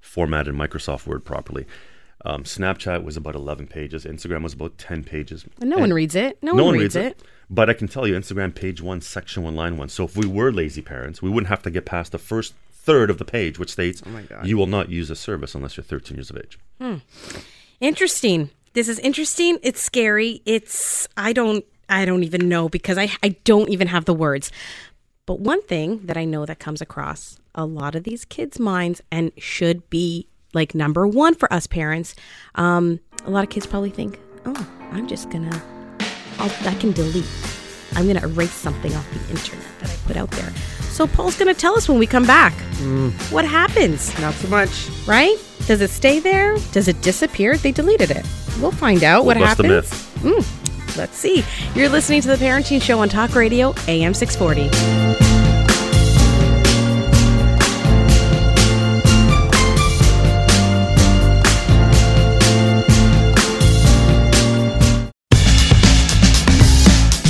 formatted 0.00 0.54
Microsoft 0.54 1.06
Word 1.06 1.24
properly. 1.24 1.66
Um, 2.24 2.44
Snapchat 2.44 3.04
was 3.04 3.16
about 3.16 3.34
11 3.34 3.68
pages. 3.68 4.04
Instagram 4.04 4.42
was 4.42 4.54
about 4.54 4.76
10 4.76 5.04
pages. 5.04 5.46
And 5.60 5.70
no 5.70 5.78
one 5.78 5.92
reads 5.92 6.14
it. 6.16 6.42
No, 6.42 6.54
one, 6.54 6.74
reads, 6.74 6.96
it. 6.96 7.22
But 7.48 7.70
I 7.70 7.74
can 7.74 7.88
tell 7.88 8.06
you, 8.06 8.14
Instagram 8.14 8.54
page 8.54 8.82
one, 8.82 9.00
section 9.00 9.42
one, 9.42 9.54
line 9.56 9.76
one. 9.76 9.88
So 9.88 10.04
if 10.04 10.16
we 10.16 10.26
were 10.26 10.52
lazy 10.52 10.82
parents, 10.82 11.22
we 11.22 11.30
wouldn't 11.30 11.48
have 11.48 11.62
to 11.62 11.70
get 11.70 11.86
past 11.86 12.12
the 12.12 12.18
first 12.18 12.54
third 12.72 13.08
of 13.08 13.18
the 13.18 13.24
page, 13.24 13.58
which 13.58 13.70
states 13.70 14.04
my 14.04 14.22
God. 14.22 14.46
you 14.46 14.56
will 14.58 14.66
not 14.66 14.90
use 14.90 15.10
a 15.10 15.16
service 15.16 15.54
unless 15.54 15.76
you're 15.76 15.84
13 15.84 16.16
years 16.16 16.30
of 16.30 16.36
age. 16.38 16.58
Interesting. 17.80 18.50
This 18.72 18.88
is 18.88 18.98
interesting. 19.00 19.58
It's 19.62 19.80
scary. 19.80 20.42
It's 20.46 21.08
I 21.16 21.32
don't 21.32 21.64
I 21.88 22.04
don't 22.04 22.22
even 22.22 22.48
know 22.48 22.68
because 22.68 22.98
I 22.98 23.10
I 23.22 23.30
don't 23.44 23.68
even 23.68 23.88
have 23.88 24.04
the 24.04 24.14
words. 24.14 24.52
But 25.26 25.40
one 25.40 25.62
thing 25.62 26.06
that 26.06 26.16
I 26.16 26.24
know 26.24 26.46
that 26.46 26.58
comes 26.58 26.80
across 26.80 27.38
a 27.54 27.64
lot 27.66 27.94
of 27.94 28.04
these 28.04 28.24
kids' 28.24 28.58
minds 28.60 29.00
and 29.10 29.32
should 29.38 29.88
be 29.90 30.26
like 30.54 30.74
number 30.74 31.06
one 31.06 31.34
for 31.34 31.52
us 31.52 31.66
parents. 31.66 32.14
Um, 32.54 33.00
a 33.24 33.30
lot 33.30 33.44
of 33.44 33.50
kids 33.50 33.66
probably 33.66 33.90
think, 33.90 34.18
"Oh, 34.46 34.68
I'm 34.92 35.06
just 35.08 35.30
gonna, 35.30 35.62
I'll, 36.38 36.50
I 36.68 36.74
can 36.74 36.92
delete. 36.92 37.26
I'm 37.94 38.06
gonna 38.06 38.22
erase 38.26 38.52
something 38.52 38.94
off 38.94 39.06
the 39.12 39.20
internet 39.34 39.66
that 39.80 39.90
I 39.90 39.96
put 40.06 40.16
out 40.16 40.30
there." 40.32 40.52
So 40.90 41.06
Paul's 41.06 41.36
gonna 41.36 41.54
tell 41.54 41.76
us 41.76 41.88
when 41.88 41.98
we 41.98 42.06
come 42.06 42.26
back 42.26 42.52
what 43.30 43.44
happens 43.44 44.16
Not 44.20 44.34
so 44.34 44.48
much. 44.48 44.88
right? 45.06 45.36
Does 45.70 45.82
it 45.82 45.90
stay 45.90 46.18
there? 46.18 46.56
Does 46.72 46.88
it 46.88 47.00
disappear? 47.00 47.56
They 47.56 47.70
deleted 47.70 48.10
it. 48.10 48.26
We'll 48.60 48.72
find 48.72 49.04
out 49.04 49.24
what 49.24 49.36
We'll 49.36 49.46
bust 49.46 49.58
the 49.58 49.68
happens. 49.68 49.88
Mm, 50.16 50.96
let's 50.96 51.16
see. 51.16 51.44
You're 51.76 51.88
listening 51.88 52.20
to 52.22 52.26
the 52.26 52.34
Parenting 52.34 52.82
Show 52.82 52.98
on 52.98 53.08
Talk 53.08 53.36
Radio, 53.36 53.72
AM 53.86 54.12
640. 54.12 54.62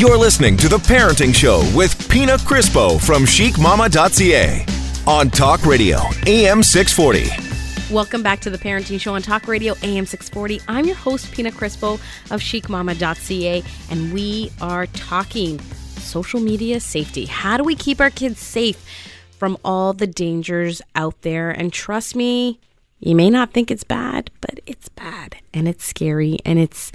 You're 0.00 0.16
listening 0.16 0.56
to 0.56 0.68
The 0.70 0.78
Parenting 0.78 1.34
Show 1.34 1.62
with 1.76 2.08
Pina 2.08 2.38
Crispo 2.38 2.98
from 2.98 3.24
chicmama.ca 3.24 4.64
on 5.06 5.28
Talk 5.28 5.66
Radio, 5.66 5.98
AM 6.26 6.62
640. 6.62 7.49
Welcome 7.90 8.22
back 8.22 8.38
to 8.42 8.50
the 8.50 8.58
Parenting 8.58 9.00
Show 9.00 9.14
on 9.14 9.22
Talk 9.22 9.48
Radio, 9.48 9.74
AM 9.82 10.06
640. 10.06 10.60
I'm 10.68 10.84
your 10.84 10.94
host, 10.94 11.32
Pina 11.32 11.50
Crispo 11.50 11.94
of 12.30 12.40
chicmama.ca, 12.40 13.64
and 13.90 14.12
we 14.12 14.52
are 14.60 14.86
talking 14.86 15.58
social 15.58 16.38
media 16.38 16.78
safety. 16.78 17.26
How 17.26 17.56
do 17.56 17.64
we 17.64 17.74
keep 17.74 18.00
our 18.00 18.10
kids 18.10 18.38
safe 18.38 18.84
from 19.32 19.58
all 19.64 19.92
the 19.92 20.06
dangers 20.06 20.80
out 20.94 21.22
there? 21.22 21.50
And 21.50 21.72
trust 21.72 22.14
me, 22.14 22.60
you 23.00 23.16
may 23.16 23.28
not 23.28 23.52
think 23.52 23.72
it's 23.72 23.82
bad, 23.84 24.30
but 24.40 24.60
it's 24.66 24.88
bad 24.88 25.36
and 25.52 25.66
it's 25.66 25.84
scary 25.84 26.38
and 26.44 26.60
it's 26.60 26.92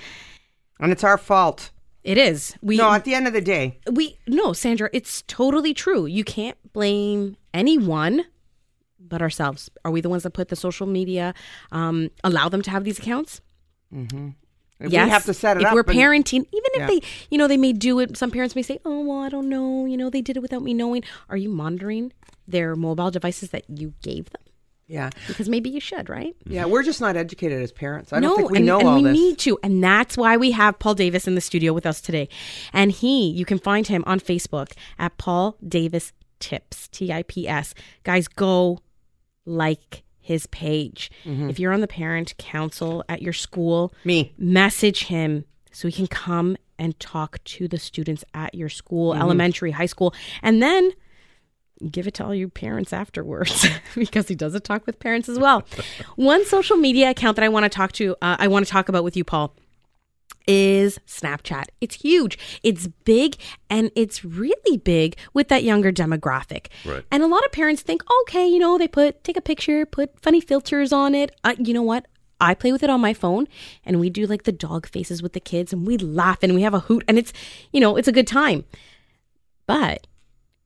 And 0.80 0.94
it's 0.94 1.04
our 1.04 1.18
fault. 1.18 1.72
it 2.06 2.18
is. 2.18 2.56
We 2.62 2.78
No, 2.78 2.94
at 2.94 3.04
the 3.04 3.16
end 3.16 3.28
of 3.28 3.34
the 3.34 3.42
day. 3.42 3.80
we 3.92 4.18
no, 4.28 4.54
Sandra, 4.54 4.90
it's 4.94 5.24
totally 5.24 5.74
true. 5.74 6.06
You 6.06 6.24
can't 6.24 6.58
blame 6.72 7.36
anyone 7.54 8.24
but 9.08 9.22
ourselves. 9.22 9.70
Are 9.84 9.92
we 9.92 10.02
the 10.02 10.10
ones 10.10 10.24
that 10.24 10.32
put 10.32 10.50
the 10.50 10.56
social 10.56 10.88
media 10.88 11.34
um, 11.72 12.10
allow 12.24 12.50
them 12.50 12.62
to 12.64 12.72
have 12.72 12.84
these 12.84 13.00
accounts? 13.00 13.42
If 13.92 14.92
we 14.92 14.96
have 14.98 15.26
to 15.26 15.34
set 15.34 15.58
it 15.58 15.62
if 15.62 15.68
up. 15.68 15.74
we're 15.74 15.82
and- 15.82 15.90
parenting, 15.90 16.46
even 16.52 16.72
if 16.74 16.80
Yeah. 16.80 16.88
they, 16.88 17.02
you 17.30 17.38
know, 17.38 17.48
they 17.48 17.58
may 17.58 17.72
do 17.72 18.00
it. 18.00 18.18
Some 18.18 18.30
parents 18.32 18.56
may 18.56 18.62
say, 18.62 18.80
"Oh, 18.84 19.02
well, 19.06 19.20
I 19.20 19.30
don't 19.30 19.48
know. 19.48 19.86
You 19.86 19.96
know, 19.96 20.10
they 20.10 20.22
did 20.22 20.36
it 20.36 20.42
without 20.42 20.64
me 20.64 20.74
knowing." 20.74 21.04
Are 21.30 21.38
you 21.38 21.50
monitoring 21.50 22.12
their 22.48 22.76
mobile 22.76 23.10
devices 23.10 23.52
that 23.52 23.64
you 23.70 23.94
gave 24.04 24.30
them? 24.32 24.42
Yeah. 24.88 25.10
Because 25.28 25.48
maybe 25.50 25.70
you 25.70 25.80
should, 25.80 26.10
right? 26.10 26.36
Yeah, 26.46 26.66
we're 26.66 26.84
just 26.84 27.02
not 27.02 27.16
educated 27.16 27.60
as 27.62 27.72
parents. 27.72 28.14
I 28.14 28.20
don't 28.20 28.36
think 28.38 28.52
we 28.52 28.58
and, 28.58 28.66
know 28.68 28.80
and 28.80 28.88
all 28.88 28.96
we 28.98 29.04
this. 29.04 29.14
need 29.14 29.38
to, 29.40 29.58
and 29.64 29.84
that's 29.84 30.16
why 30.16 30.38
we 30.38 30.52
have 30.52 30.78
Paul 30.78 30.94
Davis 30.94 31.26
in 31.26 31.34
the 31.34 31.42
studio 31.42 31.74
with 31.74 31.86
us 31.88 32.02
today. 32.02 32.30
And 32.72 32.92
he, 32.92 33.30
you 33.32 33.46
can 33.46 33.58
find 33.58 33.88
him 33.88 34.04
on 34.06 34.20
Facebook 34.20 34.74
at 35.00 35.18
Paul 35.18 35.58
Davis 35.68 36.12
Tips, 36.40 36.88
T 36.90 37.12
I 37.14 37.24
P 37.24 37.48
S. 37.48 37.74
Guys, 38.04 38.28
go 38.28 38.80
like 39.46 40.04
his 40.20 40.48
page. 40.48 41.12
Mm-hmm. 41.24 41.50
If 41.50 41.60
you're 41.60 41.72
on 41.74 41.82
the 41.82 41.88
parent 41.88 42.36
council 42.38 43.04
at 43.08 43.22
your 43.22 43.34
school, 43.34 43.94
Me. 44.04 44.34
message 44.38 45.06
him 45.06 45.46
so 45.72 45.88
he 45.88 45.94
can 45.94 46.08
come 46.08 46.58
and 46.80 47.00
talk 47.00 47.42
to 47.46 47.68
the 47.68 47.78
students 47.78 48.24
at 48.34 48.54
your 48.56 48.70
school, 48.70 49.14
Mm-hmm. 49.14 49.22
elementary, 49.22 49.72
high 49.72 49.86
school, 49.86 50.14
and 50.42 50.62
then 50.64 50.92
give 51.92 52.08
it 52.08 52.14
to 52.16 52.26
all 52.26 52.34
you 52.34 52.48
parents 52.50 52.92
afterwards 52.94 53.68
because 53.96 54.28
he 54.28 54.36
does 54.36 54.56
a 54.56 54.60
talk 54.60 54.86
with 54.86 54.98
parents 55.00 55.28
as 55.30 55.38
well. 55.38 55.64
One 56.16 56.46
social 56.46 56.78
media 56.78 57.10
account 57.12 57.36
that 57.36 57.44
I 57.44 57.50
want 57.50 57.64
to 57.66 57.70
talk 57.70 57.92
to, 57.94 58.16
uh, 58.22 58.38
I 58.40 58.48
want 58.48 58.66
to 58.66 58.72
talk 58.72 58.90
about 58.90 59.04
with 59.04 59.16
you, 59.18 59.24
Paul, 59.26 59.54
is 60.48 61.00
Snapchat. 61.08 61.66
It's 61.82 61.96
huge, 61.96 62.38
it's 62.64 62.88
big, 62.88 63.36
and 63.70 63.92
it's 63.96 64.24
really 64.24 64.78
big 64.78 65.18
with 65.34 65.48
that 65.50 65.64
younger 65.64 65.92
demographic. 65.92 66.68
Right. 66.86 67.04
And 67.12 67.24
a 67.24 67.28
lot 67.28 67.46
of 67.46 67.52
parents 67.52 67.82
think, 67.82 68.04
okay, 68.22 68.48
you 68.48 68.60
know, 68.60 68.78
they 68.78 68.88
put 68.88 69.24
take 69.24 69.38
a 69.38 69.42
picture, 69.42 69.86
put 69.86 70.20
funny 70.20 70.42
filters 70.42 70.92
on 70.94 71.16
it. 71.16 71.36
Uh, 71.44 71.56
you 71.58 71.74
know 71.74 71.82
what? 71.82 72.06
I 72.42 72.54
play 72.54 72.72
with 72.72 72.84
it 72.84 72.90
on 72.90 73.00
my 73.00 73.14
phone, 73.14 73.48
and 73.86 74.00
we 74.00 74.10
do 74.10 74.26
like 74.28 74.44
the 74.44 74.52
dog 74.52 74.88
faces 74.88 75.24
with 75.24 75.34
the 75.34 75.40
kids, 75.40 75.72
and 75.72 75.88
we 75.88 75.98
laugh 75.98 76.40
and 76.42 76.54
we 76.54 76.64
have 76.64 76.74
a 76.74 76.82
hoot, 76.82 77.04
and 77.08 77.18
it's, 77.18 77.32
you 77.72 77.80
know, 77.80 77.96
it's 77.96 78.08
a 78.08 78.12
good 78.12 78.28
time. 78.28 78.66
But 79.68 80.08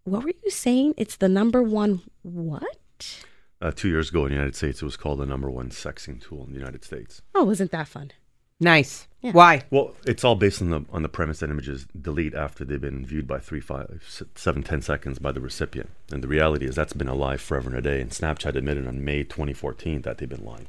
what 0.03 0.23
were 0.23 0.33
you 0.43 0.49
saying? 0.49 0.95
It's 0.97 1.15
the 1.15 1.29
number 1.29 1.61
one 1.61 2.01
what? 2.23 3.25
Uh, 3.61 3.71
two 3.71 3.89
years 3.89 4.09
ago 4.09 4.23
in 4.23 4.29
the 4.29 4.35
United 4.35 4.55
States, 4.55 4.81
it 4.81 4.85
was 4.85 4.97
called 4.97 5.19
the 5.19 5.25
number 5.25 5.49
one 5.51 5.69
sexting 5.69 6.21
tool 6.21 6.43
in 6.45 6.53
the 6.53 6.59
United 6.59 6.83
States. 6.83 7.21
Oh, 7.35 7.43
wasn't 7.43 7.71
that 7.71 7.87
fun? 7.87 8.11
Nice. 8.59 9.07
Yeah. 9.21 9.31
Why? 9.31 9.63
Well, 9.69 9.95
it's 10.05 10.23
all 10.23 10.35
based 10.35 10.61
on 10.61 10.69
the 10.69 10.81
on 10.93 11.01
the 11.03 11.09
premise 11.09 11.39
that 11.39 11.49
images 11.49 11.87
delete 11.99 12.33
after 12.33 12.63
they've 12.63 12.79
been 12.79 13.05
viewed 13.05 13.27
by 13.27 13.39
three, 13.39 13.59
five, 13.59 14.01
s- 14.05 14.23
seven, 14.35 14.63
ten 14.63 14.81
seconds 14.81 15.19
by 15.19 15.33
the 15.33 15.41
recipient. 15.41 15.89
And 16.11 16.23
the 16.23 16.27
reality 16.29 16.65
is 16.65 16.75
that's 16.75 16.93
been 16.93 17.09
a 17.09 17.15
lie 17.15 17.35
forever 17.35 17.69
and 17.69 17.77
a 17.77 17.81
day. 17.81 17.99
And 17.99 18.11
Snapchat 18.11 18.55
admitted 18.55 18.87
on 18.87 19.03
May 19.03 19.23
2014 19.23 20.03
that 20.03 20.17
they've 20.19 20.29
been 20.29 20.45
lying. 20.45 20.67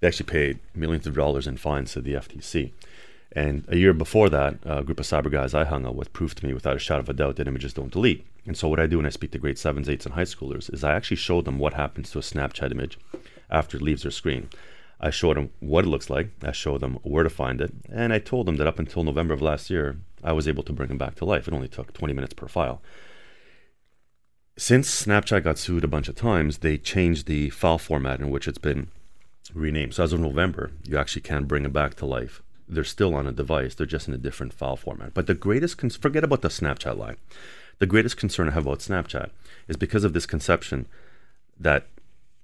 They 0.00 0.08
actually 0.08 0.26
paid 0.26 0.58
millions 0.74 1.06
of 1.06 1.14
dollars 1.14 1.46
in 1.46 1.58
fines 1.58 1.92
to 1.92 2.00
the 2.00 2.14
FTC. 2.14 2.72
And 3.34 3.64
a 3.68 3.76
year 3.76 3.92
before 3.94 4.28
that, 4.30 4.56
a 4.64 4.82
group 4.82 5.00
of 5.00 5.06
cyber 5.06 5.30
guys 5.30 5.54
I 5.54 5.64
hung 5.64 5.86
out 5.86 5.94
with 5.94 6.12
proved 6.12 6.38
to 6.38 6.46
me 6.46 6.52
without 6.54 6.76
a 6.76 6.78
shadow 6.78 7.00
of 7.00 7.08
a 7.08 7.14
doubt 7.14 7.36
that 7.36 7.48
images 7.48 7.72
don't 7.74 7.92
delete. 7.92 8.26
And 8.46 8.56
so 8.56 8.68
what 8.68 8.80
I 8.80 8.86
do 8.86 8.96
when 8.96 9.06
I 9.06 9.10
speak 9.10 9.30
to 9.32 9.38
grade 9.38 9.58
sevens, 9.58 9.88
eights, 9.88 10.04
and 10.04 10.14
high 10.14 10.22
schoolers 10.24 10.72
is 10.72 10.82
I 10.82 10.94
actually 10.94 11.16
show 11.18 11.40
them 11.40 11.58
what 11.58 11.74
happens 11.74 12.10
to 12.10 12.18
a 12.18 12.22
Snapchat 12.22 12.72
image 12.72 12.98
after 13.50 13.76
it 13.76 13.82
leaves 13.82 14.02
their 14.02 14.10
screen. 14.10 14.48
I 15.02 15.10
showed 15.10 15.36
them 15.36 15.50
what 15.58 15.84
it 15.84 15.88
looks 15.88 16.08
like. 16.08 16.30
I 16.42 16.52
showed 16.52 16.80
them 16.80 16.98
where 17.02 17.24
to 17.24 17.30
find 17.30 17.60
it, 17.60 17.72
and 17.92 18.12
I 18.12 18.20
told 18.20 18.46
them 18.46 18.56
that 18.56 18.68
up 18.68 18.78
until 18.78 19.02
November 19.02 19.34
of 19.34 19.42
last 19.42 19.68
year, 19.68 19.96
I 20.22 20.32
was 20.32 20.46
able 20.46 20.62
to 20.62 20.72
bring 20.72 20.88
them 20.88 20.98
back 20.98 21.16
to 21.16 21.24
life. 21.24 21.48
It 21.48 21.54
only 21.54 21.68
took 21.68 21.92
20 21.92 22.14
minutes 22.14 22.34
per 22.34 22.46
file. 22.46 22.80
Since 24.56 25.04
Snapchat 25.04 25.42
got 25.42 25.58
sued 25.58 25.82
a 25.82 25.88
bunch 25.88 26.08
of 26.08 26.14
times, 26.14 26.58
they 26.58 26.78
changed 26.78 27.26
the 27.26 27.50
file 27.50 27.78
format 27.78 28.20
in 28.20 28.30
which 28.30 28.46
it's 28.46 28.58
been 28.58 28.88
renamed. 29.52 29.94
So 29.94 30.04
as 30.04 30.12
of 30.12 30.20
November, 30.20 30.70
you 30.84 30.96
actually 30.96 31.22
can 31.22 31.46
bring 31.46 31.64
them 31.64 31.72
back 31.72 31.94
to 31.96 32.06
life. 32.06 32.42
They're 32.68 32.84
still 32.84 33.14
on 33.14 33.26
a 33.26 33.32
device. 33.32 33.74
They're 33.74 33.86
just 33.86 34.08
in 34.08 34.14
a 34.14 34.18
different 34.18 34.52
file 34.52 34.76
format. 34.76 35.14
But 35.14 35.26
the 35.26 35.34
greatest 35.34 35.78
con- 35.78 35.90
forget 35.90 36.22
about 36.22 36.42
the 36.42 36.48
Snapchat 36.48 36.96
line. 36.96 37.16
The 37.78 37.86
greatest 37.86 38.16
concern 38.16 38.48
I 38.48 38.52
have 38.52 38.66
about 38.66 38.78
Snapchat 38.78 39.30
is 39.66 39.76
because 39.76 40.04
of 40.04 40.12
this 40.12 40.26
conception 40.26 40.86
that 41.58 41.86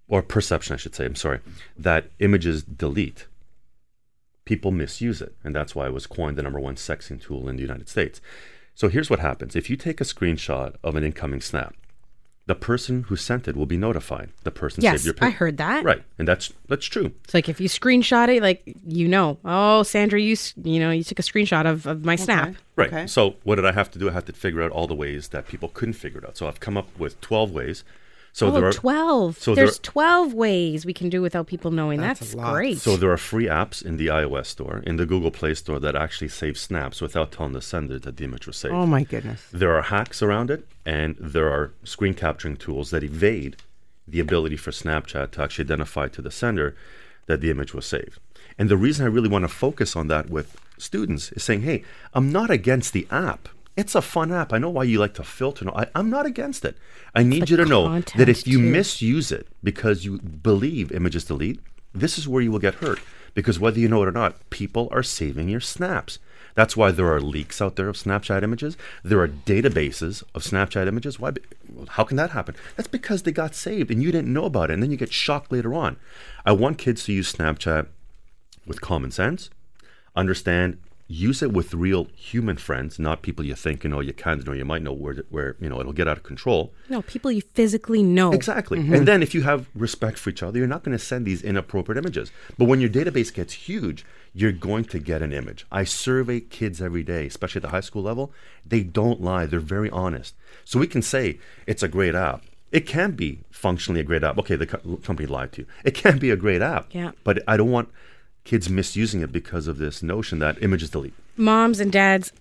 or 0.08 0.22
perception, 0.22 0.74
I 0.74 0.76
should 0.76 0.94
say, 0.94 1.04
I'm 1.04 1.14
sorry, 1.14 1.40
that 1.76 2.10
images 2.18 2.62
delete. 2.62 3.26
People 4.44 4.70
misuse 4.70 5.20
it, 5.20 5.34
and 5.44 5.54
that's 5.54 5.74
why 5.74 5.86
it 5.86 5.92
was 5.92 6.06
coined 6.06 6.36
the 6.36 6.42
number 6.42 6.58
one 6.60 6.76
sexting 6.76 7.20
tool 7.22 7.48
in 7.48 7.56
the 7.56 7.62
United 7.62 7.88
States. 7.88 8.20
So 8.74 8.88
here's 8.88 9.10
what 9.10 9.18
happens 9.18 9.54
if 9.56 9.68
you 9.68 9.76
take 9.76 10.00
a 10.00 10.04
screenshot 10.04 10.76
of 10.82 10.96
an 10.96 11.04
incoming 11.04 11.40
snap, 11.40 11.74
the 12.46 12.54
person 12.54 13.02
who 13.04 13.16
sent 13.16 13.46
it 13.46 13.56
will 13.56 13.66
be 13.66 13.76
notified. 13.76 14.30
The 14.44 14.50
person 14.50 14.82
Yes, 14.82 14.92
saved 14.94 15.04
your 15.04 15.14
picture. 15.14 15.26
I 15.26 15.30
heard 15.30 15.58
that. 15.58 15.84
Right, 15.84 16.02
and 16.18 16.26
that's 16.26 16.50
that's 16.66 16.86
true. 16.86 17.12
It's 17.24 17.34
like 17.34 17.50
if 17.50 17.60
you 17.60 17.68
screenshot 17.68 18.34
it, 18.34 18.40
like 18.42 18.62
you 18.86 19.06
know, 19.06 19.36
oh 19.44 19.82
Sandra, 19.82 20.18
you 20.18 20.34
you 20.64 20.80
know, 20.80 20.90
you 20.90 21.04
took 21.04 21.18
a 21.18 21.22
screenshot 21.22 21.66
of, 21.66 21.86
of 21.86 22.06
my 22.06 22.16
snap. 22.16 22.54
Right. 22.74 22.88
Okay. 22.88 23.06
So 23.06 23.36
what 23.44 23.56
did 23.56 23.66
I 23.66 23.72
have 23.72 23.90
to 23.90 23.98
do? 23.98 24.08
I 24.08 24.12
had 24.12 24.24
to 24.26 24.32
figure 24.32 24.62
out 24.62 24.70
all 24.70 24.86
the 24.86 24.94
ways 24.94 25.28
that 25.28 25.46
people 25.46 25.68
couldn't 25.68 25.92
figure 25.94 26.20
it 26.20 26.24
out. 26.24 26.38
So 26.38 26.48
I've 26.48 26.58
come 26.60 26.78
up 26.78 26.88
with 26.98 27.20
12 27.20 27.50
ways. 27.50 27.84
So 28.32 28.48
oh, 28.48 28.50
there 28.52 28.66
are 28.66 28.72
12. 28.72 29.38
so 29.38 29.54
there- 29.54 29.64
There's 29.64 29.78
12 29.80 30.32
ways 30.34 30.86
we 30.86 30.92
can 30.92 31.08
do 31.08 31.20
without 31.22 31.46
people 31.46 31.70
knowing. 31.70 32.00
That's 32.00 32.20
That's, 32.20 32.34
a 32.34 32.36
lot. 32.36 32.54
great. 32.54 32.78
So 32.78 32.96
there 32.96 33.10
are 33.10 33.16
free 33.16 33.46
apps 33.46 33.84
in 33.84 33.96
the 33.96 34.06
iOS 34.08 34.46
store, 34.46 34.82
in 34.86 34.96
the 34.96 35.06
Google 35.06 35.30
Play 35.30 35.54
store 35.54 35.80
that 35.80 35.96
actually 35.96 36.28
save 36.28 36.56
snaps 36.58 37.00
without 37.00 37.32
telling 37.32 37.52
the 37.52 37.60
sender 37.62 37.98
that 37.98 38.16
the 38.16 38.24
image 38.24 38.46
was 38.46 38.56
saved. 38.56 38.74
Oh 38.74 38.86
my 38.86 39.02
goodness. 39.02 39.42
There 39.52 39.74
are 39.76 39.82
hacks 39.82 40.22
around 40.22 40.50
it, 40.50 40.66
and 40.86 41.16
there 41.18 41.48
are 41.50 41.72
screen 41.84 42.14
capturing 42.14 42.56
tools 42.56 42.90
that 42.90 43.02
evade 43.02 43.56
the 44.06 44.20
ability 44.20 44.56
for 44.56 44.70
Snapchat 44.70 45.32
to 45.32 45.42
actually 45.42 45.64
identify 45.64 46.08
to 46.08 46.22
the 46.22 46.30
sender 46.30 46.74
that 47.26 47.40
the 47.40 47.50
image 47.50 47.74
was 47.74 47.84
saved. 47.86 48.18
And 48.58 48.68
the 48.68 48.76
reason 48.76 49.04
I 49.04 49.08
really 49.08 49.28
want 49.28 49.42
to 49.44 49.48
focus 49.48 49.94
on 49.96 50.06
that 50.08 50.30
with 50.30 50.56
students 50.78 51.30
is 51.32 51.42
saying, 51.42 51.62
hey, 51.62 51.84
I'm 52.14 52.32
not 52.32 52.50
against 52.50 52.92
the 52.92 53.06
app. 53.10 53.48
It's 53.78 53.94
a 53.94 54.02
fun 54.02 54.32
app. 54.32 54.52
I 54.52 54.58
know 54.58 54.70
why 54.70 54.82
you 54.82 54.98
like 54.98 55.14
to 55.14 55.22
filter. 55.22 55.70
I, 55.70 55.86
I'm 55.94 56.10
not 56.10 56.26
against 56.26 56.64
it. 56.64 56.76
I 57.14 57.22
need 57.22 57.44
the 57.44 57.50
you 57.50 57.56
to 57.58 57.64
know 57.64 58.00
that 58.00 58.28
if 58.28 58.44
you 58.44 58.58
too. 58.58 58.64
misuse 58.64 59.30
it 59.30 59.46
because 59.62 60.04
you 60.04 60.18
believe 60.18 60.90
images 60.90 61.24
delete, 61.24 61.60
this 61.94 62.18
is 62.18 62.26
where 62.26 62.42
you 62.42 62.50
will 62.50 62.58
get 62.58 62.74
hurt. 62.74 62.98
Because 63.34 63.60
whether 63.60 63.78
you 63.78 63.86
know 63.86 64.02
it 64.02 64.08
or 64.08 64.12
not, 64.12 64.50
people 64.50 64.88
are 64.90 65.04
saving 65.04 65.48
your 65.48 65.60
snaps. 65.60 66.18
That's 66.56 66.76
why 66.76 66.90
there 66.90 67.06
are 67.14 67.20
leaks 67.20 67.62
out 67.62 67.76
there 67.76 67.88
of 67.88 67.94
Snapchat 67.94 68.42
images. 68.42 68.76
There 69.04 69.20
are 69.20 69.28
databases 69.28 70.24
of 70.34 70.42
Snapchat 70.42 70.88
images. 70.88 71.20
Why? 71.20 71.34
How 71.90 72.02
can 72.02 72.16
that 72.16 72.30
happen? 72.30 72.56
That's 72.74 72.88
because 72.88 73.22
they 73.22 73.30
got 73.30 73.54
saved 73.54 73.92
and 73.92 74.02
you 74.02 74.10
didn't 74.10 74.32
know 74.32 74.46
about 74.46 74.70
it, 74.70 74.74
and 74.74 74.82
then 74.82 74.90
you 74.90 74.96
get 74.96 75.12
shocked 75.12 75.52
later 75.52 75.72
on. 75.72 75.98
I 76.44 76.50
want 76.50 76.78
kids 76.78 77.04
to 77.04 77.12
use 77.12 77.32
Snapchat 77.32 77.86
with 78.66 78.80
common 78.80 79.12
sense, 79.12 79.50
understand, 80.16 80.78
use 81.08 81.42
it 81.42 81.52
with 81.52 81.72
real 81.72 82.06
human 82.14 82.58
friends, 82.58 82.98
not 82.98 83.22
people 83.22 83.44
you 83.44 83.54
think 83.54 83.82
you 83.82 83.90
know, 83.90 84.00
you 84.00 84.12
kind 84.12 84.38
of 84.40 84.46
know, 84.46 84.52
you 84.52 84.64
might 84.64 84.82
know 84.82 84.92
where, 84.92 85.24
where 85.30 85.56
you 85.58 85.68
know 85.68 85.80
it'll 85.80 85.92
get 85.92 86.06
out 86.06 86.18
of 86.18 86.22
control. 86.22 86.72
No, 86.88 87.02
people 87.02 87.32
you 87.32 87.40
physically 87.40 88.02
know. 88.02 88.32
Exactly. 88.32 88.78
Mm-hmm. 88.78 88.94
And 88.94 89.08
then 89.08 89.22
if 89.22 89.34
you 89.34 89.42
have 89.42 89.68
respect 89.74 90.18
for 90.18 90.30
each 90.30 90.42
other, 90.42 90.58
you're 90.58 90.68
not 90.68 90.84
going 90.84 90.96
to 90.96 91.02
send 91.02 91.24
these 91.24 91.42
inappropriate 91.42 91.98
images. 91.98 92.30
But 92.58 92.66
when 92.66 92.80
your 92.80 92.90
database 92.90 93.32
gets 93.32 93.54
huge, 93.54 94.04
you're 94.34 94.52
going 94.52 94.84
to 94.84 94.98
get 94.98 95.22
an 95.22 95.32
image. 95.32 95.66
I 95.72 95.84
survey 95.84 96.40
kids 96.40 96.82
every 96.82 97.02
day, 97.02 97.26
especially 97.26 97.60
at 97.60 97.62
the 97.62 97.70
high 97.70 97.80
school 97.80 98.02
level. 98.02 98.30
They 98.64 98.82
don't 98.82 99.22
lie, 99.22 99.46
they're 99.46 99.60
very 99.60 99.90
honest. 99.90 100.34
So 100.64 100.78
we 100.78 100.86
can 100.86 101.02
say 101.02 101.38
it's 101.66 101.82
a 101.82 101.88
great 101.88 102.14
app. 102.14 102.44
It 102.70 102.86
can 102.86 103.12
be 103.12 103.40
functionally 103.50 104.00
a 104.00 104.04
great 104.04 104.22
app. 104.22 104.36
Okay, 104.38 104.54
the 104.54 104.66
co- 104.66 104.96
company 104.98 105.26
lied 105.26 105.52
to 105.52 105.62
you. 105.62 105.66
It 105.84 105.94
can 105.94 106.18
be 106.18 106.30
a 106.30 106.36
great 106.36 106.60
app. 106.60 106.94
Yeah. 106.94 107.12
But 107.24 107.42
I 107.48 107.56
don't 107.56 107.70
want 107.70 107.88
kids 108.48 108.70
misusing 108.70 109.20
it 109.20 109.30
because 109.30 109.68
of 109.68 109.76
this 109.76 110.02
notion 110.02 110.38
that 110.38 110.60
images 110.62 110.88
delete. 110.88 111.12
moms 111.36 111.80
and 111.80 111.92
dads, 111.92 112.32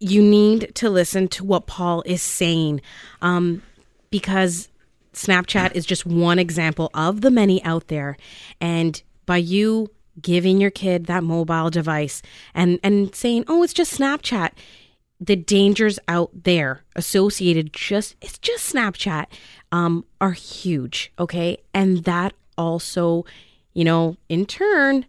you 0.00 0.22
need 0.22 0.74
to 0.74 0.88
listen 0.88 1.28
to 1.28 1.44
what 1.44 1.66
Paul 1.66 2.02
is 2.06 2.22
saying 2.22 2.80
um, 3.20 3.62
because 4.10 4.70
Snapchat 5.12 5.74
is 5.74 5.84
just 5.84 6.06
one 6.06 6.38
example 6.38 6.90
of 6.94 7.20
the 7.20 7.30
many 7.30 7.62
out 7.64 7.88
there. 7.88 8.16
And 8.62 9.00
by 9.26 9.36
you 9.36 9.90
giving 10.20 10.58
your 10.58 10.70
kid 10.70 11.04
that 11.06 11.22
mobile 11.22 11.68
device 11.68 12.22
and, 12.54 12.80
and 12.82 13.14
saying, 13.14 13.44
oh, 13.46 13.62
it's 13.62 13.74
just 13.74 13.98
Snapchat, 13.98 14.52
the 15.20 15.36
dangers 15.36 15.98
out 16.08 16.30
there 16.44 16.82
associated 16.96 17.74
just 17.74 18.16
it's 18.22 18.38
just 18.38 18.74
Snapchat 18.74 19.26
um, 19.70 20.06
are 20.18 20.32
huge. 20.32 21.12
Okay. 21.18 21.58
And 21.74 22.04
that 22.04 22.32
also, 22.56 23.26
you 23.74 23.84
know, 23.84 24.16
in 24.30 24.46
turn 24.46 25.04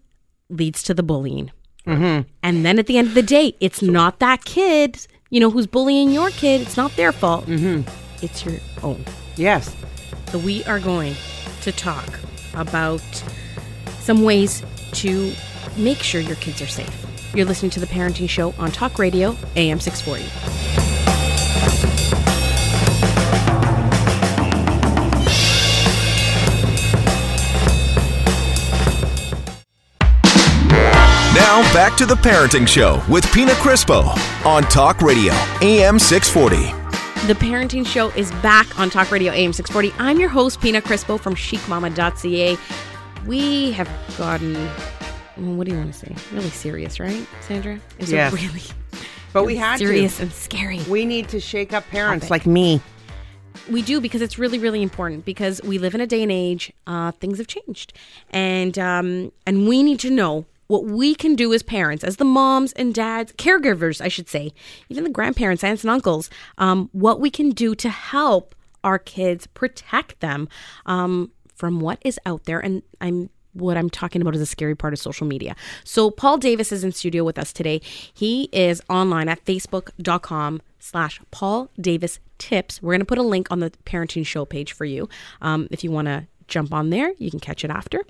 leads 0.54 0.84
to 0.84 0.94
the 0.94 1.04
bullying. 1.04 1.52
Mm-hmm. 1.86 2.30
And 2.42 2.66
then 2.66 2.80
at 2.80 2.88
the 2.88 2.98
end 2.98 3.10
of 3.10 3.14
the 3.14 3.22
day, 3.22 3.56
it's 3.60 3.82
not 3.82 4.20
that 4.20 4.46
kid, 4.46 5.06
you 5.30 5.40
know, 5.40 5.50
who's 5.50 5.68
bullying 5.68 6.12
your 6.12 6.30
kid. 6.30 6.62
It's 6.62 6.78
not 6.78 6.96
their 6.96 7.12
fault. 7.12 7.46
Mm-hmm. 7.46 7.90
It's 8.24 8.46
your 8.46 8.56
own. 8.82 9.04
Yes. 9.36 9.76
So 10.32 10.38
we 10.38 10.64
are 10.64 10.80
going 10.80 11.16
to 11.62 11.72
talk 11.72 12.20
about 12.54 13.02
some 14.00 14.24
ways 14.24 14.64
to 14.94 15.34
make 15.78 16.00
sure 16.00 16.22
your 16.22 16.38
kids 16.38 16.62
are 16.62 16.68
safe. 16.68 17.06
You're 17.36 17.46
listening 17.46 17.72
to 17.72 17.80
the 17.80 17.88
Parenting 17.88 18.30
Show 18.30 18.54
on 18.58 18.72
Talk 18.72 19.00
Radio, 19.00 19.36
AM 19.56 19.80
640. 19.80 21.93
Now 31.36 31.62
back 31.74 31.98
to 31.98 32.06
the 32.06 32.14
Parenting 32.16 32.68
Show 32.68 33.02
with 33.10 33.26
Pina 33.34 33.52
Crispo 33.54 34.04
on 34.46 34.64
Talk 34.64 35.02
Radio, 35.02 35.34
AM 35.62 35.98
640. 35.98 36.58
The 37.28 37.34
Parenting 37.34 37.86
Show 37.88 38.10
is 38.10 38.30
back 38.44 38.78
on 38.80 38.90
Talk 38.92 39.10
Radio 39.10 39.32
AM 39.32 39.52
640. 39.52 39.94
I'm 40.00 40.20
your 40.20 40.30
host, 40.30 40.62
Pina 40.62 40.80
Crispo 40.82 41.20
from 41.20 41.34
chicmama.ca. 41.34 42.58
We 43.26 43.72
have 43.72 43.90
gotten, 44.18 44.54
well, 45.38 45.56
what 45.56 45.66
do 45.66 45.72
you 45.74 45.78
want 45.80 45.92
to 45.94 46.00
say? 46.00 46.16
Really 46.34 46.50
serious, 46.52 47.00
right, 47.00 47.26
Sandra? 47.42 47.80
It's 47.98 48.12
Yes. 48.12 48.32
a 48.32 48.36
really 48.36 48.62
But 49.32 49.46
we 49.46 49.56
had 49.58 49.80
serious 49.80 50.18
to. 50.18 50.24
and 50.24 50.32
scary. 50.34 50.82
We 50.88 51.06
need 51.06 51.30
to 51.30 51.40
shake 51.40 51.74
up 51.74 51.88
parents 51.90 52.28
Topic. 52.28 52.46
like 52.46 52.46
me. 52.46 52.80
We 53.72 53.82
do 53.82 54.00
because 54.02 54.22
it's 54.22 54.38
really, 54.38 54.60
really 54.60 54.84
important 54.84 55.26
because 55.26 55.62
we 55.64 55.78
live 55.80 55.96
in 55.96 56.02
a 56.02 56.08
day 56.08 56.22
and 56.22 56.32
age. 56.32 56.72
Uh, 56.86 57.12
things 57.12 57.38
have 57.38 57.48
changed, 57.48 57.94
and 58.32 58.78
um, 58.80 59.32
and 59.46 59.68
we 59.70 59.84
need 59.84 60.00
to 60.02 60.10
know 60.10 60.46
what 60.68 60.86
we 60.86 61.16
can 61.16 61.36
do 61.36 61.54
as 61.54 61.64
parents, 61.64 62.04
as 62.04 62.18
the 62.18 62.26
moms 62.26 62.74
and 62.74 62.94
dads, 62.94 63.32
caregivers, 63.34 64.02
I 64.02 64.08
should 64.08 64.30
say, 64.30 64.54
even 64.90 65.04
the 65.04 65.10
grandparents, 65.10 65.64
aunts 65.64 65.84
and 65.84 65.92
uncles, 65.92 66.30
um, 66.58 66.90
what 66.92 67.20
we 67.20 67.30
can 67.30 67.52
do 67.52 67.76
to 67.76 67.90
help 67.90 68.56
our 68.84 69.00
kids 69.00 69.48
protect 69.48 70.20
them 70.20 70.48
um, 70.86 71.32
from 71.56 71.80
what 71.80 72.00
is 72.04 72.20
out 72.26 72.46
there. 72.46 72.60
And 72.60 72.84
I'm 73.02 73.30
what 73.54 73.78
I'm 73.78 73.90
talking 73.90 74.22
about 74.22 74.34
is 74.34 74.40
the 74.40 74.48
scary 74.48 74.76
part 74.76 74.94
of 74.94 75.00
social 75.00 75.28
media. 75.28 75.56
So 75.84 76.10
Paul 76.10 76.38
Davis 76.38 76.72
is 76.72 76.84
in 76.84 76.92
studio 76.92 77.24
with 77.24 77.38
us 77.38 77.54
today. 77.54 77.82
He 78.12 78.50
is 78.52 78.82
online 78.90 79.30
at 79.30 79.46
facebook.com 79.46 80.62
slash 80.80 81.22
Paul 81.30 81.70
Davis 81.80 82.20
tips. 82.40 82.82
We're 82.82 82.94
going 82.94 83.02
to 83.02 83.06
put 83.06 83.20
a 83.20 83.24
link 83.24 83.52
on 83.52 83.60
the 83.60 83.72
parenting 83.86 84.26
show 84.26 84.44
page 84.44 84.74
for 84.74 84.86
you. 84.86 85.08
Um, 85.42 85.68
if 85.70 85.84
you 85.84 85.92
want 85.92 86.08
to 86.08 86.28
jump 86.48 86.74
on 86.74 86.90
there, 86.90 87.14
you 87.20 87.30
can 87.30 87.40
catch 87.40 87.64
it 87.64 87.70
after. 87.70 88.04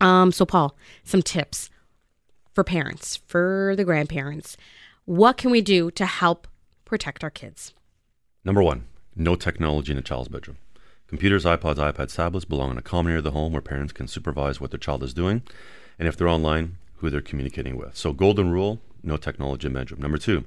Um, 0.00 0.30
so 0.30 0.44
Paul, 0.44 0.76
some 1.04 1.22
tips 1.22 1.70
for 2.56 2.64
parents, 2.64 3.16
for 3.26 3.74
the 3.76 3.84
grandparents. 3.84 4.56
What 5.04 5.36
can 5.36 5.50
we 5.50 5.60
do 5.60 5.90
to 5.90 6.06
help 6.06 6.48
protect 6.86 7.22
our 7.22 7.28
kids? 7.28 7.74
Number 8.46 8.62
one, 8.62 8.86
no 9.14 9.36
technology 9.36 9.92
in 9.92 9.98
a 9.98 10.02
child's 10.02 10.30
bedroom. 10.30 10.56
Computers, 11.06 11.44
iPods, 11.44 11.76
iPads, 11.76 12.16
tablets 12.16 12.46
belong 12.46 12.70
in 12.70 12.78
a 12.78 12.82
common 12.82 13.10
area 13.10 13.18
of 13.18 13.24
the 13.24 13.32
home 13.32 13.52
where 13.52 13.60
parents 13.60 13.92
can 13.92 14.08
supervise 14.08 14.58
what 14.58 14.70
their 14.70 14.78
child 14.78 15.02
is 15.02 15.12
doing, 15.12 15.42
and 15.98 16.08
if 16.08 16.16
they're 16.16 16.28
online, 16.28 16.78
who 16.96 17.10
they're 17.10 17.20
communicating 17.20 17.76
with. 17.76 17.94
So, 17.94 18.14
golden 18.14 18.50
rule: 18.50 18.80
no 19.02 19.18
technology 19.18 19.66
in 19.66 19.74
bedroom. 19.74 20.00
Number 20.00 20.16
two, 20.16 20.46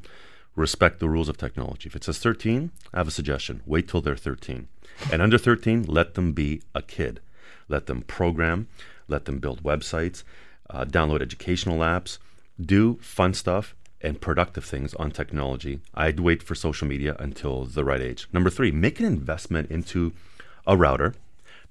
respect 0.56 1.00
the 1.00 1.08
rules 1.08 1.30
of 1.30 1.38
technology. 1.38 1.88
If 1.88 1.96
it 1.96 2.04
says 2.04 2.18
13, 2.18 2.72
I 2.92 2.98
have 2.98 3.08
a 3.08 3.12
suggestion: 3.12 3.62
wait 3.68 3.88
till 3.88 4.02
they're 4.02 4.16
13, 4.16 4.68
and 5.12 5.22
under 5.22 5.38
13, 5.38 5.84
let 5.84 6.16
them 6.16 6.34
be 6.34 6.64
a 6.74 6.82
kid. 6.82 7.20
Let 7.68 7.86
them 7.86 8.02
program. 8.02 8.68
Let 9.08 9.26
them 9.26 9.38
build 9.38 9.64
websites. 9.64 10.24
Uh, 10.70 10.86
download 10.86 11.22
educational 11.22 11.80
apps. 11.80 12.18
Do 12.60 12.96
fun 13.02 13.34
stuff 13.34 13.76
and 14.02 14.22
productive 14.22 14.64
things 14.64 14.94
on 14.96 15.12
technology. 15.12 15.80
I'd 15.94 16.20
wait 16.20 16.42
for 16.44 16.56
social 16.56 16.88
media 16.88 17.16
until 17.20 17.66
the 17.66 17.84
right 17.84 18.02
age. 18.02 18.28
Number 18.32 18.50
three, 18.50 18.72
make 18.72 19.00
an 19.00 19.06
investment 19.06 19.72
into 19.72 20.14
a 20.68 20.78
router 20.78 21.16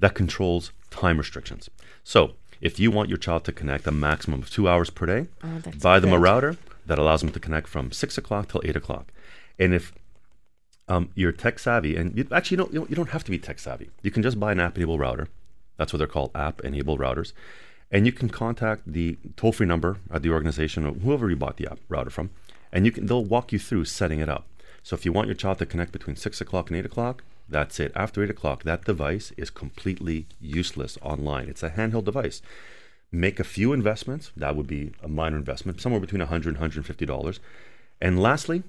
that 0.01 0.15
controls 0.15 0.73
time 0.91 1.19
restrictions. 1.19 1.71
So, 2.05 2.33
if 2.61 2.81
you 2.81 2.91
want 2.91 3.09
your 3.09 3.19
child 3.19 3.45
to 3.45 3.53
connect 3.53 3.87
a 3.87 3.93
maximum 3.93 4.43
of 4.43 4.51
two 4.51 4.69
hours 4.69 4.91
per 4.91 5.07
day, 5.07 5.29
Oh, 5.45 5.63
buy 5.81 6.01
them 6.01 6.13
a 6.13 6.19
router 6.19 6.57
that 6.87 6.99
allows 6.99 7.21
them 7.21 7.31
to 7.31 7.41
connect 7.41 7.69
from 7.69 7.93
six 7.93 8.19
o'clock 8.19 8.49
till 8.49 8.63
eight 8.65 8.75
o'clock. 8.77 9.13
And 9.59 9.73
if 9.73 9.93
um, 10.89 11.11
you're 11.15 11.33
tech 11.33 11.59
savvy, 11.59 11.97
and 11.97 12.17
you, 12.17 12.27
actually 12.33 12.57
you 12.57 12.65
you 12.65 12.79
don't 12.81 12.91
you 12.91 12.97
don't 12.97 13.11
have 13.11 13.25
to 13.25 13.31
be 13.31 13.39
tech 13.39 13.59
savvy. 13.59 13.91
You 14.03 14.11
can 14.11 14.23
just 14.23 14.41
buy 14.41 14.53
an 14.53 14.61
app-enabled 14.61 14.99
router. 14.99 15.29
That's 15.77 15.93
what 15.93 15.99
they're 15.99 16.09
called, 16.09 16.33
app-enabled 16.35 16.99
routers. 16.99 17.33
And 17.91 18.05
you 18.05 18.13
can 18.13 18.29
contact 18.29 18.83
the 18.87 19.17
toll-free 19.37 19.67
number 19.67 19.99
at 20.11 20.23
the 20.23 20.31
organization 20.31 20.87
or 20.87 20.93
whoever 20.93 21.31
you 21.31 21.37
bought 21.37 21.57
the 21.57 21.69
app 21.71 21.79
router 21.89 22.11
from, 22.11 22.31
and 22.71 22.85
you 22.85 22.93
can 22.93 23.07
they'll 23.07 23.25
walk 23.25 23.53
you 23.53 23.59
through 23.59 23.87
setting 23.87 24.21
it 24.21 24.29
up. 24.29 24.47
So 24.83 24.95
if 24.95 25.05
you 25.05 25.13
want 25.13 25.29
your 25.29 25.35
child 25.35 25.59
to 25.59 25.67
connect 25.67 25.93
between 25.93 26.17
six 26.17 26.41
o'clock 26.41 26.71
and 26.71 26.79
eight 26.79 26.87
o'clock, 26.87 27.25
that's 27.49 27.81
it. 27.81 27.93
After 27.95 28.23
eight 28.23 28.31
o'clock, 28.31 28.63
that 28.65 28.85
device 28.85 29.33
is 29.37 29.51
completely 29.51 30.27
useless 30.41 30.99
online. 31.03 31.49
It's 31.49 31.63
a 31.63 31.71
handheld 31.71 32.05
device. 32.05 32.43
Make 33.11 33.41
a 33.41 33.45
few 33.45 33.73
investments. 33.73 34.33
That 34.37 34.55
would 34.55 34.67
be 34.67 34.93
a 35.03 35.09
minor 35.09 35.39
investment, 35.39 35.81
somewhere 35.81 36.01
between 36.01 36.21
100 36.21 36.49
and 36.49 36.57
150 36.59 37.07
dollars. 37.07 37.41
And 38.01 38.21
lastly, 38.21 38.65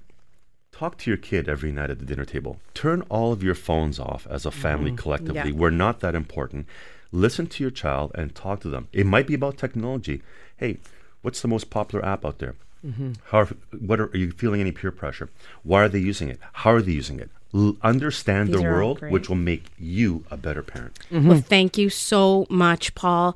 talk 0.71 0.97
to 0.99 1.11
your 1.11 1.17
kid 1.17 1.49
every 1.49 1.71
night 1.71 1.89
at 1.89 1.99
the 1.99 2.05
dinner 2.05 2.25
table. 2.25 2.59
Turn 2.73 3.01
all 3.09 3.33
of 3.33 3.43
your 3.43 3.55
phones 3.55 3.99
off 3.99 4.25
as 4.29 4.45
a 4.45 4.51
family 4.51 4.91
mm-hmm. 4.91 4.97
collectively. 4.97 5.51
Yeah. 5.51 5.57
We're 5.57 5.69
not 5.71 5.99
that 5.99 6.15
important. 6.15 6.67
Listen 7.11 7.47
to 7.47 7.63
your 7.63 7.71
child 7.71 8.11
and 8.15 8.35
talk 8.35 8.61
to 8.61 8.69
them. 8.69 8.87
It 8.93 9.05
might 9.05 9.27
be 9.27 9.33
about 9.33 9.57
technology. 9.57 10.21
Hey, 10.57 10.77
what's 11.21 11.41
the 11.41 11.47
most 11.47 11.69
popular 11.69 12.05
app 12.05 12.25
out 12.25 12.39
there? 12.39 12.55
Mm-hmm. 12.85 13.13
How, 13.25 13.45
what 13.79 13.99
are, 13.99 14.05
are 14.05 14.17
you 14.17 14.31
feeling 14.31 14.61
any 14.61 14.71
peer 14.71 14.91
pressure? 14.91 15.29
Why 15.63 15.83
are 15.83 15.89
they 15.89 15.99
using 15.99 16.29
it? 16.29 16.39
How 16.53 16.71
are 16.71 16.81
they 16.81 16.93
using 16.93 17.19
it? 17.19 17.29
L- 17.53 17.77
understand 17.81 18.49
These 18.49 18.57
the 18.57 18.61
world, 18.61 19.01
which 19.01 19.27
will 19.27 19.35
make 19.35 19.65
you 19.77 20.23
a 20.29 20.37
better 20.37 20.61
parent. 20.61 20.97
Mm-hmm. 21.11 21.27
Well, 21.27 21.41
thank 21.41 21.77
you 21.77 21.89
so 21.89 22.45
much, 22.49 22.95
Paul. 22.95 23.35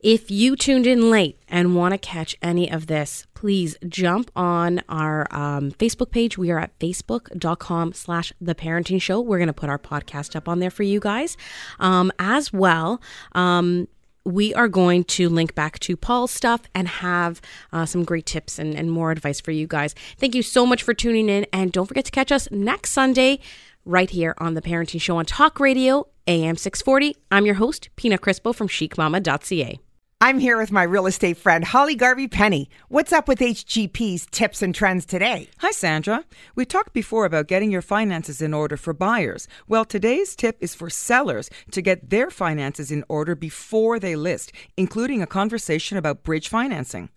If 0.00 0.30
you 0.30 0.56
tuned 0.56 0.86
in 0.86 1.10
late 1.10 1.38
and 1.48 1.74
want 1.74 1.92
to 1.92 1.98
catch 1.98 2.36
any 2.42 2.70
of 2.70 2.86
this, 2.86 3.26
please 3.34 3.76
jump 3.88 4.30
on 4.36 4.82
our 4.88 5.26
um, 5.30 5.72
Facebook 5.72 6.10
page. 6.10 6.36
We 6.36 6.50
are 6.50 6.58
at 6.58 6.78
facebook.com 6.78 7.94
slash 7.94 8.32
the 8.40 8.54
parenting 8.54 9.00
show. 9.00 9.20
We're 9.20 9.38
going 9.38 9.46
to 9.46 9.54
put 9.54 9.70
our 9.70 9.78
podcast 9.78 10.36
up 10.36 10.48
on 10.48 10.58
there 10.58 10.70
for 10.70 10.82
you 10.82 11.00
guys. 11.00 11.36
Um, 11.80 12.12
as 12.18 12.52
well, 12.52 13.00
um, 13.32 13.88
we 14.24 14.52
are 14.54 14.68
going 14.68 15.04
to 15.04 15.28
link 15.28 15.54
back 15.54 15.78
to 15.80 15.96
Paul's 15.96 16.32
stuff 16.32 16.62
and 16.74 16.88
have 16.88 17.40
uh, 17.72 17.86
some 17.86 18.04
great 18.04 18.26
tips 18.26 18.58
and, 18.58 18.74
and 18.74 18.90
more 18.90 19.12
advice 19.12 19.40
for 19.40 19.52
you 19.52 19.66
guys. 19.66 19.94
Thank 20.18 20.34
you 20.34 20.42
so 20.42 20.66
much 20.66 20.82
for 20.82 20.92
tuning 20.92 21.28
in. 21.28 21.46
And 21.52 21.72
don't 21.72 21.86
forget 21.86 22.04
to 22.04 22.10
catch 22.10 22.30
us 22.30 22.50
next 22.50 22.90
Sunday 22.90 23.38
right 23.86 24.10
here 24.10 24.34
on 24.38 24.54
the 24.54 24.62
Parenting 24.62 25.00
Show 25.00 25.16
on 25.16 25.24
Talk 25.24 25.58
Radio, 25.58 26.08
AM 26.26 26.56
640. 26.56 27.16
I'm 27.30 27.46
your 27.46 27.54
host, 27.54 27.88
Pina 27.96 28.18
Crispo 28.18 28.54
from 28.54 28.68
chicmama.ca. 28.68 29.78
I'm 30.26 30.40
here 30.40 30.58
with 30.58 30.72
my 30.72 30.82
real 30.82 31.06
estate 31.06 31.36
friend, 31.36 31.64
Holly 31.64 31.94
Garvey 31.94 32.26
Penny. 32.26 32.68
What's 32.88 33.12
up 33.12 33.28
with 33.28 33.38
HGP's 33.38 34.26
tips 34.26 34.60
and 34.60 34.74
trends 34.74 35.06
today? 35.06 35.48
Hi, 35.58 35.70
Sandra. 35.70 36.24
We 36.56 36.64
talked 36.64 36.92
before 36.92 37.26
about 37.26 37.46
getting 37.46 37.70
your 37.70 37.80
finances 37.80 38.42
in 38.42 38.52
order 38.52 38.76
for 38.76 38.92
buyers. 38.92 39.46
Well, 39.68 39.84
today's 39.84 40.34
tip 40.34 40.56
is 40.58 40.74
for 40.74 40.90
sellers 40.90 41.48
to 41.70 41.80
get 41.80 42.10
their 42.10 42.28
finances 42.32 42.90
in 42.90 43.04
order 43.08 43.36
before 43.36 44.00
they 44.00 44.16
list, 44.16 44.50
including 44.76 45.22
a 45.22 45.28
conversation 45.28 45.96
about 45.96 46.24
bridge 46.24 46.48
financing. 46.48 47.08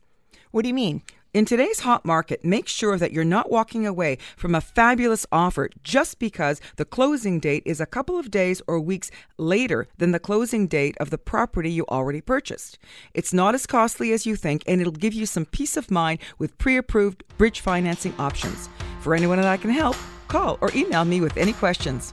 What 0.51 0.61
do 0.61 0.67
you 0.67 0.75
mean? 0.75 1.01
In 1.31 1.45
today's 1.45 1.81
hot 1.81 2.05
market, 2.05 2.43
make 2.43 2.67
sure 2.67 2.97
that 2.97 3.11
you're 3.13 3.23
not 3.23 3.51
walking 3.51 3.85
away 3.85 4.17
from 4.35 4.55
a 4.55 4.61
fabulous 4.61 5.27
offer 5.31 5.69
just 5.83 6.17
because 6.17 6.59
the 6.77 6.85
closing 6.85 7.39
date 7.39 7.61
is 7.67 7.79
a 7.79 7.85
couple 7.85 8.17
of 8.17 8.31
days 8.31 8.63
or 8.65 8.79
weeks 8.79 9.11
later 9.37 9.87
than 9.99 10.11
the 10.11 10.19
closing 10.19 10.65
date 10.65 10.97
of 10.99 11.11
the 11.11 11.19
property 11.19 11.69
you 11.69 11.85
already 11.87 12.19
purchased. 12.19 12.79
It's 13.13 13.31
not 13.31 13.53
as 13.53 13.67
costly 13.67 14.11
as 14.11 14.25
you 14.25 14.35
think, 14.35 14.63
and 14.65 14.81
it'll 14.81 14.91
give 14.91 15.13
you 15.13 15.27
some 15.27 15.45
peace 15.45 15.77
of 15.77 15.91
mind 15.91 16.17
with 16.39 16.57
pre 16.57 16.77
approved 16.77 17.23
bridge 17.37 17.59
financing 17.59 18.15
options. 18.17 18.67
For 19.01 19.13
anyone 19.13 19.37
that 19.37 19.45
I 19.45 19.57
can 19.57 19.69
help, 19.69 19.97
call 20.29 20.57
or 20.61 20.71
email 20.73 21.05
me 21.05 21.21
with 21.21 21.37
any 21.37 21.53
questions. 21.53 22.11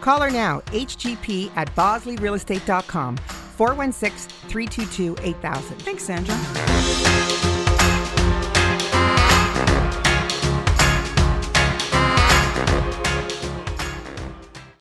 Call 0.00 0.20
her 0.20 0.30
now, 0.30 0.60
hgp 0.72 1.52
at 1.54 1.72
bosleyrealestate.com, 1.76 3.16
416 3.16 4.48
322 4.48 5.16
8000. 5.22 5.78
Thanks, 5.82 6.02
Sandra. 6.02 7.15